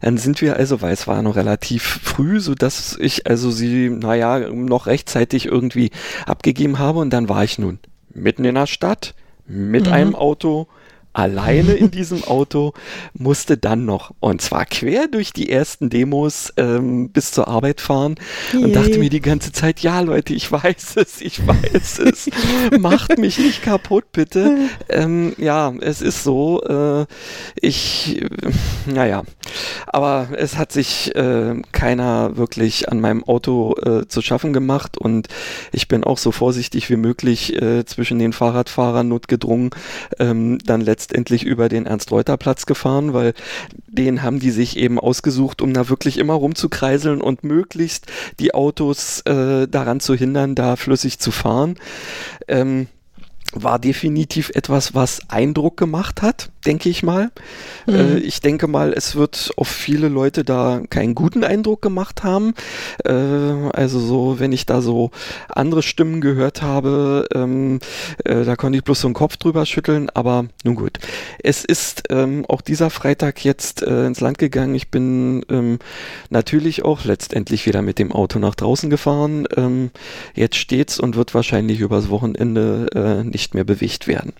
Dann 0.00 0.18
sind 0.18 0.40
wir 0.40 0.56
also, 0.56 0.82
weil 0.82 0.92
es 0.92 1.06
war 1.06 1.22
noch 1.22 1.36
relativ 1.36 2.00
früh, 2.02 2.40
so 2.40 2.54
dass 2.54 2.96
ich 3.00 3.26
also 3.26 3.50
sie, 3.50 3.90
naja, 3.90 4.38
noch 4.50 4.86
rechtzeitig 4.86 5.46
irgendwie 5.46 5.90
abgegeben 6.26 6.78
habe 6.78 6.98
und 6.98 7.10
dann 7.10 7.28
war 7.28 7.44
ich 7.44 7.58
nun 7.58 7.78
mitten 8.14 8.44
in 8.44 8.54
der 8.54 8.66
Stadt 8.66 9.14
mit 9.46 9.86
mhm. 9.86 9.92
einem 9.92 10.14
Auto 10.14 10.68
alleine 11.12 11.74
in 11.74 11.90
diesem 11.90 12.24
Auto, 12.24 12.72
musste 13.14 13.56
dann 13.56 13.84
noch, 13.84 14.12
und 14.20 14.40
zwar 14.40 14.64
quer 14.64 15.08
durch 15.08 15.32
die 15.32 15.50
ersten 15.50 15.90
Demos 15.90 16.52
ähm, 16.56 17.10
bis 17.10 17.32
zur 17.32 17.48
Arbeit 17.48 17.80
fahren 17.80 18.14
und 18.54 18.68
Yay. 18.68 18.72
dachte 18.72 18.98
mir 18.98 19.10
die 19.10 19.20
ganze 19.20 19.52
Zeit, 19.52 19.80
ja 19.80 20.00
Leute, 20.00 20.32
ich 20.34 20.50
weiß 20.50 20.96
es, 20.96 21.20
ich 21.20 21.46
weiß 21.46 21.98
es, 21.98 22.30
macht 22.78 23.18
mich 23.18 23.38
nicht 23.38 23.62
kaputt, 23.62 24.12
bitte. 24.12 24.56
ähm, 24.88 25.34
ja, 25.38 25.72
es 25.80 26.00
ist 26.00 26.24
so, 26.24 26.62
äh, 26.62 27.06
ich, 27.60 28.22
äh, 28.22 28.28
naja, 28.86 29.22
aber 29.86 30.28
es 30.36 30.56
hat 30.56 30.72
sich 30.72 31.14
äh, 31.14 31.60
keiner 31.72 32.36
wirklich 32.36 32.88
an 32.90 33.00
meinem 33.00 33.24
Auto 33.24 33.74
äh, 33.82 34.08
zu 34.08 34.22
schaffen 34.22 34.52
gemacht 34.52 34.96
und 34.96 35.28
ich 35.72 35.88
bin 35.88 36.04
auch 36.04 36.18
so 36.18 36.32
vorsichtig 36.32 36.88
wie 36.88 36.96
möglich 36.96 37.60
äh, 37.60 37.84
zwischen 37.84 38.18
den 38.18 38.32
Fahrradfahrern 38.32 39.08
notgedrungen, 39.08 39.70
ähm, 40.18 40.58
dann 40.64 40.80
letztendlich 40.80 41.01
letztendlich 41.02 41.44
über 41.44 41.68
den 41.68 41.86
Ernst-Reuter-Platz 41.86 42.66
gefahren, 42.66 43.12
weil 43.12 43.34
den 43.88 44.22
haben 44.22 44.38
die 44.38 44.50
sich 44.50 44.76
eben 44.76 44.98
ausgesucht, 44.98 45.60
um 45.60 45.74
da 45.74 45.88
wirklich 45.88 46.18
immer 46.18 46.34
rumzukreiseln 46.34 47.20
und 47.20 47.44
möglichst 47.44 48.06
die 48.38 48.54
Autos 48.54 49.20
äh, 49.22 49.66
daran 49.66 50.00
zu 50.00 50.14
hindern, 50.14 50.54
da 50.54 50.76
flüssig 50.76 51.18
zu 51.18 51.30
fahren. 51.30 51.76
Ähm, 52.48 52.86
war 53.54 53.78
definitiv 53.78 54.50
etwas, 54.54 54.94
was 54.94 55.28
Eindruck 55.28 55.76
gemacht 55.76 56.22
hat. 56.22 56.50
Denke 56.66 56.88
ich 56.88 57.02
mal. 57.02 57.30
Mhm. 57.86 57.94
Äh, 57.94 58.18
ich 58.18 58.40
denke 58.40 58.66
mal, 58.66 58.92
es 58.92 59.16
wird 59.16 59.52
auf 59.56 59.68
viele 59.68 60.08
Leute 60.08 60.44
da 60.44 60.82
keinen 60.90 61.14
guten 61.14 61.44
Eindruck 61.44 61.82
gemacht 61.82 62.22
haben. 62.24 62.54
Äh, 63.04 63.12
also 63.12 63.98
so, 63.98 64.38
wenn 64.38 64.52
ich 64.52 64.66
da 64.66 64.80
so 64.80 65.10
andere 65.48 65.82
Stimmen 65.82 66.20
gehört 66.20 66.62
habe, 66.62 67.26
ähm, 67.34 67.80
äh, 68.24 68.44
da 68.44 68.56
konnte 68.56 68.78
ich 68.78 68.84
bloß 68.84 69.00
so 69.00 69.08
einen 69.08 69.14
Kopf 69.14 69.36
drüber 69.36 69.66
schütteln, 69.66 70.10
aber 70.10 70.46
nun 70.64 70.74
gut. 70.74 70.98
Es 71.42 71.64
ist 71.64 72.04
ähm, 72.10 72.44
auch 72.48 72.60
dieser 72.60 72.90
Freitag 72.90 73.44
jetzt 73.44 73.82
äh, 73.82 74.06
ins 74.06 74.20
Land 74.20 74.38
gegangen. 74.38 74.74
Ich 74.74 74.90
bin 74.90 75.44
ähm, 75.50 75.78
natürlich 76.30 76.84
auch 76.84 77.04
letztendlich 77.04 77.66
wieder 77.66 77.82
mit 77.82 77.98
dem 77.98 78.12
Auto 78.12 78.38
nach 78.38 78.54
draußen 78.54 78.90
gefahren. 78.90 79.46
Ähm, 79.56 79.90
jetzt 80.34 80.56
steht's 80.56 80.98
und 80.98 81.16
wird 81.16 81.34
wahrscheinlich 81.34 81.80
übers 81.80 82.08
Wochenende 82.08 82.88
äh, 82.94 83.24
nicht 83.24 83.54
mehr 83.54 83.64
bewegt 83.64 84.06
werden. 84.06 84.32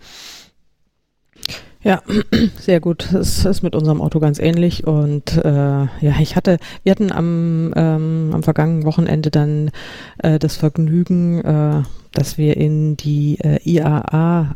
Ja, 1.83 2.01
sehr 2.59 2.81
gut. 2.81 3.13
Es 3.13 3.45
ist 3.45 3.63
mit 3.63 3.75
unserem 3.75 4.01
Auto 4.01 4.21
ganz 4.21 4.39
ähnlich. 4.39 4.87
Und 4.87 5.37
äh, 5.45 5.51
ja, 5.51 6.15
ich 6.21 6.37
hatte, 6.37 6.59
wir 6.85 6.93
hatten 6.93 7.11
am, 7.11 7.73
ähm, 7.77 8.31
am 8.33 8.43
vergangenen 8.43 8.85
Wochenende 8.85 9.31
dann 9.31 9.71
äh, 10.19 10.39
das 10.39 10.57
Vergnügen, 10.57 11.41
äh, 11.43 11.83
dass 12.13 12.39
wir 12.39 12.57
in 12.57 12.97
die 12.97 13.39
äh, 13.41 13.59
IAA-Demo 13.65 14.53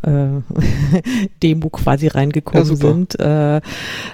äh, 1.67 1.71
quasi 1.73 2.09
reingekommen 2.09 2.69
ja, 2.69 2.77
sind. 2.77 3.19
Äh, 3.19 3.61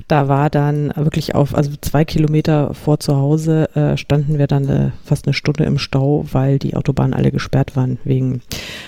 da 0.09 0.29
war 0.29 0.51
dann 0.51 0.93
wirklich 0.97 1.35
auf, 1.35 1.55
also 1.55 1.73
zwei 1.81 2.05
Kilometer 2.05 2.75
vor 2.75 3.01
zu 3.01 3.17
Hause 3.17 3.75
äh, 3.75 3.97
standen 3.97 4.39
wir 4.39 4.47
dann 4.47 4.69
äh, 4.69 4.91
fast 5.05 5.27
eine 5.27 5.35
Stunde 5.35 5.65
im 5.65 5.79
Stau, 5.79 6.25
weil 6.33 6.59
die 6.59 6.77
Autobahnen 6.77 7.15
alle 7.15 7.33
gesperrt 7.33 7.77
waren 7.77 7.99
wegen 8.05 8.43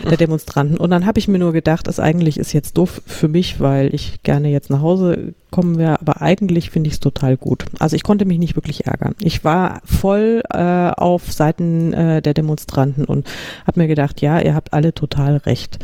Ach. 0.05 0.09
der 0.09 0.19
Demonstranten. 0.19 0.77
Und 0.77 0.91
dann 0.91 1.07
habe 1.07 1.19
ich 1.19 1.29
mir 1.29 1.39
nur 1.39 1.53
gedacht, 1.53 1.87
das 1.87 2.01
eigentlich 2.01 2.39
ist 2.39 2.53
jetzt 2.53 2.79
doof 2.79 3.03
für 3.07 3.29
mich, 3.29 3.61
weil 3.61 3.95
ich 3.95 4.23
gerne 4.23 4.49
jetzt 4.51 4.71
nach 4.71 4.81
Hause 4.81 5.35
kommen 5.55 5.79
wäre, 5.79 6.01
aber 6.01 6.21
eigentlich 6.21 6.71
finde 6.71 6.89
ich 6.89 6.95
es 6.95 7.01
total 7.01 7.37
gut. 7.37 7.65
Also 7.79 7.95
ich 7.95 8.03
konnte 8.03 8.25
mich 8.25 8.41
nicht 8.41 8.57
wirklich 8.57 8.87
ärgern. 8.87 9.15
Ich 9.21 9.45
war 9.45 9.83
voll 9.85 10.43
äh, 10.53 10.59
auf 10.59 11.31
Seiten 11.33 11.93
äh, 11.93 12.21
der 12.21 12.35
Demonstranten 12.35 13.05
und 13.05 13.29
habe 13.65 13.81
mir 13.81 13.87
gedacht, 13.87 14.21
ja, 14.21 14.41
ihr 14.41 14.57
habt 14.57 14.73
alle 14.73 14.95
total 14.95 15.37
recht. 15.37 15.79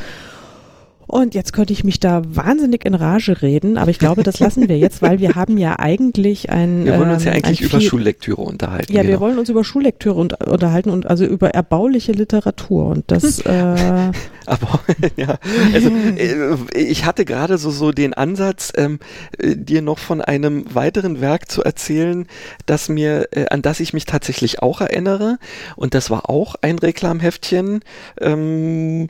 Und 1.10 1.34
jetzt 1.34 1.52
könnte 1.52 1.72
ich 1.72 1.82
mich 1.82 1.98
da 1.98 2.22
wahnsinnig 2.24 2.84
in 2.84 2.94
Rage 2.94 3.42
reden, 3.42 3.78
aber 3.78 3.90
ich 3.90 3.98
glaube, 3.98 4.22
das 4.22 4.38
lassen 4.38 4.68
wir 4.68 4.78
jetzt, 4.78 5.02
weil 5.02 5.18
wir 5.18 5.34
haben 5.34 5.58
ja 5.58 5.76
eigentlich 5.80 6.50
ein. 6.50 6.84
Wir 6.84 6.96
wollen 7.00 7.10
uns 7.10 7.24
ja 7.24 7.32
ähm, 7.32 7.38
eigentlich 7.38 7.62
über 7.62 7.80
Schullektüre 7.80 8.40
unterhalten. 8.40 8.92
Ja, 8.92 9.02
genau. 9.02 9.14
wir 9.14 9.20
wollen 9.20 9.38
uns 9.40 9.48
über 9.48 9.64
Schullektüre 9.64 10.14
und, 10.14 10.46
unterhalten 10.46 10.90
und 10.90 11.08
also 11.08 11.24
über 11.24 11.50
erbauliche 11.50 12.12
Literatur 12.12 12.86
und 12.86 13.04
das. 13.08 13.40
Äh 13.50 14.12
aber 14.46 14.80
ja, 15.16 15.38
also 15.72 15.88
äh, 15.88 16.56
ich 16.74 17.04
hatte 17.04 17.24
gerade 17.24 17.58
so 17.58 17.70
so 17.70 17.90
den 17.90 18.14
Ansatz, 18.14 18.72
ähm, 18.76 19.00
äh, 19.38 19.56
dir 19.56 19.82
noch 19.82 19.98
von 19.98 20.20
einem 20.20 20.64
weiteren 20.72 21.20
Werk 21.20 21.50
zu 21.50 21.64
erzählen, 21.64 22.26
das 22.66 22.88
mir 22.88 23.28
äh, 23.32 23.46
an 23.48 23.62
das 23.62 23.80
ich 23.80 23.92
mich 23.92 24.04
tatsächlich 24.04 24.62
auch 24.62 24.80
erinnere 24.80 25.38
und 25.74 25.94
das 25.94 26.10
war 26.10 26.30
auch 26.30 26.54
ein 26.60 26.78
Reklamheftchen. 26.78 27.80
Ähm, 28.20 29.08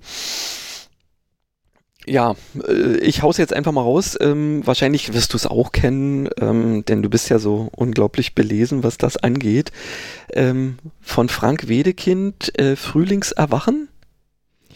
ja, 2.10 2.34
äh, 2.66 2.96
ich 2.98 3.22
hau's 3.22 3.36
jetzt 3.38 3.52
einfach 3.52 3.72
mal 3.72 3.82
raus. 3.82 4.18
Ähm, 4.20 4.62
wahrscheinlich 4.66 5.14
wirst 5.14 5.32
du 5.32 5.36
es 5.36 5.46
auch 5.46 5.72
kennen, 5.72 6.28
ähm, 6.40 6.84
denn 6.84 7.02
du 7.02 7.08
bist 7.08 7.30
ja 7.30 7.38
so 7.38 7.68
unglaublich 7.74 8.34
belesen, 8.34 8.82
was 8.82 8.98
das 8.98 9.16
angeht. 9.16 9.70
Ähm, 10.32 10.78
von 11.00 11.28
Frank 11.28 11.68
Wedekind, 11.68 12.58
äh, 12.58 12.74
Frühlingserwachen. 12.74 13.88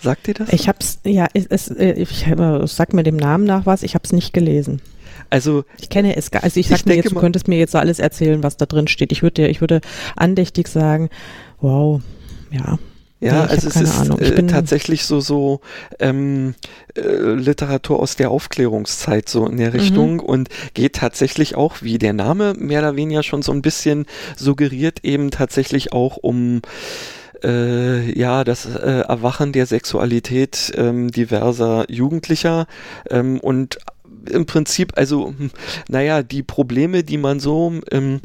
Sagt 0.01 0.27
dir 0.27 0.35
das? 0.35 0.53
Ich 0.53 0.69
hab's, 0.69 1.01
ja, 1.05 1.27
es, 1.35 1.47
es, 1.47 1.69
äh, 1.69 1.93
ich 1.93 2.27
sag 2.67 2.93
mir 2.93 3.03
dem 3.03 3.17
Namen 3.17 3.45
nach 3.45 3.67
was, 3.67 3.83
ich 3.83 3.95
hab's 3.95 4.13
nicht 4.13 4.33
gelesen. 4.33 4.81
Also 5.31 5.65
ich 5.81 5.89
kenne 5.89 6.17
es 6.17 6.31
gar, 6.31 6.45
also 6.45 6.61
ich 6.61 6.69
sag 6.69 6.81
ich 6.81 6.87
mir 6.87 6.97
jetzt, 6.97 7.11
du 7.11 7.19
könntest 7.19 7.49
mir 7.49 7.59
jetzt 7.59 7.73
so 7.73 7.79
alles 7.79 7.99
erzählen, 7.99 8.43
was 8.43 8.57
da 8.57 8.67
drin 8.67 8.87
steht. 8.87 9.11
Ich 9.11 9.23
würde, 9.23 9.49
ich 9.49 9.61
würde 9.61 9.81
andächtig 10.15 10.69
sagen, 10.69 11.09
wow, 11.61 12.01
ja, 12.51 12.79
ja, 13.25 13.45
nee, 13.45 13.51
also 13.51 13.69
es 13.69 13.77
ist 13.77 14.21
äh, 14.21 14.47
tatsächlich 14.47 15.05
so 15.05 15.21
so 15.21 15.61
ähm, 15.99 16.55
äh, 16.95 17.01
Literatur 17.01 18.01
aus 18.01 18.17
der 18.17 18.31
Aufklärungszeit 18.31 19.29
so 19.29 19.47
in 19.47 19.57
der 19.57 19.71
mhm. 19.71 19.77
Richtung 19.77 20.13
mhm. 20.15 20.21
und 20.21 20.49
geht 20.75 20.97
tatsächlich 20.97 21.55
auch, 21.55 21.77
wie 21.81 21.99
der 21.99 22.13
Name 22.13 22.55
mehr 22.59 22.81
oder 22.81 22.97
weniger 22.97 23.23
schon 23.23 23.43
so 23.43 23.53
ein 23.53 23.63
bisschen 23.63 24.07
suggeriert, 24.37 25.05
eben 25.05 25.31
tatsächlich 25.31 25.93
auch 25.93 26.19
um 26.19 26.61
äh, 27.43 28.19
ja, 28.19 28.45
das 28.45 28.67
äh, 28.67 29.01
Erwachen 29.09 29.53
der 29.53 29.67
Sexualität 29.67 30.73
ähm, 30.77 31.11
diverser 31.11 31.91
Jugendlicher 31.91 32.67
ähm, 33.11 33.41
und 33.41 33.79
im 34.31 34.47
Prinzip, 34.47 34.93
also, 34.97 35.35
hm, 35.37 35.51
naja, 35.89 36.23
die 36.23 36.43
Probleme, 36.43 37.05
die 37.05 37.19
man 37.19 37.41
so 37.41 37.75
ähm, 37.91 38.21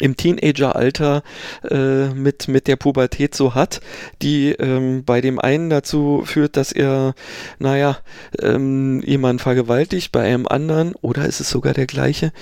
im 0.00 0.16
Teenageralter 0.16 1.22
äh, 1.70 2.08
mit, 2.08 2.48
mit 2.48 2.66
der 2.66 2.76
Pubertät 2.76 3.34
so 3.34 3.54
hat, 3.54 3.80
die 4.22 4.50
ähm, 4.50 5.04
bei 5.04 5.20
dem 5.20 5.38
einen 5.38 5.70
dazu 5.70 6.22
führt, 6.24 6.56
dass 6.56 6.72
er, 6.72 7.14
naja, 7.58 7.98
ähm, 8.40 9.02
jemanden 9.04 9.38
vergewaltigt, 9.38 10.10
bei 10.10 10.22
einem 10.22 10.46
anderen, 10.48 10.94
oder 11.00 11.26
ist 11.26 11.40
es 11.40 11.50
sogar 11.50 11.74
der 11.74 11.86
gleiche? 11.86 12.32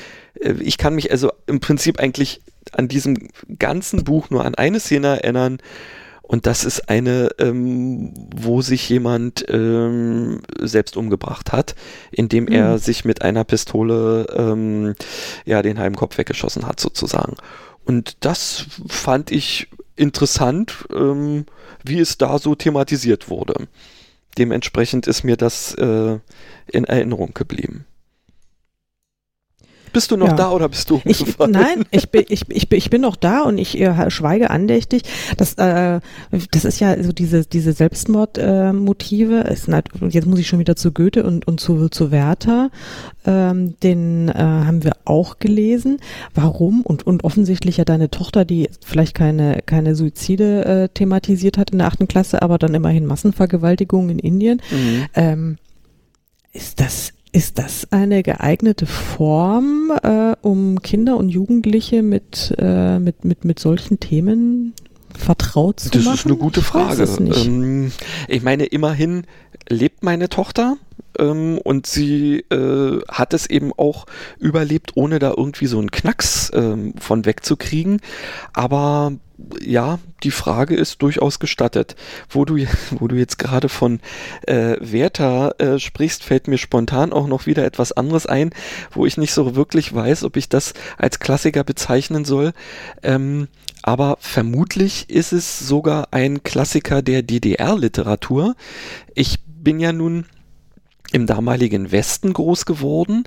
Äh, 0.40 0.54
ich 0.60 0.78
kann 0.78 0.94
mich 0.94 1.10
also 1.10 1.30
im 1.46 1.60
Prinzip 1.60 2.00
eigentlich 2.00 2.40
an 2.72 2.88
diesem 2.88 3.28
ganzen 3.58 4.04
Buch 4.04 4.30
nur 4.30 4.44
an 4.44 4.54
eine 4.54 4.80
Szene 4.80 5.22
erinnern, 5.22 5.58
und 6.32 6.46
das 6.46 6.64
ist 6.64 6.88
eine, 6.88 7.28
ähm, 7.38 8.14
wo 8.34 8.62
sich 8.62 8.88
jemand 8.88 9.44
ähm, 9.50 10.40
selbst 10.58 10.96
umgebracht 10.96 11.52
hat, 11.52 11.74
indem 12.10 12.44
mhm. 12.44 12.52
er 12.52 12.78
sich 12.78 13.04
mit 13.04 13.20
einer 13.20 13.44
Pistole 13.44 14.26
ähm, 14.34 14.94
ja 15.44 15.60
den 15.60 15.78
halben 15.78 15.94
Kopf 15.94 16.16
weggeschossen 16.16 16.66
hat 16.66 16.80
sozusagen. 16.80 17.34
Und 17.84 18.16
das 18.24 18.64
fand 18.88 19.30
ich 19.30 19.68
interessant, 19.94 20.86
ähm, 20.94 21.44
wie 21.84 21.98
es 21.98 22.16
da 22.16 22.38
so 22.38 22.54
thematisiert 22.54 23.28
wurde. 23.28 23.68
Dementsprechend 24.38 25.06
ist 25.06 25.24
mir 25.24 25.36
das 25.36 25.74
äh, 25.74 26.18
in 26.66 26.84
Erinnerung 26.84 27.34
geblieben. 27.34 27.84
Bist 29.92 30.10
du 30.10 30.16
noch 30.16 30.28
ja. 30.28 30.34
da 30.34 30.50
oder 30.50 30.68
bist 30.68 30.88
du 30.90 31.00
ich, 31.04 31.24
Nein, 31.38 31.84
ich 31.90 32.10
bin, 32.10 32.24
ich, 32.28 32.48
ich, 32.48 32.68
bin, 32.68 32.78
ich 32.78 32.90
bin 32.90 33.02
noch 33.02 33.16
da 33.16 33.42
und 33.42 33.58
ich 33.58 33.78
äh, 33.80 34.10
schweige 34.10 34.50
andächtig. 34.50 35.02
Das, 35.36 35.54
äh, 35.54 36.00
das 36.50 36.64
ist 36.64 36.80
ja 36.80 37.02
so 37.02 37.12
diese, 37.12 37.44
diese 37.44 37.72
Selbstmordmotive. 37.72 39.44
Äh, 39.44 40.08
jetzt 40.08 40.26
muss 40.26 40.38
ich 40.38 40.48
schon 40.48 40.58
wieder 40.58 40.76
zu 40.76 40.92
Goethe 40.92 41.24
und, 41.24 41.46
und 41.46 41.60
zu, 41.60 41.88
zu 41.88 42.10
Werther. 42.10 42.70
Ähm, 43.26 43.74
den 43.82 44.28
äh, 44.28 44.32
haben 44.34 44.84
wir 44.84 44.92
auch 45.04 45.38
gelesen. 45.38 45.98
Warum? 46.34 46.82
Und, 46.82 47.06
und 47.06 47.24
offensichtlich 47.24 47.76
ja 47.76 47.84
deine 47.84 48.10
Tochter, 48.10 48.44
die 48.44 48.68
vielleicht 48.84 49.14
keine, 49.14 49.60
keine 49.64 49.94
Suizide 49.94 50.64
äh, 50.64 50.88
thematisiert 50.88 51.58
hat 51.58 51.70
in 51.70 51.78
der 51.78 51.86
achten 51.86 52.08
Klasse, 52.08 52.42
aber 52.42 52.58
dann 52.58 52.74
immerhin 52.74 53.06
Massenvergewaltigung 53.06 54.10
in 54.10 54.18
Indien. 54.18 54.60
Mhm. 54.70 55.06
Ähm, 55.14 55.56
ist 56.52 56.80
das 56.80 57.12
ist 57.32 57.58
das 57.58 57.90
eine 57.90 58.22
geeignete 58.22 58.86
Form, 58.86 59.90
äh, 60.02 60.36
um 60.42 60.82
Kinder 60.82 61.16
und 61.16 61.30
Jugendliche 61.30 62.02
mit, 62.02 62.54
äh, 62.58 62.98
mit, 62.98 63.24
mit, 63.24 63.44
mit 63.44 63.58
solchen 63.58 63.98
Themen 64.00 64.74
vertraut 65.16 65.80
zu 65.80 65.90
das 65.90 66.04
machen? 66.04 66.12
Das 66.12 66.20
ist 66.20 66.26
eine 66.26 66.36
gute 66.36 66.62
Frage. 66.62 67.02
Ich, 67.02 67.46
ähm, 67.46 67.90
ich 68.28 68.42
meine, 68.42 68.64
immerhin 68.64 69.24
lebt 69.68 70.02
meine 70.02 70.28
Tochter 70.28 70.76
ähm, 71.18 71.58
und 71.58 71.86
sie 71.86 72.44
äh, 72.50 73.00
hat 73.08 73.34
es 73.34 73.48
eben 73.48 73.72
auch 73.76 74.06
überlebt, 74.38 74.92
ohne 74.94 75.18
da 75.18 75.34
irgendwie 75.36 75.66
so 75.66 75.78
einen 75.78 75.90
Knacks 75.90 76.50
ähm, 76.54 76.94
von 76.98 77.24
wegzukriegen. 77.24 78.00
Aber 78.52 79.12
ja, 79.60 79.98
die 80.22 80.30
Frage 80.30 80.74
ist 80.74 81.02
durchaus 81.02 81.38
gestattet. 81.38 81.96
Wo 82.28 82.44
du, 82.44 82.56
wo 82.90 83.08
du 83.08 83.16
jetzt 83.16 83.38
gerade 83.38 83.68
von 83.68 84.00
äh, 84.46 84.76
Werther 84.80 85.54
äh, 85.58 85.78
sprichst, 85.78 86.24
fällt 86.24 86.48
mir 86.48 86.58
spontan 86.58 87.12
auch 87.12 87.26
noch 87.26 87.46
wieder 87.46 87.64
etwas 87.64 87.92
anderes 87.92 88.26
ein, 88.26 88.50
wo 88.90 89.06
ich 89.06 89.16
nicht 89.16 89.32
so 89.32 89.56
wirklich 89.56 89.94
weiß, 89.94 90.24
ob 90.24 90.36
ich 90.36 90.48
das 90.48 90.74
als 90.98 91.18
Klassiker 91.18 91.64
bezeichnen 91.64 92.24
soll. 92.24 92.52
Ähm, 93.02 93.48
aber 93.82 94.16
vermutlich 94.20 95.10
ist 95.10 95.32
es 95.32 95.58
sogar 95.58 96.08
ein 96.12 96.42
Klassiker 96.42 97.02
der 97.02 97.22
DDR-Literatur. 97.22 98.54
Ich 99.14 99.40
bin 99.44 99.80
ja 99.80 99.92
nun 99.92 100.26
im 101.12 101.26
damaligen 101.26 101.92
Westen 101.92 102.32
groß 102.32 102.66
geworden 102.66 103.24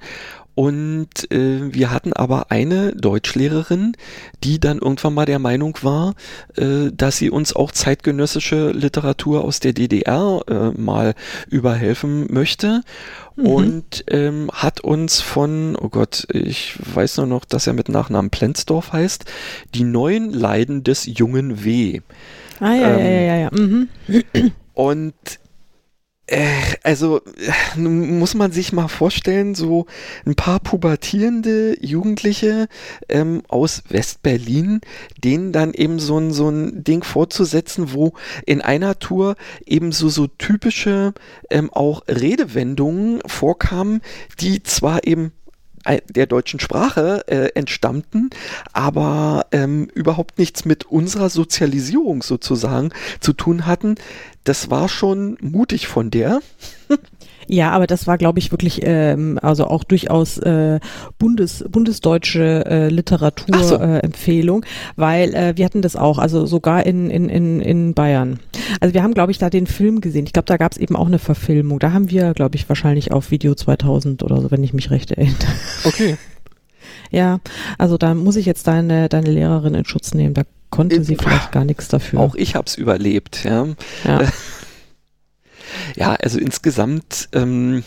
und 0.55 1.29
äh, 1.31 1.73
wir 1.73 1.91
hatten 1.91 2.13
aber 2.13 2.49
eine 2.49 2.93
Deutschlehrerin, 2.93 3.97
die 4.41 4.57
dann 4.61 4.79
irgendwann 4.79 5.13
mal 5.13 5.25
der 5.25 5.37
Meinung 5.37 5.77
war, 5.81 6.15
äh, 6.55 6.91
dass 6.93 7.17
sie 7.17 7.29
uns 7.29 7.53
auch 7.53 7.71
zeitgenössische 7.71 8.71
Literatur 8.71 9.43
aus 9.43 9.59
der 9.59 9.73
DDR 9.73 10.41
äh, 10.47 10.79
mal 10.79 11.13
überhelfen 11.49 12.33
möchte. 12.33 12.81
Mhm. 13.35 13.45
Und 13.45 14.05
ähm, 14.07 14.49
hat 14.53 14.79
uns 14.79 15.19
von, 15.19 15.75
oh 15.75 15.89
Gott, 15.89 16.25
ich 16.31 16.79
weiß 16.95 17.17
nur 17.17 17.27
noch, 17.27 17.43
dass 17.43 17.67
er 17.67 17.73
mit 17.73 17.89
Nachnamen 17.89 18.31
Plenzdorf 18.31 18.93
heißt, 18.93 19.25
die 19.73 19.83
neuen 19.83 20.31
Leiden 20.31 20.85
des 20.85 21.05
jungen 21.05 21.65
W. 21.65 21.99
Ah 22.61 22.73
ja, 22.73 22.97
ähm, 22.97 22.99
ja, 22.99 23.11
ja, 23.11 23.21
ja. 23.21 23.35
ja. 23.35 23.49
Mhm. 23.51 23.89
Und 24.73 25.13
also 26.81 27.21
äh, 27.21 27.79
muss 27.79 28.33
man 28.33 28.51
sich 28.51 28.73
mal 28.73 28.87
vorstellen, 28.87 29.53
so 29.53 29.85
ein 30.25 30.35
paar 30.35 30.59
pubertierende 30.59 31.77
Jugendliche 31.79 32.67
ähm, 33.09 33.43
aus 33.47 33.83
West-Berlin, 33.89 34.81
denen 35.23 35.51
dann 35.51 35.73
eben 35.73 35.99
so 35.99 36.17
ein, 36.17 36.33
so 36.33 36.49
ein 36.49 36.83
Ding 36.83 37.03
vorzusetzen, 37.03 37.93
wo 37.93 38.13
in 38.45 38.61
einer 38.61 38.97
Tour 38.97 39.35
eben 39.65 39.91
so, 39.91 40.09
so 40.09 40.25
typische 40.25 41.13
ähm, 41.51 41.71
auch 41.71 42.01
Redewendungen 42.07 43.21
vorkamen, 43.27 44.01
die 44.39 44.63
zwar 44.63 45.05
eben 45.05 45.31
der 46.09 46.25
deutschen 46.25 46.59
Sprache 46.59 47.23
äh, 47.27 47.49
entstammten, 47.55 48.29
aber 48.73 49.47
ähm, 49.51 49.87
überhaupt 49.93 50.39
nichts 50.39 50.65
mit 50.65 50.85
unserer 50.85 51.29
Sozialisierung 51.29 52.23
sozusagen 52.23 52.91
zu 53.19 53.33
tun 53.33 53.65
hatten. 53.65 53.95
Das 54.43 54.69
war 54.69 54.89
schon 54.89 55.37
mutig 55.41 55.87
von 55.87 56.11
der. 56.11 56.41
Ja, 57.47 57.71
aber 57.71 57.87
das 57.87 58.07
war, 58.07 58.17
glaube 58.17 58.39
ich, 58.39 58.51
wirklich, 58.51 58.81
ähm, 58.83 59.39
also 59.41 59.67
auch 59.67 59.83
durchaus 59.83 60.37
äh, 60.39 60.79
Bundes, 61.17 61.63
bundesdeutsche 61.69 62.65
äh, 62.65 62.89
Literaturempfehlung, 62.89 64.63
so. 64.63 64.67
äh, 64.67 64.95
weil 64.95 65.33
äh, 65.35 65.53
wir 65.57 65.65
hatten 65.65 65.81
das 65.81 65.95
auch, 65.95 66.17
also 66.17 66.45
sogar 66.45 66.85
in, 66.85 67.09
in, 67.09 67.29
in, 67.29 67.61
in 67.61 67.93
Bayern. 67.93 68.39
Also 68.79 68.93
wir 68.93 69.03
haben, 69.03 69.13
glaube 69.13 69.31
ich, 69.31 69.37
da 69.37 69.49
den 69.49 69.67
Film 69.67 70.01
gesehen. 70.01 70.25
Ich 70.25 70.33
glaube, 70.33 70.47
da 70.47 70.57
gab 70.57 70.71
es 70.71 70.77
eben 70.77 70.95
auch 70.95 71.07
eine 71.07 71.19
Verfilmung. 71.19 71.79
Da 71.79 71.91
haben 71.93 72.09
wir, 72.09 72.33
glaube 72.33 72.55
ich, 72.55 72.67
wahrscheinlich 72.67 73.11
auf 73.11 73.31
Video 73.31 73.55
2000 73.55 74.23
oder 74.23 74.41
so, 74.41 74.51
wenn 74.51 74.63
ich 74.63 74.73
mich 74.73 74.91
recht 74.91 75.11
erinnere. 75.11 75.35
Okay. 75.83 76.17
Ja, 77.11 77.39
also 77.77 77.97
da 77.97 78.13
muss 78.13 78.35
ich 78.35 78.45
jetzt 78.45 78.67
deine, 78.67 79.09
deine 79.09 79.31
Lehrerin 79.31 79.73
in 79.73 79.85
Schutz 79.85 80.13
nehmen. 80.13 80.33
Da 80.33 80.43
konnte 80.69 81.03
sie 81.03 81.15
vielleicht 81.15 81.51
gar 81.51 81.63
nichts 81.63 81.87
dafür. 81.87 82.19
Auch 82.19 82.35
ich 82.35 82.55
habe 82.55 82.65
es 82.67 82.75
überlebt, 82.75 83.43
ja. 83.43 83.67
ja. 84.03 84.21
Ja, 85.95 86.15
also 86.15 86.39
insgesamt 86.39 87.29
ähm, 87.33 87.83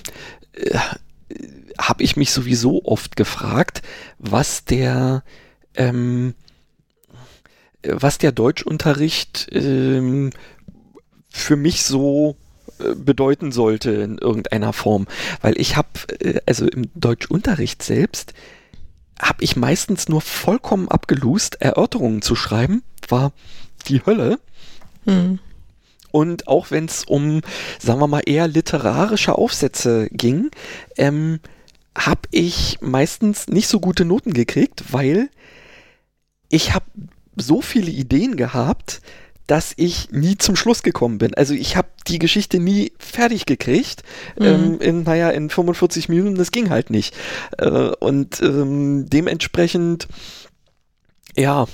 äh, 0.53 0.79
habe 1.79 2.03
ich 2.03 2.17
mich 2.17 2.33
sowieso 2.33 2.85
oft 2.85 3.17
gefragt, 3.17 3.83
was 4.19 4.65
der 4.65 5.23
ähm, 5.75 6.35
was 7.83 8.19
der 8.19 8.33
Deutschunterricht 8.33 9.49
ähm, 9.53 10.31
für 11.31 11.57
mich 11.57 11.85
so 11.85 12.37
äh, 12.81 12.95
bedeuten 12.95 13.53
sollte 13.53 13.91
in 13.91 14.19
irgendeiner 14.19 14.73
Form, 14.73 15.07
weil 15.41 15.59
ich 15.61 15.77
habe 15.77 15.89
äh, 16.21 16.41
also 16.47 16.67
im 16.67 16.91
Deutschunterricht 16.95 17.83
selbst 17.83 18.35
habe 19.21 19.43
ich 19.43 19.57
meistens 19.57 20.09
nur 20.09 20.21
vollkommen 20.21 20.89
abgelust, 20.89 21.61
Erörterungen 21.61 22.23
zu 22.23 22.37
schreiben, 22.37 22.83
war 23.09 23.33
die 23.89 24.05
Hölle. 24.05 24.39
Hm. 25.05 25.41
Und 26.11 26.49
auch 26.49 26.71
wenn 26.71 26.87
es 26.87 27.05
um, 27.05 27.43
sagen 27.79 28.01
wir 28.01 28.07
mal, 28.07 28.23
eher 28.25 28.49
literarische 28.49 29.37
Aufsätze 29.37 30.09
ging, 30.11 30.51
ähm, 30.97 31.41
habe 31.97 32.23
ich 32.31 32.79
meistens 32.81 33.49
nicht 33.49 33.69
so 33.69 33.81
gute 33.81 34.05
Noten 34.05 34.33
gekriegt, 34.33 34.93
weil 34.93 35.29
ich 36.49 36.75
habe 36.75 36.87
so 37.37 37.61
viele 37.61 37.91
Ideen 37.91 38.37
gehabt, 38.37 39.01
dass 39.49 39.73
ich 39.77 40.11
nie 40.11 40.37
zum 40.37 40.57
Schluss 40.57 40.83
gekommen 40.83 41.19
bin. 41.19 41.35
Also 41.35 41.55
ich 41.55 41.77
habe 41.77 41.89
die 42.07 42.19
Geschichte 42.19 42.61
nie 42.61 42.93
fertig 42.99 43.47
gekriegt. 43.47 44.03
Mhm. 44.39 44.45
Ähm, 44.45 44.81
in, 44.81 45.03
naja, 45.05 45.31
in 45.31 45.49
45 45.49 46.09
Minuten, 46.11 46.35
das 46.37 46.51
ging 46.51 46.69
halt 46.69 46.91
nicht. 46.91 47.15
Äh, 47.57 47.69
und 47.69 48.41
ähm, 48.43 49.07
dementsprechend 49.09 50.07
ja, 51.37 51.67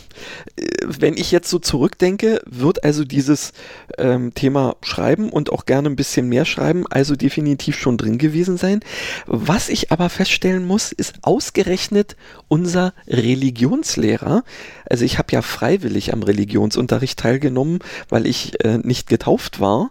äh, 0.57 0.64
wenn 0.82 1.16
ich 1.16 1.30
jetzt 1.30 1.48
so 1.48 1.59
zurückdenke, 1.59 2.40
wird 2.46 2.84
also 2.84 3.05
dieses 3.05 3.52
ähm, 3.98 4.34
Thema 4.34 4.76
Schreiben 4.82 5.30
und 5.30 5.50
auch 5.50 5.66
gerne 5.66 5.88
ein 5.88 5.96
bisschen 5.96 6.28
mehr 6.28 6.44
Schreiben 6.44 6.86
also 6.88 7.16
definitiv 7.16 7.78
schon 7.78 7.96
drin 7.96 8.18
gewesen 8.18 8.57
sein. 8.57 8.80
Was 9.26 9.68
ich 9.68 9.92
aber 9.92 10.11
feststellen 10.11 10.66
muss, 10.66 10.92
ist 10.92 11.14
ausgerechnet 11.22 12.16
unser 12.48 12.94
Religionslehrer. 13.07 14.44
Also 14.88 15.05
ich 15.05 15.18
habe 15.18 15.32
ja 15.32 15.42
freiwillig 15.42 16.12
am 16.12 16.22
Religionsunterricht 16.22 17.18
teilgenommen, 17.18 17.78
weil 18.09 18.26
ich 18.26 18.62
äh, 18.64 18.78
nicht 18.78 19.09
getauft 19.09 19.61
war 19.61 19.90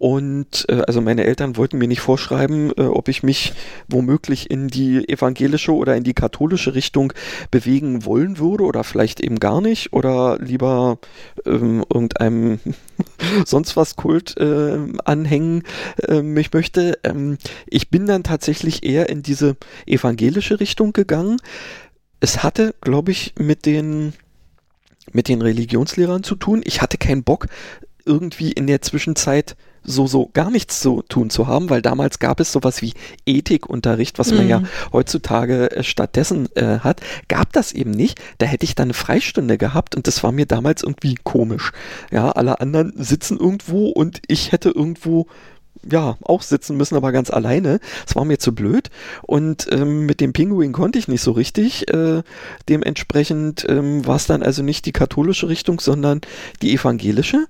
und 0.00 0.64
äh, 0.70 0.80
also 0.86 1.02
meine 1.02 1.24
Eltern 1.24 1.58
wollten 1.58 1.76
mir 1.76 1.86
nicht 1.86 2.00
vorschreiben, 2.00 2.72
äh, 2.78 2.84
ob 2.84 3.08
ich 3.08 3.22
mich 3.22 3.52
womöglich 3.86 4.50
in 4.50 4.68
die 4.68 5.06
evangelische 5.06 5.74
oder 5.74 5.94
in 5.94 6.04
die 6.04 6.14
katholische 6.14 6.74
Richtung 6.74 7.12
bewegen 7.50 8.06
wollen 8.06 8.38
würde 8.38 8.64
oder 8.64 8.82
vielleicht 8.82 9.20
eben 9.20 9.38
gar 9.38 9.60
nicht 9.60 9.92
oder 9.92 10.38
lieber 10.40 10.98
ähm, 11.44 11.84
irgendeinem 11.92 12.60
sonst 13.44 13.76
was 13.76 13.96
Kult 13.96 14.38
äh, 14.38 14.78
anhängen 15.04 15.64
äh, 16.08 16.22
mich 16.22 16.50
möchte. 16.54 16.98
Ähm, 17.04 17.36
ich 17.66 17.90
bin 17.90 18.06
dann 18.06 18.22
tatsächlich 18.22 18.82
eher 18.84 19.10
in 19.10 19.22
diese 19.22 19.58
evangelische 19.84 20.60
Richtung 20.60 20.94
gegangen. 20.94 21.36
Es 22.20 22.42
hatte, 22.42 22.74
glaube 22.80 23.10
ich, 23.10 23.34
mit 23.38 23.66
den 23.66 24.14
mit 25.12 25.28
den 25.28 25.42
Religionslehrern 25.42 26.22
zu 26.22 26.36
tun. 26.36 26.62
Ich 26.64 26.80
hatte 26.80 26.96
keinen 26.96 27.22
Bock, 27.22 27.48
irgendwie 28.06 28.52
in 28.52 28.66
der 28.66 28.80
Zwischenzeit 28.80 29.56
so, 29.82 30.06
so 30.06 30.30
gar 30.32 30.50
nichts 30.50 30.80
zu 30.80 31.02
tun 31.02 31.30
zu 31.30 31.46
haben, 31.46 31.70
weil 31.70 31.82
damals 31.82 32.18
gab 32.18 32.40
es 32.40 32.52
sowas 32.52 32.82
wie 32.82 32.94
Ethikunterricht, 33.26 34.18
was 34.18 34.32
man 34.32 34.48
ja 34.48 34.60
mhm. 34.60 34.68
heutzutage 34.92 35.70
äh, 35.70 35.82
stattdessen 35.82 36.48
äh, 36.56 36.80
hat, 36.80 37.00
gab 37.28 37.52
das 37.52 37.72
eben 37.72 37.90
nicht. 37.90 38.20
Da 38.38 38.46
hätte 38.46 38.64
ich 38.64 38.74
dann 38.74 38.86
eine 38.86 38.94
Freistunde 38.94 39.58
gehabt 39.58 39.94
und 39.94 40.06
das 40.06 40.22
war 40.22 40.32
mir 40.32 40.46
damals 40.46 40.82
irgendwie 40.82 41.16
komisch. 41.22 41.72
Ja, 42.10 42.30
alle 42.30 42.60
anderen 42.60 42.92
sitzen 42.96 43.38
irgendwo 43.38 43.88
und 43.88 44.20
ich 44.28 44.52
hätte 44.52 44.70
irgendwo 44.70 45.26
ja, 45.90 46.16
auch 46.22 46.42
sitzen 46.42 46.76
müssen, 46.76 46.96
aber 46.96 47.12
ganz 47.12 47.30
alleine. 47.30 47.80
Das 48.06 48.16
war 48.16 48.24
mir 48.24 48.38
zu 48.38 48.54
blöd. 48.54 48.90
Und 49.22 49.66
ähm, 49.70 50.06
mit 50.06 50.20
dem 50.20 50.32
Pinguin 50.32 50.72
konnte 50.72 50.98
ich 50.98 51.08
nicht 51.08 51.22
so 51.22 51.32
richtig. 51.32 51.88
Äh, 51.92 52.22
dementsprechend 52.68 53.64
ähm, 53.68 54.06
war 54.06 54.16
es 54.16 54.26
dann 54.26 54.42
also 54.42 54.62
nicht 54.62 54.84
die 54.86 54.92
katholische 54.92 55.48
Richtung, 55.48 55.80
sondern 55.80 56.20
die 56.60 56.74
evangelische. 56.74 57.46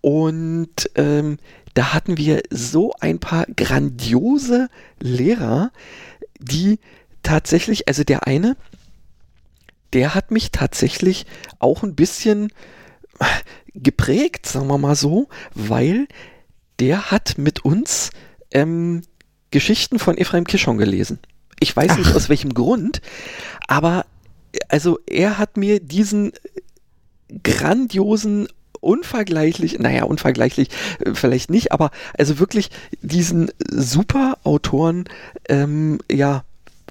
Und 0.00 0.90
ähm, 0.94 1.38
da 1.74 1.92
hatten 1.94 2.16
wir 2.16 2.42
so 2.50 2.92
ein 3.00 3.18
paar 3.18 3.46
grandiose 3.56 4.68
Lehrer, 4.98 5.72
die 6.38 6.78
tatsächlich, 7.22 7.88
also 7.88 8.04
der 8.04 8.26
eine, 8.26 8.56
der 9.92 10.14
hat 10.14 10.30
mich 10.30 10.52
tatsächlich 10.52 11.26
auch 11.58 11.82
ein 11.82 11.94
bisschen 11.94 12.52
geprägt, 13.74 14.46
sagen 14.46 14.68
wir 14.68 14.78
mal 14.78 14.96
so, 14.96 15.28
weil 15.54 16.06
der 16.78 17.10
hat 17.10 17.36
mit 17.36 17.64
uns 17.64 18.10
ähm, 18.52 19.02
Geschichten 19.50 19.98
von 19.98 20.16
Ephraim 20.16 20.44
Kishon 20.44 20.78
gelesen. 20.78 21.18
Ich 21.60 21.76
weiß 21.76 21.92
Ach. 21.92 21.98
nicht 21.98 22.14
aus 22.14 22.28
welchem 22.28 22.54
Grund, 22.54 23.02
aber 23.68 24.06
also 24.68 24.98
er 25.06 25.38
hat 25.38 25.56
mir 25.56 25.80
diesen 25.80 26.32
grandiosen 27.42 28.48
unvergleichlich, 28.80 29.78
naja, 29.78 30.04
unvergleichlich 30.04 30.68
äh, 31.04 31.14
vielleicht 31.14 31.50
nicht, 31.50 31.72
aber 31.72 31.90
also 32.18 32.38
wirklich 32.38 32.70
diesen 33.02 33.50
super 33.70 34.38
Autoren 34.44 35.04
ähm, 35.48 35.98
ja 36.10 36.44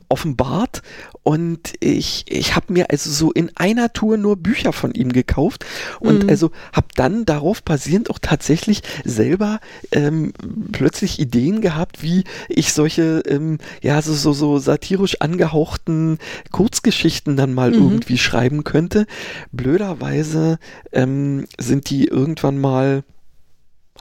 offenbart 0.10 0.82
und 1.24 1.74
ich, 1.80 2.26
ich 2.28 2.56
habe 2.56 2.74
mir 2.74 2.90
also 2.90 3.10
so 3.12 3.32
in 3.32 3.52
einer 3.56 3.94
Tour 3.94 4.18
nur 4.18 4.38
Bücher 4.38 4.74
von 4.74 4.94
ihm 4.94 5.14
gekauft 5.14 5.66
und 6.00 6.24
mhm. 6.24 6.30
also 6.30 6.52
habe 6.74 6.88
dann 6.96 7.26
darauf 7.26 7.64
basierend 7.64 8.10
auch 8.10 8.20
tatsächlich 8.20 8.82
selber 9.06 9.60
ähm, 9.92 10.34
plötzlich 10.72 11.20
Ideen 11.20 11.62
gehabt, 11.62 12.02
wie 12.02 12.24
ich 12.48 12.74
solche 12.74 13.22
ähm, 13.28 13.60
ja 13.82 14.02
so, 14.02 14.14
so, 14.14 14.34
so 14.34 14.58
satirisch 14.58 15.22
angehauchten 15.22 16.18
Kurzgeschichten 16.52 17.38
dann 17.38 17.54
mal 17.54 17.72
mhm. 17.72 17.78
irgendwie 17.78 18.18
schreiben 18.18 18.64
könnte. 18.64 19.06
Blöderweise 19.52 20.60
ähm, 20.92 21.46
sind 21.60 21.90
die 21.90 22.06
irgendwann 22.06 22.60
mal 22.60 23.04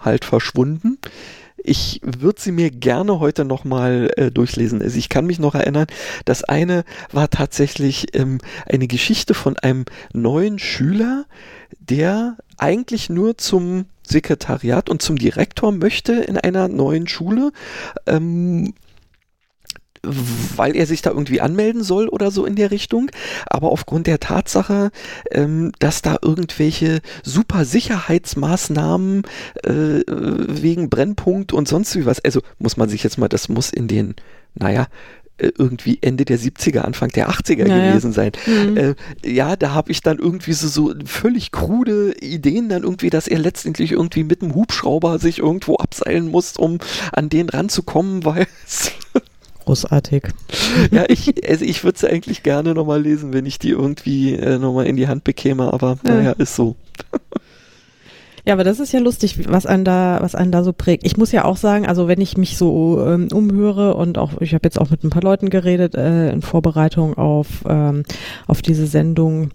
halt 0.00 0.24
verschwunden. 0.24 0.98
Ich 1.64 2.00
würde 2.02 2.40
sie 2.40 2.52
mir 2.52 2.70
gerne 2.70 3.20
heute 3.20 3.44
nochmal 3.44 4.12
äh, 4.16 4.30
durchlesen. 4.30 4.80
Also 4.82 4.98
ich 4.98 5.08
kann 5.08 5.26
mich 5.26 5.38
noch 5.38 5.54
erinnern, 5.54 5.86
das 6.24 6.44
eine 6.44 6.84
war 7.12 7.30
tatsächlich 7.30 8.14
ähm, 8.16 8.38
eine 8.66 8.86
Geschichte 8.86 9.34
von 9.34 9.56
einem 9.56 9.84
neuen 10.12 10.58
Schüler, 10.58 11.26
der 11.80 12.36
eigentlich 12.56 13.10
nur 13.10 13.38
zum 13.38 13.86
Sekretariat 14.02 14.88
und 14.88 15.02
zum 15.02 15.16
Direktor 15.16 15.72
möchte 15.72 16.12
in 16.12 16.38
einer 16.38 16.68
neuen 16.68 17.06
Schule. 17.06 17.52
Ähm, 18.06 18.74
weil 20.56 20.76
er 20.76 20.86
sich 20.86 21.02
da 21.02 21.10
irgendwie 21.10 21.40
anmelden 21.40 21.82
soll 21.82 22.08
oder 22.08 22.30
so 22.30 22.44
in 22.44 22.56
der 22.56 22.70
Richtung, 22.70 23.10
aber 23.46 23.70
aufgrund 23.70 24.06
der 24.06 24.20
Tatsache, 24.20 24.90
ähm, 25.30 25.72
dass 25.78 26.02
da 26.02 26.18
irgendwelche 26.22 27.00
super 27.22 27.64
Sicherheitsmaßnahmen 27.64 29.22
äh, 29.64 30.02
wegen 30.06 30.90
Brennpunkt 30.90 31.52
und 31.52 31.68
sonst 31.68 31.96
wie 31.96 32.06
was, 32.06 32.24
also 32.24 32.40
muss 32.58 32.76
man 32.76 32.88
sich 32.88 33.02
jetzt 33.02 33.18
mal, 33.18 33.28
das 33.28 33.48
muss 33.48 33.70
in 33.70 33.88
den, 33.88 34.14
naja, 34.54 34.88
äh, 35.38 35.52
irgendwie 35.56 35.98
Ende 36.00 36.24
der 36.24 36.38
70er, 36.38 36.80
Anfang 36.80 37.10
der 37.10 37.30
80er 37.30 37.68
ja, 37.68 37.90
gewesen 37.90 38.12
sein. 38.12 38.32
Mhm. 38.46 38.76
Äh, 38.76 38.94
ja, 39.24 39.54
da 39.54 39.72
habe 39.72 39.92
ich 39.92 40.00
dann 40.00 40.18
irgendwie 40.18 40.52
so, 40.52 40.66
so 40.66 40.92
völlig 41.04 41.52
krude 41.52 42.12
Ideen 42.20 42.68
dann 42.68 42.82
irgendwie, 42.82 43.08
dass 43.08 43.28
er 43.28 43.38
letztendlich 43.38 43.92
irgendwie 43.92 44.24
mit 44.24 44.42
dem 44.42 44.56
Hubschrauber 44.56 45.20
sich 45.20 45.38
irgendwo 45.38 45.76
abseilen 45.76 46.32
muss, 46.32 46.56
um 46.56 46.78
an 47.12 47.28
den 47.28 47.48
ranzukommen, 47.48 48.24
weil 48.24 48.48
es 48.66 48.90
großartig. 49.68 50.24
Ja, 50.90 51.04
ich, 51.08 51.48
also 51.48 51.64
ich 51.64 51.82
würde 51.82 51.96
es 51.96 52.04
eigentlich 52.04 52.42
gerne 52.42 52.72
nochmal 52.72 53.02
lesen, 53.02 53.32
wenn 53.32 53.46
ich 53.46 53.58
die 53.58 53.70
irgendwie 53.70 54.34
äh, 54.34 54.58
nochmal 54.58 54.86
in 54.86 54.96
die 54.96 55.08
Hand 55.08 55.24
bekäme, 55.24 55.72
aber 55.72 55.98
ja. 56.04 56.14
naja, 56.14 56.32
ist 56.32 56.54
so. 56.54 56.76
Ja, 58.44 58.54
aber 58.54 58.64
das 58.64 58.80
ist 58.80 58.92
ja 58.92 59.00
lustig, 59.00 59.46
was 59.52 59.66
einen 59.66 59.84
da, 59.84 60.20
was 60.22 60.34
einen 60.34 60.50
da 60.50 60.64
so 60.64 60.72
prägt. 60.72 61.04
Ich 61.04 61.18
muss 61.18 61.32
ja 61.32 61.44
auch 61.44 61.58
sagen, 61.58 61.86
also 61.86 62.08
wenn 62.08 62.18
ich 62.18 62.38
mich 62.38 62.56
so 62.56 63.04
ähm, 63.06 63.28
umhöre 63.30 63.94
und 63.94 64.16
auch, 64.16 64.40
ich 64.40 64.54
habe 64.54 64.64
jetzt 64.64 64.80
auch 64.80 64.88
mit 64.88 65.04
ein 65.04 65.10
paar 65.10 65.22
Leuten 65.22 65.50
geredet 65.50 65.94
äh, 65.94 66.30
in 66.30 66.40
Vorbereitung 66.40 67.18
auf 67.18 67.46
ähm, 67.68 68.04
auf 68.46 68.62
diese 68.62 68.86
Sendung, 68.86 69.50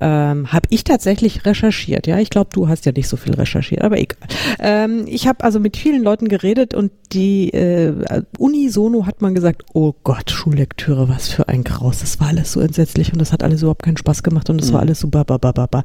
ähm, 0.00 0.52
habe 0.52 0.66
ich 0.70 0.84
tatsächlich 0.84 1.44
recherchiert. 1.44 2.06
Ja, 2.06 2.18
ich 2.18 2.30
glaube, 2.30 2.50
du 2.52 2.68
hast 2.68 2.86
ja 2.86 2.92
nicht 2.92 3.08
so 3.08 3.16
viel 3.16 3.34
recherchiert, 3.34 3.82
aber 3.82 3.98
egal. 3.98 4.28
Ähm, 4.58 5.04
ich 5.06 5.26
habe 5.26 5.44
also 5.44 5.60
mit 5.60 5.76
vielen 5.76 6.02
Leuten 6.02 6.28
geredet 6.28 6.74
und 6.74 6.92
die 7.12 7.52
äh, 7.52 7.92
unisono 8.38 9.06
hat 9.06 9.22
man 9.22 9.34
gesagt, 9.34 9.64
oh 9.72 9.94
Gott, 10.02 10.30
Schullektüre, 10.30 11.08
was 11.08 11.28
für 11.28 11.48
ein 11.48 11.64
Graus. 11.64 12.00
Das 12.00 12.20
war 12.20 12.28
alles 12.28 12.52
so 12.52 12.60
entsetzlich 12.60 13.12
und 13.12 13.18
das 13.20 13.32
hat 13.32 13.42
alles 13.42 13.62
überhaupt 13.62 13.82
keinen 13.82 13.96
Spaß 13.96 14.22
gemacht 14.22 14.50
und 14.50 14.60
es 14.60 14.70
mhm. 14.70 14.74
war 14.74 14.80
alles 14.80 15.00
so 15.00 15.08
ba, 15.08 15.22
ba, 15.22 15.38
ba, 15.38 15.52
ba, 15.52 15.66
ba. 15.66 15.84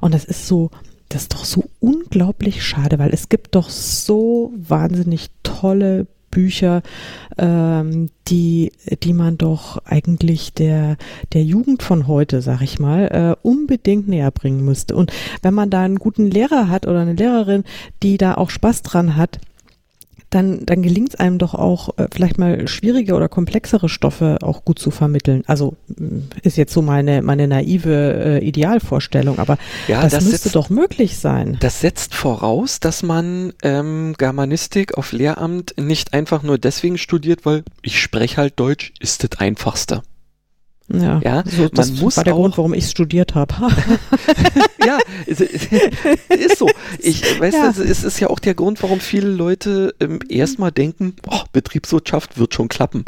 Und 0.00 0.14
das 0.14 0.24
ist 0.24 0.46
so 0.46 0.70
das 1.10 1.22
ist 1.22 1.34
doch 1.34 1.44
so 1.44 1.64
unglaublich 1.80 2.64
schade, 2.64 3.00
weil 3.00 3.12
es 3.12 3.28
gibt 3.28 3.56
doch 3.56 3.68
so 3.68 4.52
wahnsinnig 4.56 5.26
tolle 5.42 6.06
Bücher, 6.30 6.82
ähm, 7.38 8.10
die, 8.28 8.72
die 9.02 9.12
man 9.12 9.38
doch 9.38 9.78
eigentlich 9.84 10.52
der, 10.54 10.96
der 11.32 11.42
Jugend 11.42 11.82
von 11.82 12.06
heute, 12.06 12.42
sag 12.42 12.62
ich 12.62 12.78
mal, 12.78 13.36
äh, 13.42 13.46
unbedingt 13.46 14.08
näher 14.08 14.30
bringen 14.30 14.64
müsste. 14.64 14.94
Und 14.96 15.12
wenn 15.42 15.54
man 15.54 15.70
da 15.70 15.82
einen 15.82 15.98
guten 15.98 16.30
Lehrer 16.30 16.68
hat 16.68 16.86
oder 16.86 17.00
eine 17.00 17.14
Lehrerin, 17.14 17.64
die 18.02 18.18
da 18.18 18.34
auch 18.34 18.50
Spaß 18.50 18.82
dran 18.82 19.16
hat, 19.16 19.40
dann, 20.30 20.64
dann 20.64 20.82
gelingt 20.82 21.10
es 21.10 21.14
einem 21.16 21.38
doch 21.38 21.54
auch, 21.54 21.98
äh, 21.98 22.06
vielleicht 22.12 22.38
mal 22.38 22.66
schwierige 22.68 23.14
oder 23.14 23.28
komplexere 23.28 23.88
Stoffe 23.88 24.38
auch 24.42 24.64
gut 24.64 24.78
zu 24.78 24.90
vermitteln. 24.90 25.42
Also 25.46 25.76
mm, 25.88 26.20
ist 26.42 26.56
jetzt 26.56 26.72
so 26.72 26.82
meine, 26.82 27.20
meine 27.22 27.48
naive 27.48 28.38
äh, 28.40 28.44
Idealvorstellung, 28.44 29.38
aber 29.40 29.58
ja, 29.88 30.02
das, 30.02 30.12
das, 30.12 30.24
müsste 30.24 30.38
setzt, 30.44 30.56
doch 30.56 30.70
möglich 30.70 31.18
sein. 31.18 31.56
Das 31.60 31.80
setzt 31.80 32.14
voraus, 32.14 32.78
dass 32.80 33.02
man 33.02 33.52
ähm, 33.62 34.14
Germanistik 34.16 34.96
auf 34.96 35.12
Lehramt 35.12 35.74
nicht 35.76 36.14
einfach 36.14 36.42
nur 36.42 36.58
deswegen 36.58 36.96
studiert, 36.96 37.44
weil 37.44 37.64
ich 37.82 38.00
spreche 38.00 38.36
halt 38.36 38.58
Deutsch, 38.58 38.92
ist 39.00 39.24
das 39.24 39.40
einfachste. 39.40 40.02
Ja, 40.92 41.20
ja 41.22 41.44
so, 41.46 41.68
das 41.68 41.92
muss 41.92 42.16
war 42.16 42.24
der 42.24 42.34
auch, 42.34 42.40
Grund, 42.40 42.58
warum 42.58 42.74
ich 42.74 42.88
studiert 42.88 43.34
habe. 43.34 43.54
ja, 44.86 44.98
ist, 45.26 45.40
ist, 45.40 46.58
so. 46.58 46.68
Ich 46.98 47.40
weiß, 47.40 47.54
ja. 47.54 47.68
es 47.68 48.04
ist 48.04 48.20
ja 48.20 48.28
auch 48.28 48.38
der 48.38 48.54
Grund, 48.54 48.82
warum 48.82 49.00
viele 49.00 49.28
Leute 49.28 49.94
ähm, 50.00 50.20
erstmal 50.28 50.72
denken, 50.72 51.14
oh, 51.28 51.42
Betriebswirtschaft 51.52 52.38
wird 52.38 52.54
schon 52.54 52.68
klappen. 52.68 53.04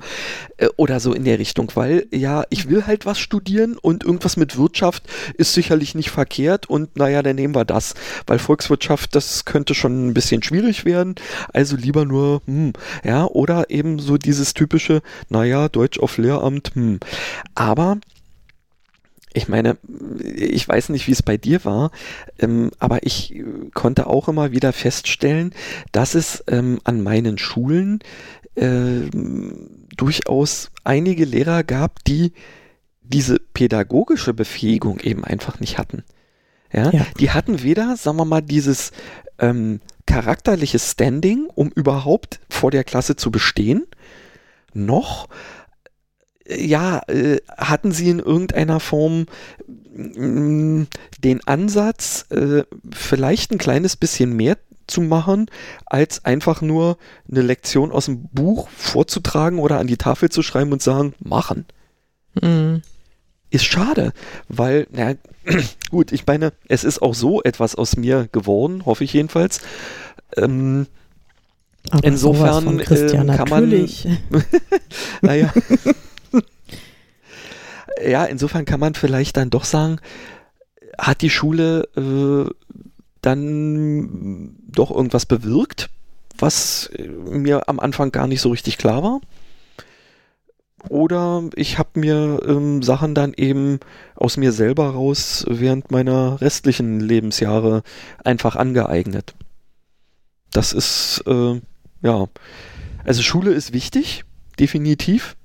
Äh, 0.63 0.69
oder 0.77 1.01
so 1.01 1.13
in 1.13 1.25
der 1.25 1.39
Richtung, 1.39 1.73
weil 1.75 2.07
ja, 2.13 2.45
ich 2.51 2.69
will 2.69 2.87
halt 2.87 3.07
was 3.07 3.19
studieren 3.19 3.77
und 3.81 4.05
irgendwas 4.05 4.37
mit 4.37 4.57
Wirtschaft 4.57 5.05
ist 5.37 5.55
sicherlich 5.55 5.95
nicht 5.95 6.11
verkehrt 6.11 6.69
und 6.69 6.97
naja, 6.97 7.23
dann 7.23 7.37
nehmen 7.37 7.55
wir 7.55 7.65
das. 7.65 7.95
Weil 8.27 8.39
Volkswirtschaft, 8.39 9.15
das 9.15 9.45
könnte 9.45 9.75
schon 9.75 10.07
ein 10.07 10.15
bisschen 10.15 10.43
schwierig 10.43 10.85
werden. 10.85 11.17
Also 11.53 11.77
lieber 11.77 12.05
nur, 12.05 12.43
hm, 12.47 12.73
ja, 13.05 13.25
oder 13.27 13.71
eben 13.71 13.99
so 13.99 14.19
dieses 14.19 14.55
typische, 14.55 15.03
naja, 15.29 15.69
Deutsch 15.69 15.99
auf 15.99 16.19
Lehramt, 16.19 16.73
hm. 16.75 17.01
Aber 17.55 17.72
aber 17.73 17.97
ich 19.33 19.49
meine, 19.49 19.79
ich 20.23 20.69
weiß 20.69 20.91
nicht, 20.91 21.07
wie 21.07 21.13
es 21.13 21.23
bei 21.23 21.39
dir 21.39 21.65
war, 21.65 21.91
ähm, 22.39 22.71
aber 22.79 23.07
ich 23.07 23.43
konnte 23.73 24.07
auch 24.07 24.29
immer 24.29 24.53
wieder 24.53 24.75
feststellen, 24.75 25.55
dass 25.91 26.15
es 26.15 26.45
ähm, 26.49 26.81
an 26.85 27.03
meinen 27.03 27.39
Schulen 27.39 28.01
äh, 28.57 29.09
durchaus 29.97 30.71
einige 30.85 31.25
Lehrer 31.25 31.65
gab, 31.65 32.05
die 32.05 32.35
diese 33.01 33.39
pädagogische 33.39 34.35
Befähigung 34.35 35.01
eben 35.01 35.25
einfach 35.25 35.61
nicht 35.61 35.79
hatten. 35.79 36.05
Ja, 36.71 36.91
ja. 36.91 37.07
die 37.19 37.31
hatten 37.31 37.63
weder, 37.63 37.97
sagen 37.97 38.19
wir 38.19 38.27
mal, 38.27 38.43
dieses 38.43 38.93
ähm, 39.39 39.81
charakterliche 40.07 40.79
Standing, 40.79 41.49
um 41.55 41.69
überhaupt 41.71 42.41
vor 42.51 42.71
der 42.71 42.85
Klasse 42.85 43.17
zu 43.17 43.31
bestehen, 43.31 43.87
noch 44.75 45.29
ja, 46.49 47.03
äh, 47.09 47.41
hatten 47.57 47.93
Sie 47.93 48.11
in 48.11 48.19
irgendeiner 48.19 48.81
Form 48.81 49.27
mm, 49.95 50.85
den 51.23 51.47
Ansatz, 51.47 52.27
äh, 52.31 52.65
vielleicht 52.91 53.53
ein 53.53 53.59
kleines 53.59 53.97
bisschen 53.97 54.35
mehr 54.35 54.57
zu 54.87 55.01
machen, 55.01 55.47
als 55.87 56.25
einfach 56.25 56.61
nur 56.61 56.99
eine 57.31 57.43
Lektion 57.43 57.93
aus 57.93 58.07
dem 58.07 58.29
Buch 58.29 58.69
vorzutragen 58.71 59.59
oder 59.59 59.79
an 59.79 59.87
die 59.87 59.97
Tafel 59.97 60.29
zu 60.29 60.43
schreiben 60.43 60.73
und 60.73 60.83
sagen, 60.83 61.15
machen. 61.21 61.67
Mhm. 62.41 62.83
Ist 63.51 63.65
schade, 63.65 64.13
weil, 64.49 64.87
na 64.91 65.15
gut, 65.91 66.13
ich 66.13 66.27
meine, 66.27 66.53
es 66.69 66.85
ist 66.85 67.03
auch 67.03 67.15
so 67.15 67.43
etwas 67.43 67.75
aus 67.75 67.97
mir 67.97 68.29
geworden, 68.33 68.85
hoffe 68.87 69.05
ich 69.05 69.13
jedenfalls. 69.13 69.61
Ähm, 70.37 70.87
insofern 72.03 72.81
äh, 72.81 73.37
kann 73.37 73.49
man. 73.49 73.89
naja. 75.21 75.53
ja, 78.09 78.25
insofern 78.25 78.65
kann 78.65 78.81
man 78.81 78.95
vielleicht 78.95 79.37
dann 79.37 79.51
doch 79.51 79.65
sagen, 79.65 79.99
hat 80.99 81.23
die 81.23 81.31
Schule 81.31 81.89
äh, 81.97 82.51
dann 83.21 84.57
doch 84.69 84.91
irgendwas 84.91 85.27
bewirkt, 85.27 85.91
was 86.39 86.91
mir 87.09 87.69
am 87.69 87.81
Anfang 87.81 88.13
gar 88.13 88.27
nicht 88.27 88.41
so 88.41 88.51
richtig 88.51 88.79
klar 88.79 89.03
war. 89.03 89.21
Oder 90.89 91.49
ich 91.55 91.79
habe 91.79 92.01
mir 92.01 92.43
ähm, 92.45 92.83
Sachen 92.83 93.15
dann 93.15 93.35
eben 93.35 93.79
aus 94.17 94.37
mir 94.37 94.53
selber 94.53 94.91
raus 94.91 95.45
während 95.49 95.93
meiner 95.93 96.41
restlichen 96.41 96.99
Lebensjahre 96.99 97.83
einfach 98.25 98.57
angeeignet. 98.57 99.35
Das 100.51 100.73
ist, 100.73 101.23
äh, 101.27 101.61
ja, 102.03 102.27
also 103.05 103.23
Schule 103.23 103.53
ist 103.53 103.73
wichtig, 103.73 104.25
definitiv. 104.59 105.37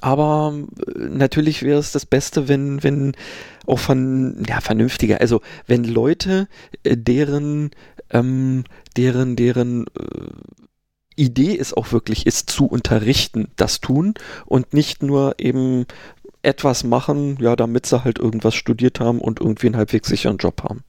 Aber 0.00 0.54
äh, 0.86 1.00
natürlich 1.08 1.62
wäre 1.62 1.78
es 1.78 1.92
das 1.92 2.06
Beste, 2.06 2.48
wenn, 2.48 2.82
wenn 2.82 3.12
auch 3.66 3.78
von, 3.78 4.44
ja, 4.48 4.60
vernünftiger, 4.60 5.20
also 5.20 5.40
wenn 5.66 5.84
Leute, 5.84 6.48
äh, 6.82 6.96
deren, 6.96 7.70
ähm, 8.10 8.64
deren, 8.96 9.36
deren 9.36 9.86
äh, 9.86 10.30
Idee 11.16 11.56
es 11.58 11.72
auch 11.72 11.92
wirklich 11.92 12.26
ist, 12.26 12.50
zu 12.50 12.66
unterrichten, 12.66 13.48
das 13.56 13.80
tun 13.80 14.14
und 14.44 14.74
nicht 14.74 15.02
nur 15.02 15.36
eben 15.38 15.86
etwas 16.42 16.84
machen, 16.84 17.38
ja, 17.40 17.56
damit 17.56 17.86
sie 17.86 18.04
halt 18.04 18.18
irgendwas 18.18 18.54
studiert 18.54 19.00
haben 19.00 19.20
und 19.20 19.40
irgendwie 19.40 19.66
einen 19.66 19.76
halbwegs 19.76 20.08
sicheren 20.08 20.36
Job 20.36 20.62
haben. 20.62 20.84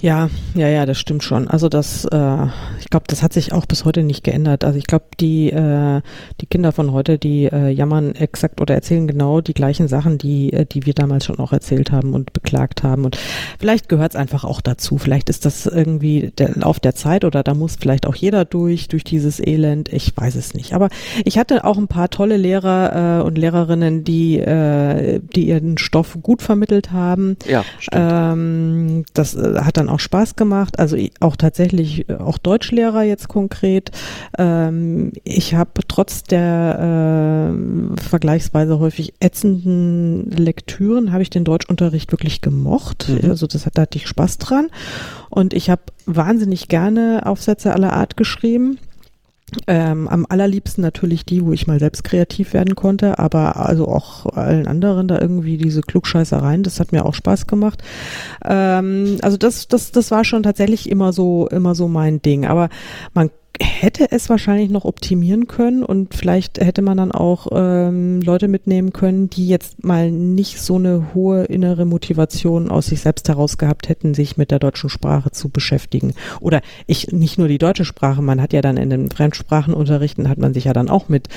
Ja, 0.00 0.30
ja, 0.54 0.68
ja, 0.68 0.86
das 0.86 0.98
stimmt 0.98 1.22
schon. 1.22 1.46
Also 1.48 1.68
das, 1.68 2.06
äh, 2.06 2.46
ich 2.78 2.88
glaube, 2.88 3.04
das 3.06 3.22
hat 3.22 3.34
sich 3.34 3.52
auch 3.52 3.66
bis 3.66 3.84
heute 3.84 4.02
nicht 4.02 4.24
geändert. 4.24 4.64
Also 4.64 4.78
ich 4.78 4.86
glaube, 4.86 5.04
die 5.20 5.50
äh, 5.50 6.00
die 6.40 6.46
Kinder 6.46 6.72
von 6.72 6.92
heute, 6.92 7.18
die 7.18 7.44
äh, 7.44 7.68
jammern 7.68 8.14
exakt 8.14 8.60
oder 8.62 8.74
erzählen 8.74 9.06
genau 9.06 9.42
die 9.42 9.52
gleichen 9.52 9.88
Sachen, 9.88 10.16
die 10.16 10.52
äh, 10.54 10.64
die 10.64 10.86
wir 10.86 10.94
damals 10.94 11.26
schon 11.26 11.38
auch 11.38 11.52
erzählt 11.52 11.92
haben 11.92 12.14
und 12.14 12.32
beklagt 12.32 12.82
haben. 12.82 13.04
Und 13.04 13.18
vielleicht 13.58 13.90
gehört 13.90 14.12
es 14.12 14.16
einfach 14.16 14.44
auch 14.44 14.62
dazu. 14.62 14.96
Vielleicht 14.96 15.28
ist 15.28 15.44
das 15.44 15.66
irgendwie 15.66 16.32
der 16.38 16.52
Lauf 16.54 16.80
der 16.80 16.94
Zeit 16.94 17.26
oder 17.26 17.42
da 17.42 17.52
muss 17.52 17.76
vielleicht 17.76 18.06
auch 18.06 18.14
jeder 18.14 18.46
durch 18.46 18.88
durch 18.88 19.04
dieses 19.04 19.38
Elend. 19.38 19.92
Ich 19.92 20.16
weiß 20.16 20.34
es 20.34 20.54
nicht. 20.54 20.72
Aber 20.72 20.88
ich 21.26 21.38
hatte 21.38 21.64
auch 21.64 21.76
ein 21.76 21.88
paar 21.88 22.08
tolle 22.08 22.38
Lehrer 22.38 23.20
äh, 23.20 23.22
und 23.22 23.36
Lehrerinnen, 23.36 24.04
die 24.04 24.38
äh, 24.38 25.20
die 25.34 25.48
ihren 25.48 25.76
Stoff 25.76 26.16
gut 26.22 26.40
vermittelt 26.40 26.90
haben. 26.90 27.36
Ja, 27.46 27.64
stimmt. 27.78 28.02
Ähm, 28.02 29.04
das 29.12 29.34
äh, 29.34 29.60
hat 29.60 29.76
dann 29.76 29.89
auch 29.90 30.00
Spaß 30.00 30.36
gemacht. 30.36 30.78
Also 30.78 30.96
auch 31.20 31.36
tatsächlich 31.36 32.08
äh, 32.08 32.14
auch 32.14 32.38
Deutschlehrer 32.38 33.02
jetzt 33.02 33.28
konkret. 33.28 33.90
Ähm, 34.38 35.12
ich 35.24 35.54
habe 35.54 35.80
trotz 35.86 36.22
der 36.22 37.52
äh, 37.52 38.00
vergleichsweise 38.00 38.78
häufig 38.78 39.14
ätzenden 39.20 40.30
Lektüren 40.30 41.12
habe 41.12 41.22
ich 41.22 41.30
den 41.30 41.44
Deutschunterricht 41.44 42.12
wirklich 42.12 42.40
gemocht. 42.40 43.08
Mhm. 43.08 43.30
Also 43.30 43.46
das 43.46 43.66
hat, 43.66 43.76
da 43.76 43.82
hatte 43.82 43.98
ich 43.98 44.06
Spaß 44.06 44.38
dran. 44.38 44.68
Und 45.28 45.54
ich 45.54 45.70
habe 45.70 45.82
wahnsinnig 46.06 46.68
gerne 46.68 47.22
Aufsätze 47.26 47.72
aller 47.72 47.92
Art 47.92 48.16
geschrieben. 48.16 48.78
Ähm, 49.66 50.08
am 50.08 50.26
allerliebsten 50.28 50.82
natürlich 50.82 51.24
die, 51.24 51.44
wo 51.44 51.52
ich 51.52 51.66
mal 51.66 51.78
selbst 51.78 52.04
kreativ 52.04 52.52
werden 52.52 52.74
konnte, 52.74 53.18
aber 53.18 53.56
also 53.56 53.88
auch 53.88 54.26
allen 54.26 54.66
anderen 54.66 55.08
da 55.08 55.20
irgendwie 55.20 55.56
diese 55.56 55.80
Klugscheißereien, 55.80 56.62
das 56.62 56.80
hat 56.80 56.92
mir 56.92 57.04
auch 57.04 57.14
Spaß 57.14 57.46
gemacht. 57.46 57.82
Ähm, 58.44 59.18
also 59.22 59.36
das, 59.36 59.68
das, 59.68 59.92
das 59.92 60.10
war 60.10 60.24
schon 60.24 60.42
tatsächlich 60.42 60.88
immer 60.88 61.12
so, 61.12 61.48
immer 61.48 61.74
so 61.74 61.88
mein 61.88 62.22
Ding. 62.22 62.46
Aber 62.46 62.68
man 63.14 63.30
hätte 63.60 64.10
es 64.10 64.28
wahrscheinlich 64.28 64.70
noch 64.70 64.84
optimieren 64.84 65.46
können 65.46 65.82
und 65.82 66.14
vielleicht 66.14 66.58
hätte 66.58 66.82
man 66.82 66.96
dann 66.96 67.12
auch 67.12 67.48
ähm, 67.52 68.20
Leute 68.22 68.48
mitnehmen 68.48 68.92
können, 68.92 69.28
die 69.28 69.48
jetzt 69.48 69.84
mal 69.84 70.10
nicht 70.10 70.60
so 70.60 70.76
eine 70.76 71.14
hohe 71.14 71.44
innere 71.44 71.84
Motivation 71.84 72.70
aus 72.70 72.86
sich 72.86 73.00
selbst 73.00 73.28
heraus 73.28 73.58
gehabt 73.58 73.88
hätten, 73.88 74.14
sich 74.14 74.36
mit 74.36 74.50
der 74.50 74.58
deutschen 74.58 74.88
Sprache 74.88 75.30
zu 75.30 75.50
beschäftigen. 75.50 76.14
Oder 76.40 76.62
ich 76.86 77.12
nicht 77.12 77.38
nur 77.38 77.48
die 77.48 77.58
deutsche 77.58 77.84
Sprache, 77.84 78.22
man 78.22 78.40
hat 78.40 78.52
ja 78.52 78.62
dann 78.62 78.76
in 78.76 78.90
den 78.90 79.10
Fremdsprachenunterrichten 79.10 80.28
hat 80.28 80.38
man 80.38 80.54
sich 80.54 80.64
ja 80.64 80.72
dann 80.72 80.88
auch 80.88 81.08
mit 81.08 81.28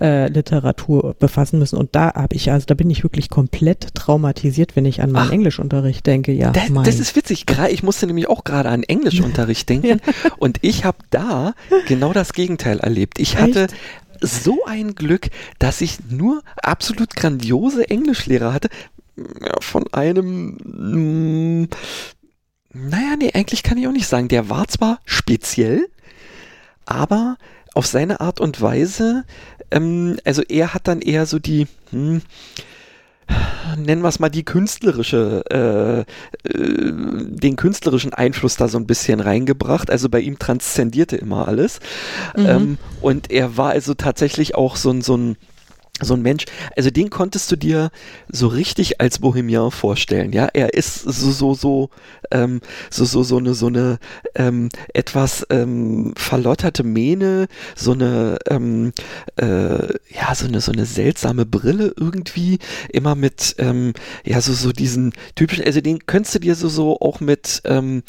äh, 0.00 0.28
Literatur 0.28 1.14
befassen 1.18 1.58
müssen 1.58 1.76
und 1.76 1.94
da 1.94 2.14
habe 2.14 2.36
ich 2.36 2.50
also 2.50 2.66
da 2.66 2.74
bin 2.74 2.90
ich 2.90 3.02
wirklich 3.02 3.30
komplett 3.30 3.94
traumatisiert, 3.94 4.76
wenn 4.76 4.84
ich 4.84 5.02
an 5.02 5.10
meinen 5.12 5.28
Ach, 5.28 5.32
Englischunterricht 5.32 6.06
denke. 6.06 6.32
Ja, 6.32 6.50
das, 6.50 6.72
das 6.84 7.00
ist 7.00 7.16
witzig. 7.16 7.46
Ich 7.70 7.82
musste 7.82 8.06
nämlich 8.06 8.28
auch 8.28 8.44
gerade 8.44 8.68
an 8.68 8.82
Englischunterricht 8.82 9.68
denken 9.68 9.86
ja. 9.86 9.96
und 10.38 10.58
ich 10.62 10.84
habe 10.84 10.98
da 11.10 11.54
genau 11.86 12.12
das 12.12 12.32
Gegenteil 12.32 12.80
erlebt. 12.80 13.18
Ich 13.18 13.36
hatte 13.36 13.64
Echt? 13.64 13.74
so 14.20 14.64
ein 14.64 14.94
Glück, 14.94 15.28
dass 15.58 15.80
ich 15.80 15.98
nur 16.08 16.42
absolut 16.56 17.14
grandiose 17.14 17.88
Englischlehrer 17.88 18.52
hatte. 18.52 18.68
Ja, 19.16 19.54
von 19.60 19.84
einem, 19.92 20.56
mh, 20.64 20.96
mm, 20.96 21.68
naja, 22.74 23.16
nee, 23.16 23.30
eigentlich 23.32 23.62
kann 23.62 23.78
ich 23.78 23.86
auch 23.86 23.92
nicht 23.92 24.08
sagen. 24.08 24.28
Der 24.28 24.50
war 24.50 24.66
zwar 24.66 24.98
speziell, 25.04 25.86
aber 26.84 27.36
auf 27.74 27.86
seine 27.86 28.20
Art 28.20 28.40
und 28.40 28.60
Weise, 28.60 29.24
ähm, 29.70 30.18
also 30.24 30.42
er 30.42 30.74
hat 30.74 30.88
dann 30.88 31.00
eher 31.00 31.26
so 31.26 31.38
die, 31.38 31.66
hm, 31.90 32.22
nennen 33.76 34.02
wir 34.02 34.08
es 34.08 34.18
mal 34.18 34.28
die 34.28 34.44
künstlerische, 34.44 35.44
äh, 35.50 36.00
äh, 36.48 36.92
den 36.92 37.56
künstlerischen 37.56 38.12
Einfluss 38.12 38.56
da 38.56 38.68
so 38.68 38.78
ein 38.78 38.86
bisschen 38.86 39.20
reingebracht. 39.20 39.90
Also 39.90 40.08
bei 40.08 40.20
ihm 40.20 40.38
transzendierte 40.38 41.16
immer 41.16 41.48
alles. 41.48 41.80
Mhm. 42.36 42.46
Ähm, 42.46 42.78
und 43.00 43.30
er 43.30 43.56
war 43.56 43.70
also 43.70 43.94
tatsächlich 43.94 44.54
auch 44.54 44.76
so 44.76 44.90
ein, 44.90 45.02
so 45.02 45.16
ein 45.16 45.36
so 46.00 46.14
ein 46.14 46.22
Mensch, 46.22 46.44
also 46.76 46.90
den 46.90 47.08
konntest 47.08 47.52
du 47.52 47.56
dir 47.56 47.90
so 48.28 48.48
richtig 48.48 49.00
als 49.00 49.20
Bohemian 49.20 49.70
vorstellen, 49.70 50.32
ja. 50.32 50.48
Er 50.52 50.74
ist 50.74 51.02
so, 51.02 51.30
so, 51.30 51.54
so, 51.54 51.90
ähm, 52.32 52.60
so, 52.90 53.04
so, 53.04 53.22
so 53.22 53.36
eine, 53.36 53.54
so 53.54 53.68
eine 53.68 53.98
ähm, 54.34 54.70
etwas 54.92 55.46
ähm, 55.50 56.12
verlotterte 56.16 56.82
Mähne, 56.82 57.46
so 57.76 57.92
eine, 57.92 58.38
ähm, 58.50 58.92
äh, 59.36 59.86
ja, 60.12 60.34
so 60.34 60.46
eine, 60.46 60.60
so 60.60 60.72
eine 60.72 60.84
seltsame 60.84 61.46
Brille 61.46 61.94
irgendwie, 61.96 62.58
immer 62.92 63.14
mit, 63.14 63.54
ähm, 63.58 63.92
ja, 64.24 64.40
so, 64.40 64.52
so 64.52 64.72
diesen 64.72 65.12
typischen, 65.36 65.64
also 65.64 65.80
den 65.80 66.06
könntest 66.06 66.34
du 66.34 66.38
dir 66.40 66.56
so, 66.56 66.68
so 66.68 66.98
auch 67.00 67.20
mit, 67.20 67.62
ähm, 67.66 68.02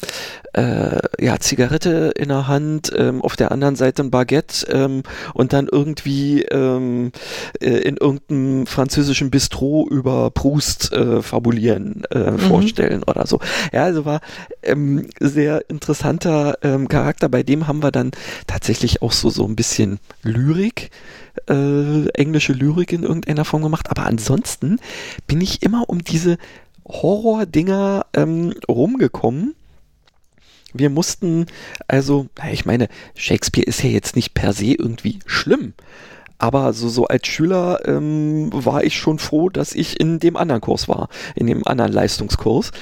äh, 0.54 0.98
ja, 1.20 1.38
Zigarette 1.38 2.12
in 2.16 2.28
der 2.28 2.48
Hand, 2.48 2.92
ähm, 2.96 3.22
auf 3.22 3.36
der 3.36 3.52
anderen 3.52 3.76
Seite 3.76 4.02
ein 4.02 4.10
Baguette 4.10 4.66
ähm, 4.70 5.02
und 5.34 5.52
dann 5.52 5.68
irgendwie 5.70 6.42
ähm, 6.42 7.12
äh, 7.60 7.75
in 7.78 7.96
irgendeinem 7.96 8.66
französischen 8.66 9.30
Bistro 9.30 9.86
über 9.88 10.30
Proust 10.30 10.92
äh, 10.92 11.22
fabulieren 11.22 12.02
äh, 12.10 12.32
mhm. 12.32 12.38
vorstellen 12.38 13.02
oder 13.02 13.26
so. 13.26 13.40
Ja, 13.72 13.84
also 13.84 14.04
war 14.04 14.20
ähm, 14.62 15.08
sehr 15.20 15.68
interessanter 15.68 16.58
ähm, 16.62 16.88
Charakter. 16.88 17.28
Bei 17.28 17.42
dem 17.42 17.66
haben 17.66 17.82
wir 17.82 17.92
dann 17.92 18.10
tatsächlich 18.46 19.02
auch 19.02 19.12
so, 19.12 19.30
so 19.30 19.46
ein 19.46 19.56
bisschen 19.56 19.98
Lyrik 20.22 20.90
äh, 21.48 22.08
englische 22.10 22.52
Lyrik 22.52 22.92
in 22.92 23.02
irgendeiner 23.02 23.44
Form 23.44 23.62
gemacht. 23.62 23.90
Aber 23.90 24.06
ansonsten 24.06 24.80
bin 25.26 25.40
ich 25.40 25.62
immer 25.62 25.88
um 25.88 26.02
diese 26.02 26.38
Horror-Dinger 26.86 28.06
ähm, 28.14 28.54
rumgekommen. 28.68 29.54
Wir 30.72 30.90
mussten, 30.90 31.46
also, 31.88 32.26
ich 32.52 32.66
meine, 32.66 32.88
Shakespeare 33.14 33.66
ist 33.66 33.82
ja 33.82 33.90
jetzt 33.90 34.14
nicht 34.14 34.34
per 34.34 34.52
se 34.52 34.74
irgendwie 34.74 35.20
schlimm. 35.26 35.72
Aber 36.38 36.72
so, 36.72 36.88
so 36.88 37.06
als 37.06 37.26
Schüler 37.26 37.80
ähm, 37.86 38.50
war 38.52 38.84
ich 38.84 38.96
schon 38.96 39.18
froh, 39.18 39.48
dass 39.48 39.74
ich 39.74 39.98
in 40.00 40.18
dem 40.18 40.36
anderen 40.36 40.60
Kurs 40.60 40.88
war, 40.88 41.08
in 41.34 41.46
dem 41.46 41.66
anderen 41.66 41.92
Leistungskurs. 41.92 42.72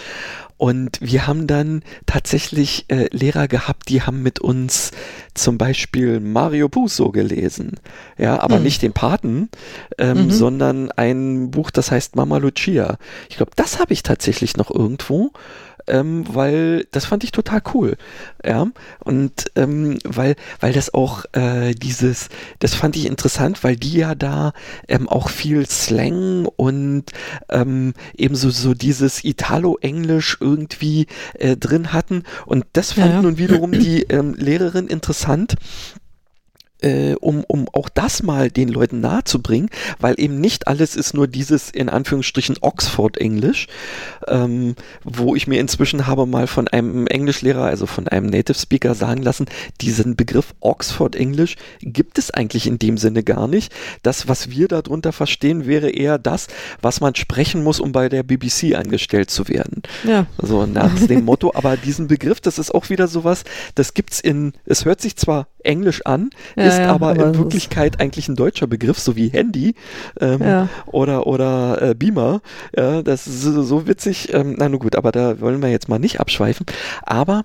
Und 0.56 0.98
wir 1.00 1.26
haben 1.26 1.46
dann 1.46 1.82
tatsächlich 2.06 2.86
äh, 2.88 3.08
Lehrer 3.10 3.48
gehabt, 3.48 3.88
die 3.88 4.02
haben 4.02 4.22
mit 4.22 4.38
uns 4.40 4.92
zum 5.34 5.58
Beispiel 5.58 6.20
Mario 6.20 6.68
Puzo 6.68 7.10
gelesen. 7.10 7.72
Ja, 8.16 8.40
aber 8.40 8.58
mhm. 8.58 8.62
nicht 8.62 8.82
den 8.82 8.92
Paten, 8.92 9.50
ähm, 9.98 10.26
mhm. 10.26 10.30
sondern 10.30 10.92
ein 10.92 11.50
Buch, 11.50 11.70
das 11.70 11.90
heißt 11.90 12.14
Mama 12.14 12.38
Lucia. 12.38 12.98
Ich 13.28 13.36
glaube, 13.36 13.52
das 13.56 13.80
habe 13.80 13.92
ich 13.92 14.04
tatsächlich 14.04 14.56
noch 14.56 14.70
irgendwo 14.70 15.32
ähm, 15.86 16.24
weil 16.28 16.86
das 16.90 17.04
fand 17.04 17.24
ich 17.24 17.32
total 17.32 17.62
cool. 17.74 17.96
Ja, 18.44 18.66
und 19.00 19.50
ähm, 19.56 19.98
weil, 20.04 20.36
weil 20.60 20.72
das 20.72 20.92
auch 20.92 21.24
äh, 21.32 21.74
dieses, 21.74 22.28
das 22.58 22.74
fand 22.74 22.96
ich 22.96 23.06
interessant, 23.06 23.64
weil 23.64 23.76
die 23.76 23.94
ja 23.98 24.14
da 24.14 24.52
ähm, 24.88 25.08
auch 25.08 25.28
viel 25.28 25.66
Slang 25.66 26.46
und 26.56 27.04
ähm, 27.48 27.94
ebenso 28.16 28.50
so 28.50 28.74
dieses 28.74 29.24
Italo-Englisch 29.24 30.38
irgendwie 30.40 31.06
äh, 31.34 31.56
drin 31.56 31.92
hatten. 31.92 32.24
Und 32.46 32.64
das 32.72 32.92
fand 32.92 33.12
ja. 33.12 33.22
nun 33.22 33.38
wiederum 33.38 33.72
die 33.72 34.02
ähm, 34.04 34.34
Lehrerin 34.34 34.86
interessant 34.86 35.56
äh, 36.84 37.14
um, 37.20 37.44
um 37.48 37.66
auch 37.72 37.88
das 37.88 38.22
mal 38.22 38.50
den 38.50 38.68
Leuten 38.68 39.00
nahezubringen, 39.00 39.70
weil 39.98 40.14
eben 40.18 40.38
nicht 40.38 40.68
alles 40.68 40.96
ist 40.96 41.14
nur 41.14 41.26
dieses 41.26 41.70
in 41.70 41.88
Anführungsstrichen 41.88 42.56
Oxford-Englisch, 42.60 43.68
ähm, 44.28 44.76
wo 45.02 45.34
ich 45.34 45.46
mir 45.46 45.60
inzwischen 45.60 46.06
habe 46.06 46.26
mal 46.26 46.46
von 46.46 46.68
einem 46.68 47.06
Englischlehrer, 47.06 47.64
also 47.64 47.86
von 47.86 48.06
einem 48.06 48.26
Native 48.26 48.58
Speaker 48.58 48.94
sagen 48.94 49.22
lassen, 49.22 49.46
diesen 49.80 50.14
Begriff 50.14 50.54
Oxford-Englisch 50.60 51.56
gibt 51.80 52.18
es 52.18 52.30
eigentlich 52.30 52.66
in 52.66 52.78
dem 52.78 52.98
Sinne 52.98 53.22
gar 53.22 53.48
nicht. 53.48 53.72
Das, 54.02 54.28
was 54.28 54.50
wir 54.50 54.68
darunter 54.68 55.12
verstehen, 55.12 55.66
wäre 55.66 55.88
eher 55.88 56.18
das, 56.18 56.48
was 56.82 57.00
man 57.00 57.14
sprechen 57.14 57.62
muss, 57.64 57.80
um 57.80 57.92
bei 57.92 58.10
der 58.10 58.22
BBC 58.22 58.74
angestellt 58.74 59.30
zu 59.30 59.48
werden. 59.48 59.82
Ja. 60.06 60.26
So 60.36 60.66
nach 60.66 60.94
dem 61.06 61.24
Motto, 61.24 61.52
aber 61.54 61.78
diesen 61.78 62.08
Begriff, 62.08 62.42
das 62.42 62.58
ist 62.58 62.74
auch 62.74 62.90
wieder 62.90 63.08
sowas, 63.08 63.44
das 63.74 63.94
gibt's 63.94 64.20
in, 64.20 64.52
es 64.66 64.84
hört 64.84 65.00
sich 65.00 65.16
zwar 65.16 65.46
englisch 65.64 66.04
an, 66.04 66.30
ja, 66.56 66.64
ist 66.64 66.73
ja, 66.78 66.92
aber, 66.92 67.10
aber, 67.10 67.26
in 67.26 67.38
Wirklichkeit 67.38 68.00
eigentlich 68.00 68.28
ein 68.28 68.36
deutscher 68.36 68.66
Begriff, 68.66 68.98
so 68.98 69.16
wie 69.16 69.28
Handy 69.28 69.74
ähm, 70.20 70.42
ja. 70.42 70.68
oder, 70.86 71.26
oder 71.26 71.80
äh, 71.82 71.94
Beamer. 71.94 72.40
Ja, 72.76 73.02
das 73.02 73.26
ist 73.26 73.42
so, 73.42 73.62
so 73.62 73.86
witzig. 73.86 74.32
Ähm, 74.32 74.54
na 74.58 74.68
nun 74.68 74.78
gut, 74.80 74.96
aber 74.96 75.12
da 75.12 75.40
wollen 75.40 75.62
wir 75.62 75.70
jetzt 75.70 75.88
mal 75.88 75.98
nicht 75.98 76.20
abschweifen. 76.20 76.66
Aber 77.02 77.44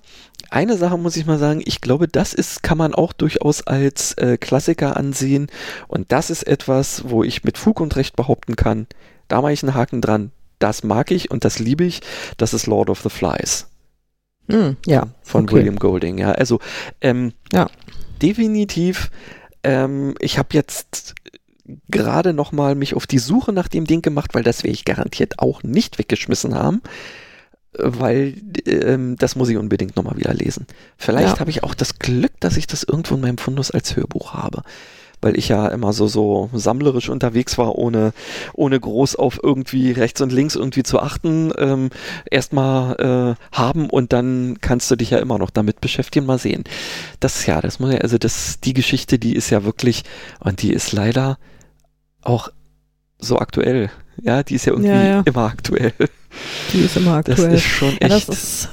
eine 0.50 0.78
Sache 0.78 0.98
muss 0.98 1.16
ich 1.16 1.26
mal 1.26 1.38
sagen, 1.38 1.62
ich 1.64 1.82
glaube, 1.82 2.08
das 2.08 2.34
ist, 2.34 2.64
kann 2.64 2.78
man 2.78 2.94
auch 2.94 3.14
durchaus 3.14 3.66
als 3.66 4.14
äh, 4.14 4.38
Klassiker 4.38 4.98
ansehen. 4.98 5.48
Und 5.88 6.12
das 6.12 6.30
ist 6.30 6.44
etwas, 6.44 7.04
wo 7.08 7.24
ich 7.24 7.44
mit 7.44 7.58
Fug 7.58 7.80
und 7.80 7.96
Recht 7.96 8.16
behaupten 8.16 8.56
kann, 8.56 8.88
da 9.28 9.42
mache 9.42 9.54
ich 9.54 9.64
einen 9.64 9.76
Haken 9.76 10.02
dran. 10.02 10.32
Das 10.58 10.84
mag 10.84 11.12
ich 11.12 11.32
und 11.32 11.46
das 11.46 11.60
liebe 11.60 11.86
ich. 11.86 12.02
Das 12.38 12.54
ist 12.54 12.68
Lord 12.68 12.90
of 12.90 13.02
the 13.02 13.10
Flies. 13.10 13.68
Mm, 14.48 14.72
ja. 14.86 15.08
Von 15.22 15.44
okay. 15.44 15.56
William 15.56 15.78
Golding, 15.78 16.18
ja. 16.18 16.32
Also, 16.32 16.60
ähm, 17.02 17.34
ja 17.54 17.68
definitiv. 18.22 19.12
Ähm, 19.64 20.16
ich 20.20 20.38
habe 20.38 20.50
jetzt 20.54 21.16
gerade 21.88 22.34
noch 22.34 22.52
mal 22.52 22.76
mich 22.76 22.96
auf 22.96 23.08
die 23.08 23.20
Suche 23.20 23.54
nach 23.54 23.68
dem 23.68 23.86
Ding 23.86 24.02
gemacht, 24.02 24.34
weil 24.34 24.44
das 24.44 24.64
werde 24.64 24.74
ich 24.74 24.86
garantiert 24.86 25.40
auch 25.40 25.64
nicht 25.64 26.00
weggeschmissen 26.00 26.56
haben, 26.56 26.82
weil 27.74 28.36
ähm, 28.66 29.16
das 29.18 29.36
muss 29.36 29.50
ich 29.50 29.58
unbedingt 29.58 29.96
noch 29.96 30.04
mal 30.04 30.18
wieder 30.18 30.34
lesen. 30.34 30.66
Vielleicht 30.98 31.36
ja. 31.36 31.40
habe 31.40 31.52
ich 31.52 31.64
auch 31.64 31.76
das 31.76 32.00
Glück, 32.00 32.32
dass 32.40 32.58
ich 32.58 32.68
das 32.68 32.84
irgendwo 32.84 33.16
in 33.16 33.22
meinem 33.22 33.38
Fundus 33.38 33.72
als 33.72 33.96
Hörbuch 33.96 34.34
habe 34.34 34.64
weil 35.22 35.38
ich 35.38 35.50
ja 35.50 35.68
immer 35.68 35.94
so, 35.94 36.08
so 36.08 36.50
sammlerisch 36.54 37.10
unterwegs 37.10 37.58
war, 37.58 37.76
ohne, 37.76 38.14
ohne 38.54 38.80
groß 38.80 39.16
auf 39.16 39.40
irgendwie 39.42 39.92
rechts 39.92 40.22
und 40.22 40.32
links 40.32 40.56
irgendwie 40.56 40.84
zu 40.84 41.00
achten. 41.00 41.52
Ähm, 41.58 41.90
Erstmal 42.30 42.96
äh, 43.36 43.56
haben 43.56 43.90
und 43.90 44.14
dann 44.14 44.58
kannst 44.62 44.90
du 44.92 44.96
dich 44.96 45.12
ja 45.12 45.20
immer 45.20 45.38
noch 45.38 45.50
damit 45.50 45.82
beschäftigen, 45.82 46.26
mal 46.26 46.40
sehen. 46.40 46.64
Das 47.20 47.46
ja, 47.46 47.62
das 47.62 47.80
muss 47.80 47.94
ja, 47.94 48.00
also 48.00 48.18
das, 48.18 48.60
die 48.62 48.74
Geschichte, 48.74 49.20
die 49.20 49.36
ist 49.36 49.50
ja 49.50 49.64
wirklich, 49.64 50.04
und 50.40 50.62
die 50.62 50.74
ist 50.74 50.92
leider 50.92 51.38
auch 52.22 52.50
so 53.18 53.40
aktuell. 53.40 53.90
Ja, 54.22 54.44
die 54.44 54.56
ist 54.56 54.66
ja 54.66 54.74
irgendwie 54.74 54.90
ja, 54.90 55.04
ja. 55.04 55.22
immer 55.26 55.46
aktuell. 55.46 55.94
Die 56.74 56.82
ist 56.82 56.98
immer 56.98 57.16
aktuell. 57.16 57.52
Das 57.52 57.54
ist 57.56 57.64
schon 57.64 57.92
echt. 57.94 58.02
Ja, 58.02 58.08
das 58.10 58.30
ist 58.30 58.70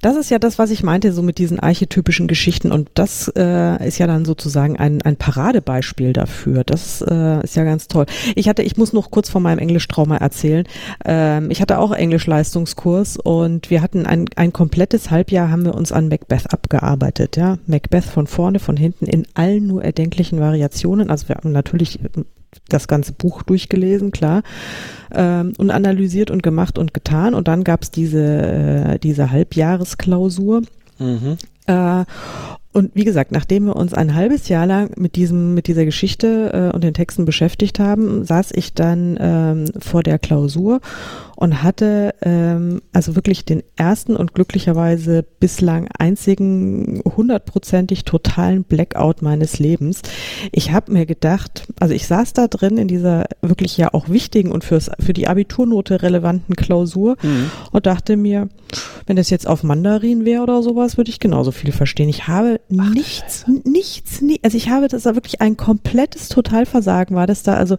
das 0.00 0.16
ist 0.16 0.30
ja 0.30 0.38
das, 0.38 0.58
was 0.58 0.70
ich 0.70 0.82
meinte, 0.82 1.12
so 1.12 1.22
mit 1.22 1.38
diesen 1.38 1.60
archetypischen 1.60 2.28
Geschichten. 2.28 2.72
Und 2.72 2.90
das 2.94 3.30
äh, 3.36 3.86
ist 3.86 3.98
ja 3.98 4.06
dann 4.06 4.24
sozusagen 4.24 4.76
ein, 4.76 5.02
ein 5.02 5.16
Paradebeispiel 5.16 6.12
dafür. 6.12 6.64
Das 6.64 7.02
äh, 7.02 7.42
ist 7.42 7.56
ja 7.56 7.64
ganz 7.64 7.88
toll. 7.88 8.06
Ich 8.34 8.48
hatte, 8.48 8.62
ich 8.62 8.76
muss 8.76 8.92
noch 8.92 9.10
kurz 9.10 9.28
von 9.28 9.42
meinem 9.42 9.58
Englischtrauma 9.58 10.16
erzählen. 10.16 10.66
Ähm, 11.04 11.50
ich 11.50 11.60
hatte 11.60 11.78
auch 11.78 11.92
Englischleistungskurs 11.92 13.16
und 13.16 13.70
wir 13.70 13.82
hatten 13.82 14.06
ein, 14.06 14.26
ein 14.36 14.52
komplettes 14.52 15.10
Halbjahr 15.10 15.50
haben 15.50 15.64
wir 15.64 15.74
uns 15.74 15.92
an 15.92 16.08
Macbeth 16.08 16.52
abgearbeitet. 16.52 17.36
Ja, 17.36 17.58
Macbeth 17.66 18.04
von 18.04 18.26
vorne, 18.26 18.58
von 18.58 18.76
hinten 18.76 19.06
in 19.06 19.26
allen 19.34 19.66
nur 19.66 19.84
erdenklichen 19.84 20.40
Variationen. 20.40 21.10
Also 21.10 21.28
wir 21.28 21.36
haben 21.36 21.52
natürlich 21.52 22.00
das 22.68 22.88
ganze 22.88 23.12
Buch 23.12 23.42
durchgelesen, 23.42 24.10
klar, 24.10 24.42
ähm, 25.12 25.52
und 25.58 25.70
analysiert 25.70 26.30
und 26.30 26.42
gemacht 26.42 26.78
und 26.78 26.94
getan. 26.94 27.34
Und 27.34 27.48
dann 27.48 27.64
gab 27.64 27.82
es 27.82 27.90
diese, 27.90 28.22
äh, 28.22 28.98
diese 28.98 29.30
Halbjahresklausur. 29.30 30.62
Mhm. 30.98 31.38
Äh, 31.66 32.04
und 32.72 32.92
wie 32.94 33.04
gesagt, 33.04 33.32
nachdem 33.32 33.66
wir 33.66 33.74
uns 33.74 33.94
ein 33.94 34.14
halbes 34.14 34.48
Jahr 34.48 34.64
lang 34.64 34.92
mit 34.96 35.16
diesem, 35.16 35.54
mit 35.54 35.66
dieser 35.66 35.84
Geschichte 35.84 36.70
äh, 36.70 36.74
und 36.74 36.84
den 36.84 36.94
Texten 36.94 37.24
beschäftigt 37.24 37.80
haben, 37.80 38.24
saß 38.24 38.52
ich 38.54 38.74
dann 38.74 39.18
ähm, 39.20 39.64
vor 39.80 40.04
der 40.04 40.20
Klausur 40.20 40.80
und 41.40 41.62
hatte 41.62 42.14
ähm, 42.20 42.82
also 42.92 43.16
wirklich 43.16 43.44
den 43.46 43.62
ersten 43.74 44.14
und 44.14 44.34
glücklicherweise 44.34 45.24
bislang 45.40 45.88
einzigen 45.98 47.02
hundertprozentig 47.04 48.04
totalen 48.04 48.62
Blackout 48.62 49.22
meines 49.22 49.58
Lebens. 49.58 50.02
Ich 50.52 50.70
habe 50.70 50.92
mir 50.92 51.06
gedacht, 51.06 51.66
also 51.80 51.94
ich 51.94 52.06
saß 52.06 52.34
da 52.34 52.46
drin 52.46 52.76
in 52.76 52.88
dieser 52.88 53.24
wirklich 53.40 53.78
ja 53.78 53.92
auch 53.94 54.10
wichtigen 54.10 54.52
und 54.52 54.64
fürs, 54.64 54.90
für 55.00 55.14
die 55.14 55.28
Abiturnote 55.28 56.02
relevanten 56.02 56.54
Klausur 56.56 57.16
mhm. 57.22 57.50
und 57.72 57.86
dachte 57.86 58.18
mir, 58.18 58.48
wenn 59.06 59.16
das 59.16 59.30
jetzt 59.30 59.48
auf 59.48 59.62
Mandarin 59.62 60.26
wäre 60.26 60.42
oder 60.42 60.62
sowas, 60.62 60.98
würde 60.98 61.10
ich 61.10 61.20
genauso 61.20 61.52
viel 61.52 61.72
verstehen. 61.72 62.10
Ich 62.10 62.28
habe 62.28 62.59
Ach, 62.78 62.90
nichts, 62.90 63.44
nichts, 63.64 64.20
nie, 64.20 64.40
also 64.42 64.56
ich 64.56 64.68
habe 64.68 64.88
das 64.88 65.02
da 65.04 65.14
wirklich 65.14 65.40
ein 65.40 65.56
komplettes 65.56 66.28
Totalversagen 66.28 67.16
war 67.16 67.26
das 67.26 67.42
da, 67.42 67.54
also 67.54 67.76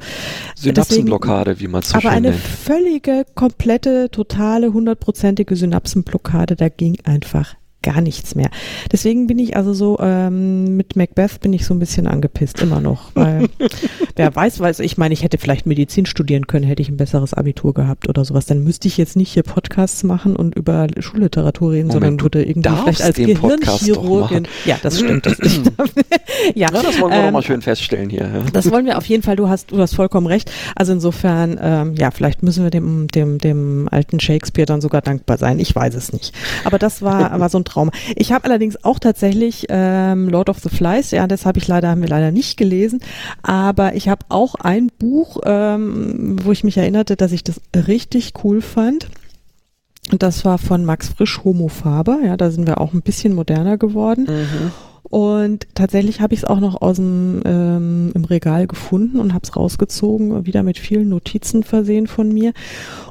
Synapsenblockade, 0.55 1.59
wie 1.59 1.67
man 1.67 1.81
es 1.81 1.89
so 1.89 1.97
Aber 1.97 2.09
eine 2.09 2.31
nennt. 2.31 2.41
völlige 2.41 3.25
komplette, 3.35 4.09
totale, 4.11 4.73
hundertprozentige 4.73 5.55
Synapsenblockade, 5.55 6.55
da 6.55 6.69
ging 6.69 6.97
einfach 7.03 7.55
gar 7.81 8.01
nichts 8.01 8.35
mehr. 8.35 8.49
Deswegen 8.91 9.27
bin 9.27 9.39
ich 9.39 9.55
also 9.55 9.73
so, 9.73 9.97
ähm, 9.99 10.77
mit 10.77 10.95
Macbeth 10.95 11.41
bin 11.41 11.53
ich 11.53 11.65
so 11.65 11.73
ein 11.73 11.79
bisschen 11.79 12.07
angepisst, 12.07 12.61
immer 12.61 12.79
noch. 12.79 13.11
Weil, 13.15 13.49
wer 14.15 14.35
weiß, 14.35 14.59
weiß, 14.59 14.79
ich 14.79 14.97
meine, 14.97 15.13
ich 15.13 15.23
hätte 15.23 15.37
vielleicht 15.37 15.65
Medizin 15.65 16.05
studieren 16.05 16.47
können, 16.47 16.65
hätte 16.65 16.81
ich 16.81 16.89
ein 16.89 16.97
besseres 16.97 17.33
Abitur 17.33 17.73
gehabt 17.73 18.07
oder 18.07 18.23
sowas. 18.25 18.45
Dann 18.45 18.63
müsste 18.63 18.87
ich 18.87 18.97
jetzt 18.97 19.15
nicht 19.15 19.31
hier 19.31 19.43
Podcasts 19.43 20.03
machen 20.03 20.35
und 20.35 20.55
über 20.55 20.87
Schulliteratur 20.99 21.71
reden, 21.71 21.87
Moment, 21.87 22.21
sondern 22.21 22.21
würde 22.21 22.43
irgendwie 22.43 22.69
vielleicht 22.69 23.01
als 23.01 23.15
Gehirnchirurgin. 23.15 24.47
Ja, 24.65 24.77
das 24.81 24.99
stimmt. 24.99 25.25
Das 25.25 25.37
ja. 26.55 26.69
ja, 26.71 26.81
das 26.81 26.99
wollen 26.99 27.11
wir 27.11 27.19
ähm, 27.19 27.25
nochmal 27.25 27.43
schön 27.43 27.61
feststellen 27.61 28.09
hier. 28.09 28.21
Ja. 28.21 28.43
Das 28.53 28.71
wollen 28.71 28.85
wir 28.85 28.97
auf 28.97 29.05
jeden 29.05 29.23
Fall, 29.23 29.35
du 29.35 29.49
hast, 29.49 29.71
du 29.71 29.79
hast 29.79 29.95
vollkommen 29.95 30.27
recht. 30.27 30.51
Also 30.75 30.93
insofern, 30.93 31.59
ähm, 31.61 31.95
ja, 31.95 32.11
vielleicht 32.11 32.43
müssen 32.43 32.63
wir 32.63 32.69
dem, 32.69 33.07
dem, 33.07 33.39
dem 33.39 33.87
alten 33.89 34.19
Shakespeare 34.19 34.65
dann 34.65 34.81
sogar 34.81 35.01
dankbar 35.01 35.37
sein. 35.37 35.59
Ich 35.59 35.75
weiß 35.75 35.95
es 35.95 36.13
nicht. 36.13 36.33
Aber 36.63 36.77
das 36.77 37.01
war, 37.01 37.39
war 37.39 37.49
so 37.49 37.57
ein 37.57 37.63
Traum. 37.71 37.89
Ich 38.15 38.31
habe 38.31 38.45
allerdings 38.45 38.83
auch 38.83 38.99
tatsächlich 38.99 39.65
ähm, 39.69 40.29
Lord 40.29 40.49
of 40.49 40.59
the 40.59 40.69
Flies, 40.69 41.11
ja, 41.11 41.27
das 41.27 41.45
habe 41.45 41.59
ich 41.59 41.67
leider, 41.67 41.89
haben 41.89 42.01
wir 42.01 42.09
leider 42.09 42.31
nicht 42.31 42.57
gelesen, 42.57 42.99
aber 43.41 43.95
ich 43.95 44.09
habe 44.09 44.25
auch 44.29 44.55
ein 44.55 44.91
Buch, 44.99 45.39
ähm, 45.45 46.37
wo 46.43 46.51
ich 46.51 46.63
mich 46.63 46.77
erinnerte, 46.77 47.15
dass 47.15 47.31
ich 47.31 47.43
das 47.43 47.61
richtig 47.75 48.33
cool 48.43 48.61
fand. 48.61 49.07
Und 50.11 50.23
das 50.23 50.43
war 50.43 50.57
von 50.57 50.83
Max 50.83 51.09
Frisch, 51.09 51.43
Homo 51.43 51.67
Faber. 51.67 52.19
Ja, 52.23 52.35
da 52.35 52.51
sind 52.51 52.67
wir 52.67 52.81
auch 52.81 52.93
ein 52.93 53.01
bisschen 53.01 53.33
moderner 53.33 53.77
geworden. 53.77 54.25
Mhm. 54.27 54.71
Und 55.03 55.67
tatsächlich 55.75 56.21
habe 56.21 56.33
ich 56.33 56.41
es 56.41 56.45
auch 56.45 56.59
noch 56.59 56.81
aus 56.81 56.95
dem 56.97 57.41
ähm, 57.45 58.11
im 58.13 58.23
Regal 58.23 58.67
gefunden 58.67 59.19
und 59.19 59.33
habe 59.33 59.43
es 59.43 59.55
rausgezogen, 59.55 60.45
wieder 60.45 60.63
mit 60.63 60.77
vielen 60.77 61.09
Notizen 61.09 61.63
versehen 61.63 62.07
von 62.07 62.31
mir 62.31 62.53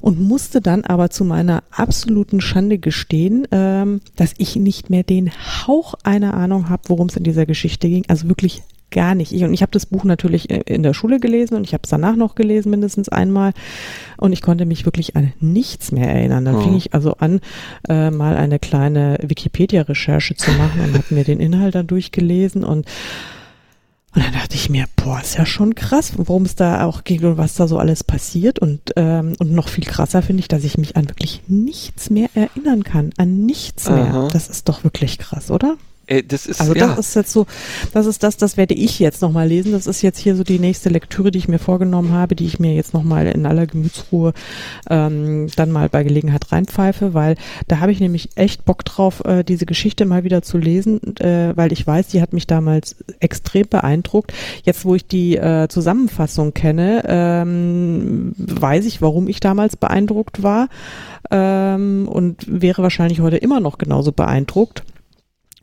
und 0.01 0.20
musste 0.20 0.61
dann 0.61 0.84
aber 0.84 1.11
zu 1.11 1.24
meiner 1.24 1.62
absoluten 1.70 2.41
Schande 2.41 2.78
gestehen, 2.78 3.47
ähm, 3.51 4.01
dass 4.16 4.34
ich 4.38 4.57
nicht 4.57 4.88
mehr 4.88 5.03
den 5.03 5.30
Hauch 5.30 5.95
einer 6.03 6.34
Ahnung 6.34 6.68
habe, 6.68 6.84
worum 6.86 7.09
es 7.09 7.16
in 7.16 7.24
dieser 7.24 7.45
Geschichte 7.47 7.88
ging. 7.88 8.05
Also 8.09 8.28
wirklich 8.28 8.62
gar 8.91 9.14
nicht. 9.14 9.32
Ich, 9.32 9.45
und 9.45 9.53
ich 9.53 9.62
habe 9.62 9.72
das 9.72 9.86
Buch 9.86 10.05
natürlich 10.05 10.51
äh, 10.51 10.62
in 10.66 10.82
der 10.82 10.95
Schule 10.95 11.20
gelesen 11.20 11.55
und 11.55 11.64
ich 11.64 11.72
habe 11.72 11.82
es 11.84 11.91
danach 11.91 12.16
noch 12.16 12.34
gelesen, 12.34 12.70
mindestens 12.70 13.09
einmal. 13.09 13.53
Und 14.16 14.32
ich 14.32 14.43
konnte 14.43 14.66
mich 14.66 14.84
wirklich 14.84 15.16
an 15.16 15.32
nichts 15.41 15.93
mehr 15.93 16.09
erinnern. 16.09 16.45
Dann 16.45 16.57
oh. 16.57 16.61
fing 16.61 16.76
ich 16.76 16.95
also 16.95 17.14
an, 17.14 17.41
äh, 17.88 18.11
mal 18.11 18.36
eine 18.36 18.59
kleine 18.59 19.18
Wikipedia-Recherche 19.22 20.34
zu 20.34 20.51
machen 20.53 20.80
und 20.80 20.95
habe 20.95 21.14
mir 21.14 21.24
den 21.24 21.41
Inhalt 21.41 21.74
dann 21.74 21.86
durchgelesen 21.86 22.64
und 22.64 22.86
und 24.12 24.24
dann 24.24 24.32
dachte 24.32 24.57
ich 24.57 24.68
mir, 24.68 24.86
boah, 24.97 25.20
ist 25.20 25.38
ja 25.38 25.47
schon 25.47 25.76
krass, 25.76 26.14
worum 26.16 26.43
es 26.43 26.57
da 26.57 26.84
auch 26.84 27.05
geht 27.05 27.22
und 27.22 27.38
was 27.38 27.55
da 27.55 27.68
so 27.68 27.78
alles 27.78 28.03
passiert. 28.03 28.59
Und, 28.59 28.80
ähm, 28.97 29.34
und 29.38 29.53
noch 29.53 29.68
viel 29.68 29.84
krasser 29.84 30.20
finde 30.20 30.41
ich, 30.41 30.49
dass 30.49 30.64
ich 30.64 30.76
mich 30.78 30.97
an 30.97 31.09
wirklich 31.09 31.43
nichts 31.47 32.11
mehr 32.11 32.28
erinnern 32.34 32.82
kann. 32.82 33.11
An 33.18 33.47
nichts 33.47 33.88
mehr. 33.88 34.07
Aha. 34.07 34.28
Das 34.32 34.49
ist 34.49 34.68
doch 34.68 34.82
wirklich 34.82 35.18
krass, 35.18 35.53
oder? 35.53 35.76
Äh, 36.11 36.22
das 36.24 36.46
ist, 36.46 36.61
also 36.61 36.74
das 36.74 36.82
ja. 36.82 36.94
ist 36.94 37.14
jetzt 37.14 37.32
so, 37.32 37.46
das 37.94 38.06
ist 38.06 38.22
das, 38.22 38.36
das 38.36 38.56
werde 38.56 38.74
ich 38.74 38.98
jetzt 38.98 39.22
nochmal 39.22 39.48
lesen. 39.48 39.72
Das 39.72 39.86
ist 39.86 40.02
jetzt 40.02 40.18
hier 40.18 40.36
so 40.36 40.44
die 40.44 40.58
nächste 40.58 40.90
Lektüre, 40.90 41.30
die 41.30 41.38
ich 41.38 41.48
mir 41.48 41.58
vorgenommen 41.58 42.12
habe, 42.12 42.36
die 42.36 42.46
ich 42.46 42.58
mir 42.58 42.74
jetzt 42.74 42.92
nochmal 42.92 43.26
in 43.28 43.46
aller 43.46 43.66
Gemütsruhe 43.66 44.34
ähm, 44.90 45.48
dann 45.56 45.70
mal 45.70 45.88
bei 45.88 46.02
Gelegenheit 46.02 46.52
reinpfeife, 46.52 47.14
weil 47.14 47.36
da 47.68 47.78
habe 47.78 47.92
ich 47.92 48.00
nämlich 48.00 48.30
echt 48.34 48.64
Bock 48.64 48.84
drauf, 48.84 49.24
äh, 49.24 49.44
diese 49.44 49.66
Geschichte 49.66 50.04
mal 50.04 50.24
wieder 50.24 50.42
zu 50.42 50.58
lesen, 50.58 51.16
äh, 51.18 51.56
weil 51.56 51.72
ich 51.72 51.86
weiß, 51.86 52.08
die 52.08 52.20
hat 52.20 52.32
mich 52.32 52.46
damals 52.46 52.96
extrem 53.20 53.68
beeindruckt. 53.68 54.32
Jetzt, 54.64 54.84
wo 54.84 54.94
ich 54.94 55.06
die 55.06 55.36
äh, 55.36 55.68
Zusammenfassung 55.68 56.52
kenne, 56.54 57.04
ähm, 57.06 58.34
weiß 58.36 58.84
ich, 58.86 59.00
warum 59.00 59.28
ich 59.28 59.40
damals 59.40 59.76
beeindruckt 59.76 60.42
war 60.42 60.68
ähm, 61.30 62.08
und 62.08 62.44
wäre 62.48 62.82
wahrscheinlich 62.82 63.20
heute 63.20 63.36
immer 63.36 63.61
noch 63.61 63.78
genauso 63.78 64.11
beeindruckt 64.11 64.82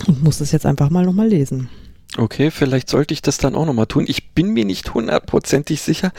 und 0.05 0.23
muss 0.23 0.41
es 0.41 0.51
jetzt 0.51 0.65
einfach 0.65 0.89
mal 0.89 1.05
nochmal 1.05 1.27
lesen. 1.27 1.69
Okay, 2.15 2.51
vielleicht 2.51 2.89
sollte 2.89 3.13
ich 3.13 3.21
das 3.21 3.37
dann 3.37 3.53
auch 3.53 3.65
nochmal 3.65 3.85
tun. 3.85 4.05
Ich 4.07 4.31
bin 4.31 4.53
mir 4.53 4.63
nicht 4.63 4.93
hundertprozentig 4.93 5.81
sicher, 5.81 6.13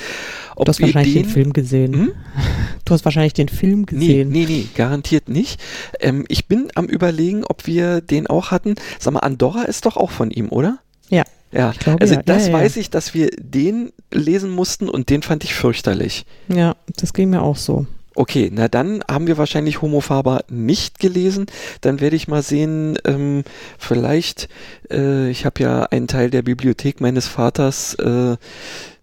ob 0.54 0.66
Du 0.66 0.70
hast 0.70 0.80
wahrscheinlich 0.80 1.14
den, 1.14 1.22
den 1.22 1.30
Film 1.30 1.52
gesehen. 1.52 1.94
Hm? 1.94 2.12
Du 2.84 2.94
hast 2.94 3.04
wahrscheinlich 3.04 3.34
den 3.34 3.48
Film 3.48 3.84
gesehen. 3.84 4.30
Nee, 4.30 4.46
nee, 4.46 4.52
nee, 4.52 4.66
garantiert 4.74 5.28
nicht. 5.28 5.60
Ähm, 6.00 6.24
ich 6.28 6.46
bin 6.46 6.70
am 6.74 6.86
überlegen, 6.86 7.44
ob 7.44 7.66
wir 7.66 8.00
den 8.00 8.26
auch 8.26 8.50
hatten. 8.50 8.76
Sag 8.98 9.12
mal, 9.12 9.20
Andorra 9.20 9.64
ist 9.64 9.84
doch 9.84 9.98
auch 9.98 10.10
von 10.10 10.30
ihm, 10.30 10.48
oder? 10.48 10.78
Ja. 11.10 11.24
Ja, 11.52 11.72
glaube, 11.78 12.00
also 12.00 12.14
ja. 12.14 12.22
das 12.22 12.46
ja, 12.46 12.52
ja, 12.52 12.58
weiß 12.58 12.76
ich, 12.76 12.88
dass 12.90 13.12
wir 13.12 13.30
den 13.38 13.92
lesen 14.10 14.50
mussten 14.50 14.88
und 14.88 15.10
den 15.10 15.22
fand 15.22 15.44
ich 15.44 15.54
fürchterlich. 15.54 16.24
Ja, 16.48 16.76
das 16.96 17.12
ging 17.12 17.30
mir 17.30 17.42
auch 17.42 17.56
so. 17.56 17.86
Okay, 18.18 18.50
na 18.52 18.66
dann 18.66 19.04
haben 19.08 19.28
wir 19.28 19.38
wahrscheinlich 19.38 19.80
Homo 19.80 20.00
Faber 20.00 20.44
nicht 20.48 20.98
gelesen. 20.98 21.46
Dann 21.82 22.00
werde 22.00 22.16
ich 22.16 22.26
mal 22.26 22.42
sehen, 22.42 22.98
ähm, 23.04 23.44
vielleicht, 23.78 24.48
äh, 24.90 25.30
ich 25.30 25.46
habe 25.46 25.62
ja 25.62 25.84
einen 25.84 26.08
Teil 26.08 26.28
der 26.28 26.42
Bibliothek 26.42 27.00
meines 27.00 27.28
Vaters 27.28 27.94
äh, 27.94 28.36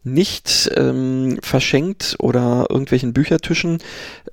nicht 0.03 0.69
ähm, 0.75 1.39
verschenkt 1.41 2.17
oder 2.19 2.67
irgendwelchen 2.69 3.13
Büchertischen 3.13 3.77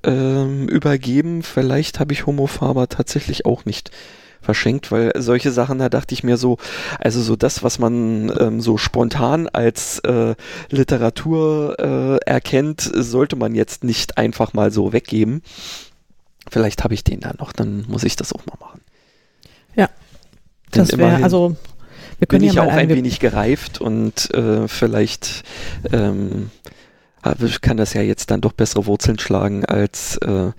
ähm, 0.03 0.67
übergeben. 0.67 1.43
Vielleicht 1.43 2.01
habe 2.01 2.11
ich 2.11 2.25
Homo 2.25 2.47
Faber 2.47 2.89
tatsächlich 2.89 3.45
auch 3.45 3.63
nicht 3.63 3.89
verschenkt, 4.43 4.91
weil 4.91 5.11
solche 5.17 5.51
Sachen, 5.51 5.79
da 5.79 5.89
dachte 5.89 6.13
ich 6.13 6.23
mir 6.23 6.37
so, 6.37 6.57
also 6.99 7.21
so 7.21 7.35
das, 7.35 7.63
was 7.63 7.79
man 7.79 8.31
ähm, 8.39 8.61
so 8.61 8.77
spontan 8.77 9.47
als 9.47 9.99
äh, 9.99 10.35
Literatur 10.69 11.77
äh, 11.79 12.29
erkennt, 12.29 12.81
sollte 12.93 13.35
man 13.35 13.55
jetzt 13.55 13.83
nicht 13.83 14.17
einfach 14.17 14.53
mal 14.53 14.71
so 14.71 14.93
weggeben. 14.93 15.41
Vielleicht 16.49 16.83
habe 16.83 16.93
ich 16.93 17.03
den 17.03 17.21
da 17.21 17.33
noch, 17.39 17.53
dann 17.53 17.85
muss 17.87 18.03
ich 18.03 18.15
das 18.15 18.33
auch 18.33 18.45
mal 18.45 18.57
machen. 18.59 18.81
Ja, 19.75 19.87
Denn 20.75 20.85
das 20.85 20.97
wäre 20.97 21.23
also 21.23 21.55
wir 22.19 22.27
können 22.27 22.41
bin 22.41 22.49
ich 22.49 22.55
ja 22.55 22.63
auch 22.63 22.71
ein 22.71 22.89
wenig 22.89 23.19
gereift 23.19 23.81
und 23.81 24.33
äh, 24.33 24.67
vielleicht 24.67 25.43
ähm, 25.91 26.51
kann 27.61 27.77
das 27.77 27.93
ja 27.93 28.01
jetzt 28.01 28.31
dann 28.31 28.41
doch 28.41 28.53
bessere 28.53 28.85
Wurzeln 28.85 29.17
schlagen 29.19 29.65
als 29.65 30.17
äh, 30.17 30.51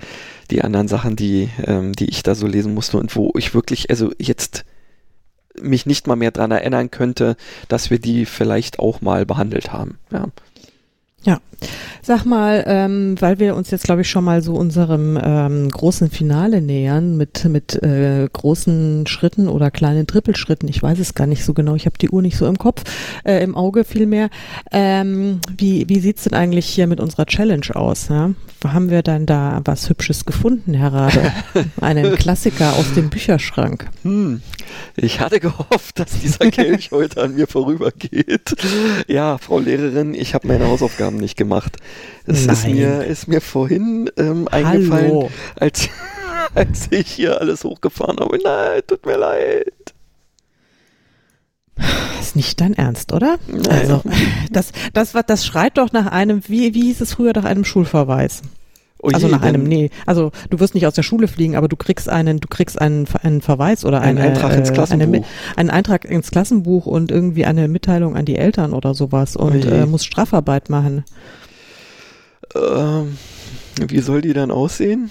die 0.51 0.63
anderen 0.63 0.89
Sachen, 0.89 1.17
die, 1.17 1.49
ähm, 1.65 1.93
die 1.93 2.11
ich 2.11 2.23
da 2.23 2.35
so 2.35 2.47
lesen 2.47 2.75
musste 2.75 2.99
und 2.99 3.15
wo 3.17 3.33
ich 3.37 3.55
wirklich, 3.55 3.91
also 3.91 4.13
jetzt 4.19 4.65
mich 5.61 5.87
nicht 5.87 6.07
mal 6.07 6.17
mehr 6.17 6.33
dran 6.33 6.51
erinnern 6.51 6.91
könnte, 6.91 7.37
dass 7.69 7.91
wir 7.91 7.99
die 7.99 8.27
vielleicht 8.27 8.79
auch 8.79 9.01
mal 9.01 9.25
behandelt 9.25 9.73
haben. 9.73 9.99
Ja. 10.11 10.29
Ja, 11.25 11.41
sag 12.03 12.27
mal, 12.27 12.65
ähm, 12.67 13.17
weil 13.21 13.39
wir 13.39 13.57
uns 13.57 13.71
jetzt, 13.71 13.85
glaube 13.85 14.03
ich, 14.03 14.11
schon 14.11 14.25
mal 14.25 14.43
so 14.43 14.55
unserem 14.55 15.19
ähm, 15.23 15.71
großen 15.71 16.11
Finale 16.11 16.61
nähern 16.61 17.17
mit 17.17 17.45
mit 17.47 17.83
äh, 17.83 18.29
großen 18.31 19.07
Schritten 19.07 19.49
oder 19.49 19.71
kleinen 19.71 20.07
Trippelschritten. 20.07 20.69
Ich 20.69 20.83
weiß 20.83 20.99
es 20.99 21.15
gar 21.15 21.27
nicht 21.27 21.45
so 21.45 21.55
genau. 21.55 21.75
Ich 21.75 21.87
habe 21.87 21.99
die 21.99 22.11
Uhr 22.11 22.23
nicht 22.23 22.37
so 22.37 22.47
im 22.47 22.59
Kopf, 22.59 22.83
äh, 23.25 23.43
im 23.43 23.57
Auge 23.57 23.85
vielmehr. 23.85 24.29
Ähm, 24.71 25.41
wie 25.57 25.89
wie 25.89 26.01
sieht's 26.01 26.25
denn 26.25 26.35
eigentlich 26.35 26.67
hier 26.67 26.87
mit 26.87 27.01
unserer 27.01 27.27
Challenge 27.27 27.67
aus? 27.75 28.09
Ja? 28.09 28.31
Haben 28.65 28.91
wir 28.91 29.03
dann 29.03 29.27
da 29.27 29.61
was 29.65 29.89
Hübsches 29.89 30.25
gefunden, 30.25 30.75
Herr 30.75 30.93
Rade? 30.93 31.33
Einen 31.81 32.17
Klassiker 32.17 32.75
aus 32.75 32.93
dem 32.95 33.11
Bücherschrank. 33.11 33.89
Hm. 34.03 34.43
Ich 34.97 35.21
hatte 35.21 35.41
gehofft, 35.41 35.99
dass 35.99 36.19
dieser 36.21 36.51
Kelch 36.51 36.91
heute 36.91 37.23
an 37.23 37.35
mir 37.35 37.47
vorübergeht. 37.47 38.57
Ja, 39.07 39.39
Frau 39.39 39.59
Lehrerin, 39.59 40.15
ich 40.15 40.35
habe 40.35 40.49
meine 40.49 40.67
Hausaufgaben 40.67 41.14
Hausaufgaben 41.15 41.19
nicht 41.19 41.37
gemacht. 41.37 41.77
Das 42.27 42.47
ist 42.47 42.67
mir, 42.67 43.05
ist 43.05 43.29
mir 43.29 43.41
vorhin 43.41 44.11
ähm, 44.17 44.49
eingefallen, 44.51 45.29
als, 45.57 45.89
als 46.55 46.89
ich 46.91 47.11
hier 47.11 47.41
alles 47.41 47.65
hochgefahren 47.65 48.19
habe. 48.19 48.39
Nein, 48.43 48.83
tut 48.87 49.07
mir 49.07 49.17
leid. 49.17 49.73
Das 51.77 52.29
ist 52.29 52.37
nicht 52.37 52.61
dein 52.61 52.75
Ernst, 52.75 53.13
oder? 53.13 53.39
Naja. 53.49 53.81
Also, 53.81 54.03
das, 54.51 54.73
das, 54.93 55.13
das 55.27 55.47
schreit 55.47 55.77
doch 55.79 55.93
nach 55.93 56.07
einem, 56.07 56.43
wie, 56.49 56.75
wie 56.75 56.85
hieß 56.85 57.01
es 57.01 57.15
früher, 57.15 57.33
nach 57.35 57.45
einem 57.45 57.65
Schulverweis. 57.65 58.43
Oh 59.05 59.11
also 59.13 59.27
je, 59.27 59.35
nach 59.35 59.43
einem, 59.43 59.65
nee, 59.65 59.91
also 60.07 60.33
du 60.49 60.61
wirst 60.61 60.75
nicht 60.75 60.87
aus 60.87 60.95
der 60.95 61.03
Schule 61.03 61.29
fliegen, 61.29 61.57
aber 61.57 61.69
du 61.69 61.77
kriegst 61.77 62.09
einen, 62.09 62.41
du 62.41 62.49
kriegst 62.49 62.81
einen, 62.81 63.07
einen 63.23 63.43
Verweis 63.43 63.85
oder 63.85 64.01
Ein 64.01 64.17
eine, 64.17 64.29
Eintrag 64.29 64.57
ins 64.57 64.71
äh, 64.71 64.73
Klassenbuch. 64.73 65.07
Eine, 65.07 65.25
einen 65.57 65.69
Eintrag 65.69 66.07
ins 66.07 66.31
Klassenbuch 66.31 66.87
und 66.87 67.11
irgendwie 67.11 67.45
eine 67.45 67.69
Mitteilung 67.69 68.17
an 68.17 68.25
die 68.25 68.37
Eltern 68.37 68.73
oder 68.73 68.95
sowas 68.95 69.37
und 69.37 69.67
äh, 69.67 69.85
musst 69.85 70.07
Strafarbeit 70.07 70.71
machen. 70.71 71.05
Ähm, 72.55 73.19
wie 73.89 74.01
soll 74.01 74.23
die 74.23 74.33
dann 74.33 74.51
aussehen? 74.51 75.11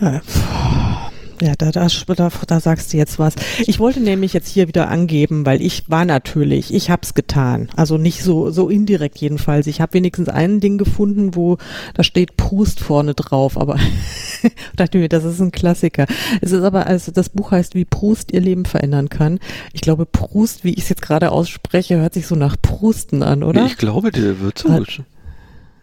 Ja, 0.00 0.20
pff. 0.20 1.03
Ja 1.44 1.54
da, 1.56 1.70
da, 1.70 1.86
da, 2.16 2.30
da 2.46 2.60
sagst 2.60 2.92
du 2.92 2.96
jetzt 2.96 3.18
was. 3.18 3.34
Ich 3.66 3.78
wollte 3.78 4.00
nämlich 4.00 4.32
jetzt 4.32 4.48
hier 4.48 4.66
wieder 4.68 4.88
angeben, 4.88 5.44
weil 5.46 5.60
ich 5.62 5.88
war 5.90 6.04
natürlich, 6.04 6.72
ich 6.72 6.90
hab's 6.90 7.14
getan. 7.14 7.68
Also 7.76 7.98
nicht 7.98 8.22
so, 8.22 8.50
so 8.50 8.68
indirekt 8.68 9.18
jedenfalls. 9.18 9.66
Ich 9.66 9.80
habe 9.80 9.94
wenigstens 9.94 10.28
ein 10.28 10.60
Ding 10.60 10.78
gefunden, 10.78 11.34
wo 11.34 11.58
da 11.94 12.02
steht 12.02 12.36
Proust 12.36 12.80
vorne 12.80 13.14
drauf, 13.14 13.58
aber 13.58 13.78
dachte 14.76 14.98
mir, 14.98 15.08
das 15.08 15.24
ist 15.24 15.40
ein 15.40 15.52
Klassiker. 15.52 16.06
Es 16.40 16.52
ist 16.52 16.62
aber, 16.62 16.86
also 16.86 17.12
das 17.12 17.28
Buch 17.28 17.50
heißt, 17.50 17.74
wie 17.74 17.84
Proust 17.84 18.32
ihr 18.32 18.40
Leben 18.40 18.64
verändern 18.64 19.08
kann. 19.08 19.38
Ich 19.72 19.80
glaube, 19.80 20.06
Proust, 20.06 20.64
wie 20.64 20.70
ich 20.72 20.84
es 20.84 20.88
jetzt 20.88 21.02
gerade 21.02 21.30
ausspreche, 21.32 21.96
hört 21.98 22.14
sich 22.14 22.26
so 22.26 22.34
nach 22.36 22.56
Prusten 22.60 23.22
an, 23.22 23.42
oder? 23.42 23.66
Ich 23.66 23.76
glaube, 23.76 24.10
der 24.10 24.40
wird 24.40 24.58
so. 24.58 24.70
Hat- 24.70 25.02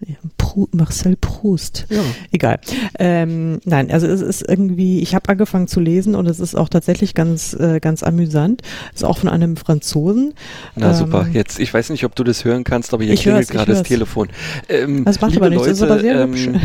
Ja, 0.08 0.16
Pro, 0.52 0.68
Marcel 0.74 1.16
Proust. 1.16 1.86
Ja. 1.90 2.02
Egal. 2.32 2.60
Ähm, 3.00 3.62
nein, 3.64 3.90
also 3.90 4.06
es 4.08 4.20
ist 4.20 4.44
irgendwie, 4.48 5.00
ich 5.00 5.16
habe 5.16 5.30
angefangen 5.30 5.68
zu 5.68 5.80
lesen 5.80 6.14
und 6.14 6.28
es 6.28 6.42
ist 6.42 6.56
auch 6.56 6.68
tatsächlich 6.68 7.14
ganz, 7.14 7.54
äh, 7.54 7.80
ganz 7.80 8.04
amüsant. 8.04 8.62
Ist 8.94 9.06
auch 9.06 9.20
von 9.20 9.30
einem 9.30 9.56
Franzosen. 9.56 10.34
Na 10.76 10.90
Ähm, 10.92 10.96
super, 10.98 11.26
jetzt, 11.32 11.58
ich 11.60 11.74
weiß 11.74 11.90
nicht, 11.92 12.04
ob 12.04 12.16
du 12.16 12.26
das 12.26 12.44
hören 12.44 12.66
kannst, 12.66 12.94
aber 12.94 13.04
hier 13.06 13.14
Ich 13.14 13.22
klingelt 13.22 13.48
gerade 13.50 13.72
das. 13.72 13.84
Telefon. 13.84 14.28
Ähm, 14.68 15.06
Das 15.06 15.22
macht 15.22 15.38
aber 15.38 15.50
nichts, 15.50 15.68
Leute, 15.68 15.70
das 15.70 15.78
ist 15.80 15.84
aber 15.90 16.00
sehr 16.02 16.20
ähm, 16.22 16.34
hübsch. 16.34 16.60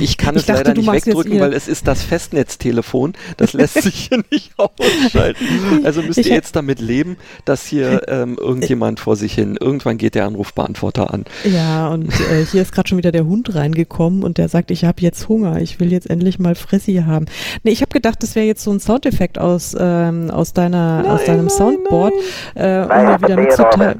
ich 0.00 0.16
kann 0.18 0.36
Ich 0.36 0.42
es 0.42 0.46
dachte, 0.46 0.60
leider 0.68 0.74
nicht 0.80 0.92
wegdrücken, 0.92 1.40
weil 1.40 1.52
es 1.52 1.66
ist 1.66 1.88
das 1.88 2.02
Festnetztelefon. 2.04 3.14
Das 3.38 3.54
lässt 3.54 3.82
sich 3.82 4.08
hier 4.08 4.22
nicht 4.30 4.52
ausschalten. 4.56 5.44
Also 5.84 6.00
müsst 6.02 6.18
Ich- 6.18 6.28
ihr 6.28 6.34
jetzt 6.34 6.54
damit 6.54 6.80
leben, 6.80 7.16
dass 7.44 7.66
hier 7.66 8.02
ähm, 8.06 8.36
irgendjemand 8.38 9.00
vor 9.00 9.16
sich 9.16 9.34
hin, 9.34 9.56
irgendwann 9.60 9.98
geht 9.98 10.14
der 10.14 10.26
Anrufbeantworter 10.26 11.12
an. 11.12 11.24
Ja, 11.44 11.88
und 11.88 12.08
äh, 12.30 12.44
hier 12.50 12.62
ist 12.62 12.70
gerade 12.72 12.88
schon 12.88 12.98
wieder 12.98 13.10
der 13.10 13.26
Hund 13.26 13.31
reingekommen 13.54 14.22
und 14.22 14.38
der 14.38 14.48
sagt, 14.48 14.70
ich 14.70 14.84
habe 14.84 15.00
jetzt 15.00 15.28
Hunger, 15.28 15.60
ich 15.60 15.80
will 15.80 15.92
jetzt 15.92 16.08
endlich 16.08 16.38
mal 16.38 16.54
Fressi 16.54 17.02
haben. 17.06 17.26
Nee, 17.62 17.70
ich 17.72 17.80
habe 17.80 17.90
gedacht, 17.92 18.22
das 18.22 18.34
wäre 18.34 18.46
jetzt 18.46 18.62
so 18.62 18.70
ein 18.70 18.80
Soundeffekt 18.80 19.38
aus, 19.38 19.76
ähm, 19.78 20.30
aus 20.30 20.52
deiner, 20.52 21.04
aus 21.08 21.24
deinem 21.24 21.48
Soundboard, 21.48 22.12
Äh, 22.54 22.82
um 22.82 22.88
mal 22.88 23.20
wieder 23.22 23.36
mitzuteilen. 23.36 23.98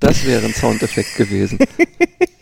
Das 0.00 0.26
wäre 0.26 0.44
ein 0.44 0.54
Soundeffekt 0.54 1.16
gewesen. 1.16 1.58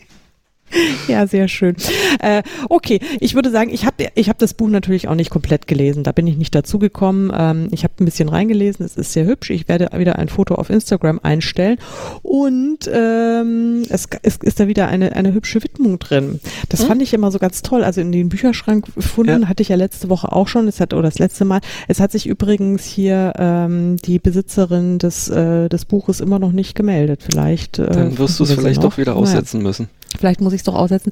Ja, 1.09 1.27
sehr 1.27 1.47
schön. 1.47 1.75
Äh, 2.21 2.43
okay, 2.69 2.99
ich 3.19 3.35
würde 3.35 3.49
sagen, 3.51 3.69
ich 3.73 3.85
habe 3.85 4.07
ich 4.15 4.29
hab 4.29 4.37
das 4.37 4.53
Buch 4.53 4.69
natürlich 4.69 5.07
auch 5.07 5.15
nicht 5.15 5.29
komplett 5.29 5.67
gelesen. 5.67 6.03
Da 6.03 6.11
bin 6.11 6.27
ich 6.27 6.37
nicht 6.37 6.53
dazu 6.55 6.79
gekommen. 6.79 7.31
Ähm, 7.35 7.67
ich 7.71 7.83
habe 7.83 7.93
ein 7.99 8.05
bisschen 8.05 8.29
reingelesen. 8.29 8.85
Es 8.85 8.95
ist 8.95 9.13
sehr 9.13 9.25
hübsch. 9.25 9.49
Ich 9.49 9.67
werde 9.67 9.89
wieder 9.97 10.17
ein 10.17 10.29
Foto 10.29 10.55
auf 10.55 10.69
Instagram 10.69 11.19
einstellen. 11.23 11.77
Und 12.21 12.89
ähm, 12.93 13.83
es, 13.89 14.07
es 14.23 14.37
ist 14.37 14.59
da 14.59 14.67
wieder 14.67 14.87
eine, 14.87 15.15
eine 15.15 15.33
hübsche 15.33 15.63
Widmung 15.63 15.99
drin. 15.99 16.39
Das 16.69 16.83
fand 16.83 17.01
ich 17.01 17.13
immer 17.13 17.31
so 17.31 17.39
ganz 17.39 17.61
toll. 17.61 17.83
Also 17.83 18.01
in 18.01 18.11
den 18.11 18.29
Bücherschrank 18.29 18.93
gefunden 18.95 19.41
Ja. 19.43 19.47
hatte 19.47 19.61
ich 19.63 19.69
ja 19.69 19.75
letzte 19.75 20.09
Woche 20.09 20.31
auch 20.31 20.47
schon. 20.47 20.67
Es 20.67 20.79
hat 20.79 20.93
oder 20.93 21.03
das 21.03 21.19
letzte 21.19 21.45
Mal. 21.45 21.59
Es 21.87 21.99
hat 21.99 22.11
sich 22.11 22.27
übrigens 22.27 22.83
hier 22.85 23.33
ähm, 23.37 23.97
die 23.97 24.19
Besitzerin 24.19 24.99
des 24.99 25.29
äh, 25.29 25.69
des 25.69 25.85
Buches 25.85 26.19
immer 26.19 26.39
noch 26.39 26.51
nicht 26.51 26.75
gemeldet. 26.75 27.21
Vielleicht. 27.23 27.79
Äh, 27.79 27.89
Dann 27.91 28.17
wirst 28.17 28.39
du 28.39 28.43
es 28.43 28.51
vielleicht 28.53 28.81
noch. 28.81 28.91
doch 28.91 28.97
wieder 28.97 29.13
Naja. 29.13 29.23
aussetzen 29.23 29.61
müssen. 29.61 29.89
Vielleicht 30.17 30.41
muss 30.41 30.53
ich 30.53 30.59
es 30.61 30.63
doch 30.63 30.73
aussetzen. 30.75 31.08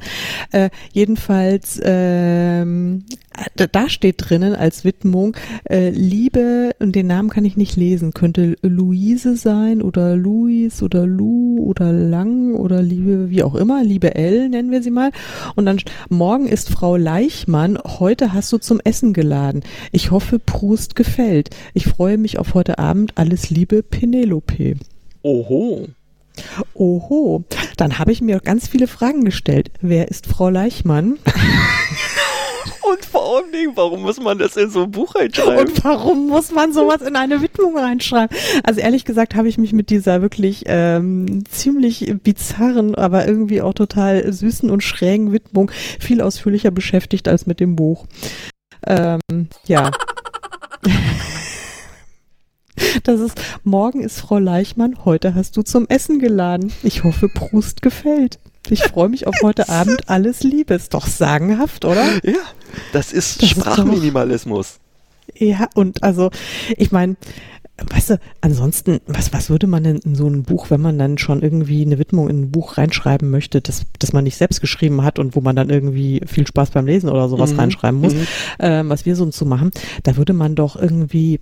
Äh, 0.52 0.70
jedenfalls, 0.92 1.80
ähm, 1.84 3.06
da, 3.56 3.90
steht 3.90 4.16
drinnen 4.18 4.56
als 4.56 4.84
Widmung, 4.84 5.36
äh, 5.70 5.90
Liebe, 5.90 6.72
und 6.80 6.96
den 6.96 7.08
Namen 7.08 7.30
kann 7.30 7.46
ich 7.46 7.58
nicht 7.58 7.76
lesen, 7.76 8.14
könnte 8.14 8.56
Luise 8.62 9.36
sein 9.36 9.82
oder 9.82 10.16
Luis 10.16 10.82
oder 10.82 11.06
Lu 11.06 11.60
oder 11.64 11.92
Lang 11.92 12.56
oder 12.56 12.82
Liebe, 12.82 13.30
wie 13.30 13.44
auch 13.44 13.56
immer, 13.56 13.84
Liebe 13.84 14.16
L 14.16 14.50
nennen 14.50 14.72
wir 14.72 14.82
sie 14.82 14.92
mal. 14.92 15.12
Und 15.56 15.66
dann, 15.66 15.80
morgen 16.10 16.48
ist 16.48 16.70
Frau 16.70 16.96
Leichmann, 16.96 17.78
heute 17.86 18.34
hast 18.34 18.52
du 18.54 18.58
zum 18.58 18.80
Essen 18.84 19.14
geladen. 19.14 19.64
Ich 19.92 20.12
hoffe, 20.12 20.40
Proust 20.40 20.96
gefällt. 20.96 21.50
Ich 21.74 21.86
freue 21.86 22.18
mich 22.18 22.40
auf 22.40 22.54
heute 22.54 22.80
Abend. 22.80 23.14
Alles 23.16 23.50
Liebe, 23.50 23.84
Penelope. 23.84 24.76
Oho. 25.24 25.88
Oho, 26.74 27.44
dann 27.78 28.00
habe 28.00 28.12
ich 28.12 28.22
mir 28.22 28.40
ganz 28.40 28.68
viele 28.68 28.88
Fragen 28.88 29.24
gestellt. 29.24 29.72
Wer 29.82 30.08
ist 30.08 30.28
Frau 30.28 30.50
Leichmann? 30.50 31.20
Und 32.90 33.04
vor 33.04 33.38
allen 33.38 33.52
Dingen, 33.52 33.72
warum 33.76 34.04
muss 34.04 34.20
man 34.20 34.38
das 34.38 34.56
in 34.56 34.70
so 34.70 34.84
ein 34.84 34.92
Buch 34.92 35.16
reinschreiben? 35.16 35.58
Und 35.58 35.84
warum 35.84 36.28
muss 36.28 36.52
man 36.52 36.72
sowas 36.72 37.02
in 37.02 37.16
eine 37.18 37.42
Widmung 37.42 37.78
reinschreiben? 37.78 38.36
Also 38.64 38.80
ehrlich 38.80 39.04
gesagt 39.04 39.36
habe 39.36 39.50
ich 39.50 39.58
mich 39.58 39.74
mit 39.74 39.90
dieser 39.90 40.22
wirklich 40.22 40.64
ähm, 40.68 41.44
ziemlich 41.50 42.14
bizarren, 42.24 42.96
aber 42.96 43.28
irgendwie 43.28 43.62
auch 43.62 43.74
total 43.74 44.32
süßen 44.32 44.70
und 44.70 44.84
schrägen 44.84 45.34
Widmung 45.34 45.70
viel 46.00 46.22
ausführlicher 46.22 46.72
beschäftigt 46.72 47.28
als 47.28 47.46
mit 47.46 47.60
dem 47.60 47.76
Buch. 47.76 48.06
Ähm, 48.86 49.20
ja. 49.66 49.92
Das 53.04 53.20
ist, 53.20 53.40
morgen 53.64 54.02
ist 54.02 54.20
Frau 54.20 54.38
Leichmann, 54.40 55.04
heute 55.06 55.34
hast 55.36 55.58
du 55.58 55.62
zum 55.64 55.88
Essen 55.88 56.20
geladen. 56.20 56.72
Ich 56.84 57.04
hoffe, 57.04 57.28
Proust 57.28 57.82
gefällt. 57.82 58.40
Ich 58.70 58.84
freue 58.84 59.10
mich 59.10 59.28
auf 59.28 59.36
heute 59.42 59.70
Abend. 59.70 60.10
Alles 60.10 60.44
Liebe. 60.44 60.74
Ist 60.74 60.94
doch 60.94 61.08
sagenhaft, 61.08 61.86
oder? 61.86 62.04
ja, 62.24 62.34
das 62.94 63.14
ist 63.14 63.42
Das 63.42 63.50
ist 63.52 63.58
doch- 63.58 63.62
Sprachminimalismus. 63.74 64.80
Ja, 65.36 65.68
und 65.76 66.04
also, 66.04 66.30
ich 66.78 66.92
meine, 66.92 67.16
weißt 67.92 68.12
du, 68.12 68.20
ansonsten, 68.42 69.00
was, 69.08 69.34
was 69.34 69.50
würde 69.50 69.68
man 69.68 69.84
denn 69.84 69.98
in 69.98 70.16
so 70.16 70.28
ein 70.28 70.44
Buch, 70.44 70.70
wenn 70.70 70.82
man 70.82 70.98
dann 70.98 71.18
schon 71.18 71.42
irgendwie 71.42 71.82
eine 71.86 72.00
Widmung 72.00 72.30
in 72.30 72.42
ein 72.42 72.52
Buch 72.52 72.78
reinschreiben 72.78 73.30
möchte, 73.30 73.62
das, 73.62 73.84
das 74.00 74.14
man 74.14 74.24
nicht 74.24 74.38
selbst 74.38 74.62
geschrieben 74.62 75.04
hat 75.04 75.20
und 75.20 75.36
wo 75.36 75.42
man 75.42 75.56
dann 75.56 75.70
irgendwie 75.70 76.22
viel 76.26 76.46
Spaß 76.48 76.72
beim 76.72 76.86
Lesen 76.88 77.10
oder 77.10 77.28
sowas 77.30 77.54
Mhm, 77.54 77.60
reinschreiben 77.60 78.00
muss, 78.02 78.14
mhm. 78.14 78.28
ähm, 78.60 78.90
was 78.90 79.06
wir 79.06 79.16
so 79.16 79.26
zu 79.28 79.46
machen, 79.46 79.72
da 80.04 80.16
würde 80.18 80.34
man 80.34 80.56
doch 80.56 80.76
irgendwie 80.76 81.40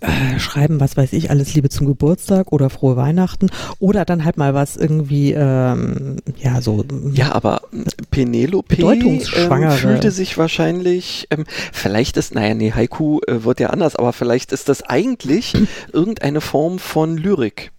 äh, 0.00 0.38
schreiben, 0.38 0.80
was 0.80 0.96
weiß 0.96 1.12
ich, 1.12 1.30
alles 1.30 1.54
Liebe 1.54 1.68
zum 1.68 1.86
Geburtstag 1.86 2.52
oder 2.52 2.70
frohe 2.70 2.96
Weihnachten 2.96 3.50
oder 3.78 4.04
dann 4.04 4.24
halt 4.24 4.36
mal 4.36 4.54
was 4.54 4.76
irgendwie, 4.76 5.32
ähm, 5.32 6.16
ja, 6.38 6.60
so. 6.62 6.84
Ja, 7.12 7.32
aber 7.32 7.62
Penelope 8.10 8.76
Bedeutungsschwangere. 8.76 9.72
ähm, 9.72 9.78
fühlte 9.78 10.10
sich 10.10 10.38
wahrscheinlich, 10.38 11.26
ähm, 11.30 11.44
vielleicht 11.72 12.16
ist, 12.16 12.34
naja, 12.34 12.54
nee, 12.54 12.72
Haiku 12.72 13.20
äh, 13.26 13.44
wird 13.44 13.60
ja 13.60 13.70
anders, 13.70 13.96
aber 13.96 14.12
vielleicht 14.12 14.52
ist 14.52 14.68
das 14.68 14.82
eigentlich 14.82 15.54
irgendeine 15.92 16.40
Form 16.40 16.78
von 16.78 17.16
Lyrik, 17.18 17.72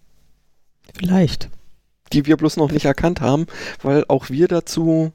Vielleicht. 0.96 1.48
die 2.12 2.26
wir 2.26 2.36
bloß 2.36 2.56
noch 2.56 2.70
nicht 2.70 2.84
erkannt 2.84 3.20
haben, 3.20 3.46
weil 3.82 4.04
auch 4.08 4.30
wir 4.30 4.46
dazu 4.48 5.12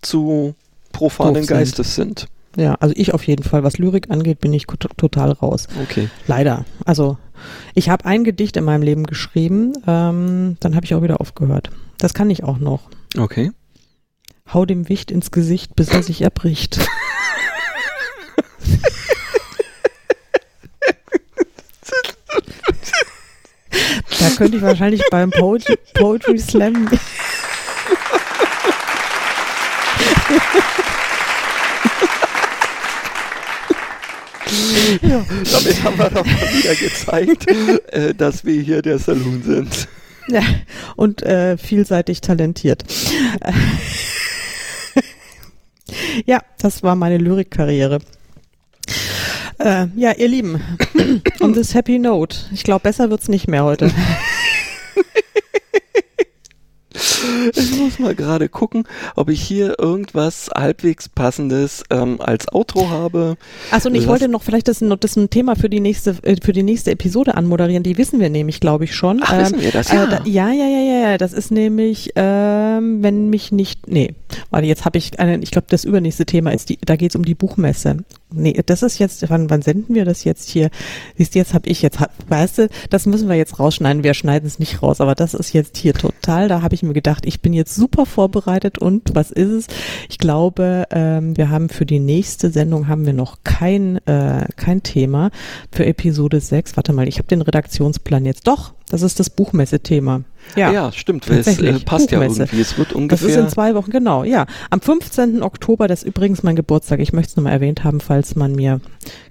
zu 0.00 0.54
profanen. 0.92 1.46
Geistes 1.46 1.94
sind. 1.94 2.28
Ja, 2.56 2.74
also 2.74 2.94
ich 2.96 3.14
auf 3.14 3.22
jeden 3.24 3.42
Fall. 3.42 3.62
Was 3.62 3.78
Lyrik 3.78 4.10
angeht, 4.10 4.40
bin 4.40 4.52
ich 4.52 4.66
total 4.66 5.32
raus. 5.32 5.68
Okay. 5.82 6.08
Leider. 6.26 6.64
Also 6.84 7.18
ich 7.74 7.90
habe 7.90 8.06
ein 8.06 8.24
Gedicht 8.24 8.56
in 8.56 8.64
meinem 8.64 8.82
Leben 8.82 9.04
geschrieben, 9.04 9.74
ähm, 9.86 10.56
dann 10.60 10.74
habe 10.74 10.86
ich 10.86 10.94
auch 10.94 11.02
wieder 11.02 11.20
aufgehört. 11.20 11.70
Das 11.98 12.14
kann 12.14 12.30
ich 12.30 12.42
auch 12.44 12.58
noch. 12.58 12.88
Okay. 13.16 13.52
Hau 14.52 14.64
dem 14.64 14.88
Wicht 14.88 15.10
ins 15.10 15.30
Gesicht, 15.30 15.76
bis 15.76 15.88
er 15.88 16.02
sich 16.02 16.22
erbricht. 16.22 16.78
da 24.18 24.30
könnte 24.36 24.56
ich 24.56 24.62
wahrscheinlich 24.62 25.02
beim 25.10 25.30
Poetry, 25.30 25.76
Poetry 25.94 26.38
Slam. 26.38 26.88
Ja, 35.02 35.24
damit 35.52 35.82
haben 35.82 35.98
wir 35.98 36.10
doch 36.10 36.24
mal 36.24 36.54
wieder 36.54 36.74
gezeigt, 36.74 37.46
äh, 37.92 38.14
dass 38.14 38.44
wir 38.44 38.62
hier 38.62 38.82
der 38.82 38.98
Saloon 38.98 39.42
sind. 39.42 39.88
Ja, 40.28 40.42
und 40.96 41.22
äh, 41.22 41.56
vielseitig 41.56 42.20
talentiert. 42.20 42.84
ja, 46.26 46.40
das 46.58 46.82
war 46.82 46.96
meine 46.96 47.18
Lyrikkarriere. 47.18 48.00
Äh, 49.58 49.86
ja, 49.96 50.12
ihr 50.12 50.28
Lieben, 50.28 50.60
on 51.40 51.54
this 51.54 51.74
happy 51.74 51.98
note. 51.98 52.36
Ich 52.52 52.62
glaube, 52.62 52.82
besser 52.82 53.10
wird's 53.10 53.28
nicht 53.28 53.48
mehr 53.48 53.64
heute. 53.64 53.90
Ich 57.54 57.76
muss 57.78 57.98
mal 57.98 58.14
gerade 58.14 58.48
gucken, 58.48 58.84
ob 59.14 59.30
ich 59.30 59.40
hier 59.40 59.78
irgendwas 59.78 60.50
halbwegs 60.54 61.08
passendes 61.08 61.84
ähm, 61.90 62.20
als 62.20 62.52
Outro 62.52 62.90
habe. 62.90 63.36
Achso, 63.70 63.88
und 63.88 63.94
ich 63.94 64.02
Lass 64.02 64.08
wollte 64.08 64.28
noch 64.28 64.42
vielleicht 64.42 64.68
das, 64.68 64.82
das 65.00 65.16
ein 65.16 65.30
Thema 65.30 65.56
für 65.56 65.68
die 65.68 65.80
nächste 65.80 66.16
äh, 66.22 66.36
für 66.42 66.52
die 66.52 66.62
nächste 66.62 66.90
Episode 66.90 67.34
anmoderieren. 67.34 67.82
Die 67.82 67.98
wissen 67.98 68.20
wir 68.20 68.30
nämlich, 68.30 68.60
glaube 68.60 68.84
ich 68.84 68.94
schon. 68.94 69.20
Ach, 69.22 69.32
ähm, 69.32 69.40
wissen 69.40 69.60
wir 69.60 69.72
das? 69.72 69.92
Ja. 69.92 70.04
Äh, 70.04 70.08
da, 70.08 70.20
ja, 70.24 70.50
ja, 70.50 70.66
ja, 70.66 70.80
ja, 70.80 71.10
ja. 71.10 71.18
Das 71.18 71.32
ist 71.32 71.50
nämlich, 71.50 72.12
ähm, 72.16 73.02
wenn 73.02 73.30
mich 73.30 73.52
nicht, 73.52 73.88
nee, 73.88 74.14
warte, 74.50 74.66
jetzt 74.66 74.84
habe 74.84 74.98
ich, 74.98 75.18
eine, 75.18 75.38
ich 75.38 75.50
glaube, 75.50 75.66
das 75.70 75.84
übernächste 75.84 76.26
Thema 76.26 76.52
ist 76.52 76.68
die, 76.68 76.78
da 76.84 76.96
geht 76.96 77.12
es 77.12 77.16
um 77.16 77.24
die 77.24 77.34
Buchmesse. 77.34 77.98
Nee, 78.32 78.60
das 78.66 78.82
ist 78.82 78.98
jetzt, 78.98 79.30
wann, 79.30 79.50
wann 79.50 79.62
senden 79.62 79.94
wir 79.94 80.04
das 80.04 80.24
jetzt 80.24 80.48
hier? 80.50 80.70
Siehst 81.16 81.34
du, 81.34 81.38
jetzt 81.38 81.54
habe 81.54 81.68
ich 81.68 81.80
jetzt, 81.80 81.98
weißt 82.28 82.58
du, 82.58 82.68
das 82.90 83.06
müssen 83.06 83.28
wir 83.28 83.36
jetzt 83.36 83.60
rausschneiden. 83.60 84.02
Wir 84.02 84.14
schneiden 84.14 84.46
es 84.46 84.58
nicht 84.58 84.82
raus, 84.82 85.00
aber 85.00 85.14
das 85.14 85.32
ist 85.32 85.52
jetzt 85.52 85.76
hier 85.76 85.94
total. 85.94 86.48
Da 86.48 86.60
habe 86.60 86.74
ich 86.74 86.82
mir 86.82 86.92
gedacht, 86.96 87.26
ich 87.26 87.40
bin 87.40 87.52
jetzt 87.52 87.76
super 87.76 88.06
vorbereitet 88.06 88.78
und 88.78 89.14
was 89.14 89.30
ist 89.30 89.50
es? 89.50 89.66
Ich 90.08 90.18
glaube, 90.18 90.86
ähm, 90.90 91.36
wir 91.36 91.50
haben 91.50 91.68
für 91.68 91.86
die 91.86 92.00
nächste 92.00 92.50
Sendung 92.50 92.88
haben 92.88 93.06
wir 93.06 93.12
noch 93.12 93.38
kein 93.44 93.98
äh, 94.06 94.46
kein 94.56 94.82
Thema 94.82 95.30
für 95.70 95.86
Episode 95.86 96.40
6. 96.40 96.76
Warte 96.76 96.92
mal, 96.92 97.06
ich 97.06 97.18
habe 97.18 97.28
den 97.28 97.42
Redaktionsplan 97.42 98.24
jetzt 98.24 98.48
doch. 98.48 98.74
Das 98.88 99.02
ist 99.02 99.20
das 99.20 99.30
Buchmesse-Thema. 99.30 100.22
Ja, 100.54 100.72
ja 100.72 100.92
stimmt. 100.92 101.28
Es 101.28 101.58
äh, 101.58 101.72
passt 101.80 102.10
ja 102.10 102.22
irgendwie. 102.22 102.60
Es 102.60 102.78
wird 102.78 102.92
ungefähr. 102.92 103.28
Das 103.28 103.36
ist 103.36 103.42
in 103.42 103.48
zwei 103.48 103.74
Wochen, 103.74 103.90
genau, 103.90 104.24
ja. 104.24 104.46
Am 104.70 104.80
15. 104.80 105.42
Oktober, 105.42 105.88
das 105.88 106.02
ist 106.02 106.08
übrigens 106.08 106.42
mein 106.42 106.56
Geburtstag. 106.56 107.00
Ich 107.00 107.12
möchte 107.12 107.30
es 107.30 107.36
nochmal 107.36 107.52
erwähnt 107.52 107.84
haben, 107.84 108.00
falls 108.00 108.36
man 108.36 108.52
mir 108.52 108.80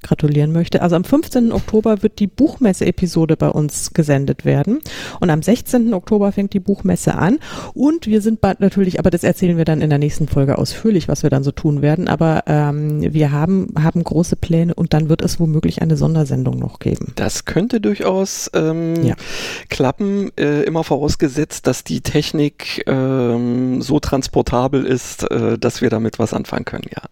gratulieren 0.03 0.51
möchte. 0.51 0.81
Also 0.81 0.95
am 0.95 1.03
15. 1.03 1.51
Oktober 1.51 2.03
wird 2.03 2.19
die 2.19 2.27
Buchmesse-Episode 2.27 3.37
bei 3.37 3.49
uns 3.49 3.93
gesendet 3.93 4.45
werden. 4.45 4.79
Und 5.19 5.29
am 5.29 5.41
16. 5.41 5.93
Oktober 5.93 6.31
fängt 6.31 6.53
die 6.53 6.59
Buchmesse 6.59 7.15
an. 7.15 7.39
Und 7.73 8.07
wir 8.07 8.21
sind 8.21 8.41
bald 8.41 8.59
natürlich, 8.59 8.99
aber 8.99 9.09
das 9.09 9.23
erzählen 9.23 9.57
wir 9.57 9.65
dann 9.65 9.81
in 9.81 9.89
der 9.89 9.99
nächsten 9.99 10.27
Folge 10.27 10.57
ausführlich, 10.57 11.07
was 11.07 11.23
wir 11.23 11.29
dann 11.29 11.43
so 11.43 11.51
tun 11.51 11.81
werden. 11.81 12.07
Aber 12.07 12.43
ähm, 12.47 13.01
wir 13.13 13.31
haben, 13.31 13.73
haben 13.81 14.03
große 14.03 14.35
Pläne 14.35 14.73
und 14.73 14.93
dann 14.93 15.09
wird 15.09 15.21
es 15.21 15.39
womöglich 15.39 15.81
eine 15.81 15.97
Sondersendung 15.97 16.59
noch 16.59 16.79
geben. 16.79 17.13
Das 17.15 17.45
könnte 17.45 17.81
durchaus 17.81 18.49
ähm, 18.53 19.03
ja. 19.03 19.15
klappen, 19.69 20.31
äh, 20.37 20.63
immer 20.63 20.83
vorausgesetzt, 21.05 21.67
dass 21.67 21.83
die 21.83 22.01
Technik 22.01 22.83
ähm, 22.87 23.81
so 23.81 23.99
transportabel 23.99 24.85
ist, 24.85 25.29
äh, 25.29 25.57
dass 25.57 25.81
wir 25.81 25.89
damit 25.91 26.17
was 26.17 26.33
anfangen 26.33 26.65
können, 26.65 26.87
ja. 26.91 27.03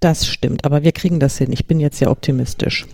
Das 0.00 0.26
stimmt, 0.26 0.64
aber 0.64 0.82
wir 0.82 0.92
kriegen 0.92 1.20
das 1.20 1.36
hin. 1.36 1.52
Ich 1.52 1.66
bin 1.66 1.80
jetzt 1.80 1.98
sehr 1.98 2.10
optimistisch. 2.10 2.86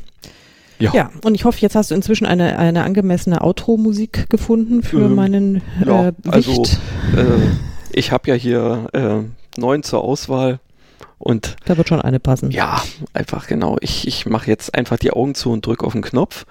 Ja. 0.81 0.93
ja, 0.93 1.11
und 1.25 1.37
ich 1.37 1.45
hoffe, 1.45 1.61
jetzt 1.61 1.77
hast 1.77 1.93
du 1.93 1.95
inzwischen 1.95 2.27
eine, 2.27 2.59
eine 2.59 2.83
angemessene 2.83 3.43
Outro-Musik 3.43 4.29
gefunden 4.29 4.83
für 4.83 5.05
ähm, 5.05 5.15
meinen 5.15 5.63
ja, 5.87 6.09
äh, 6.09 6.13
Also, 6.27 6.65
äh, 7.17 7.39
ich 7.93 8.11
habe 8.11 8.29
ja 8.29 8.35
hier 8.35 8.89
äh, 8.93 9.61
neun 9.61 9.85
zur 9.85 10.03
Auswahl. 10.03 10.59
Und 11.19 11.55
da 11.67 11.77
wird 11.77 11.89
schon 11.89 12.03
eine 12.03 12.19
passen. 12.19 12.51
Ja, 12.51 12.83
einfach 13.13 13.47
genau. 13.47 13.77
Ich, 13.81 14.09
ich 14.09 14.27
mache 14.27 14.51
jetzt 14.51 14.75
einfach 14.75 14.99
die 14.99 15.13
Augen 15.13 15.37
zu 15.37 15.53
und 15.53 15.65
drücke 15.65 15.87
auf 15.87 15.93
den 15.93 16.03
Knopf 16.03 16.45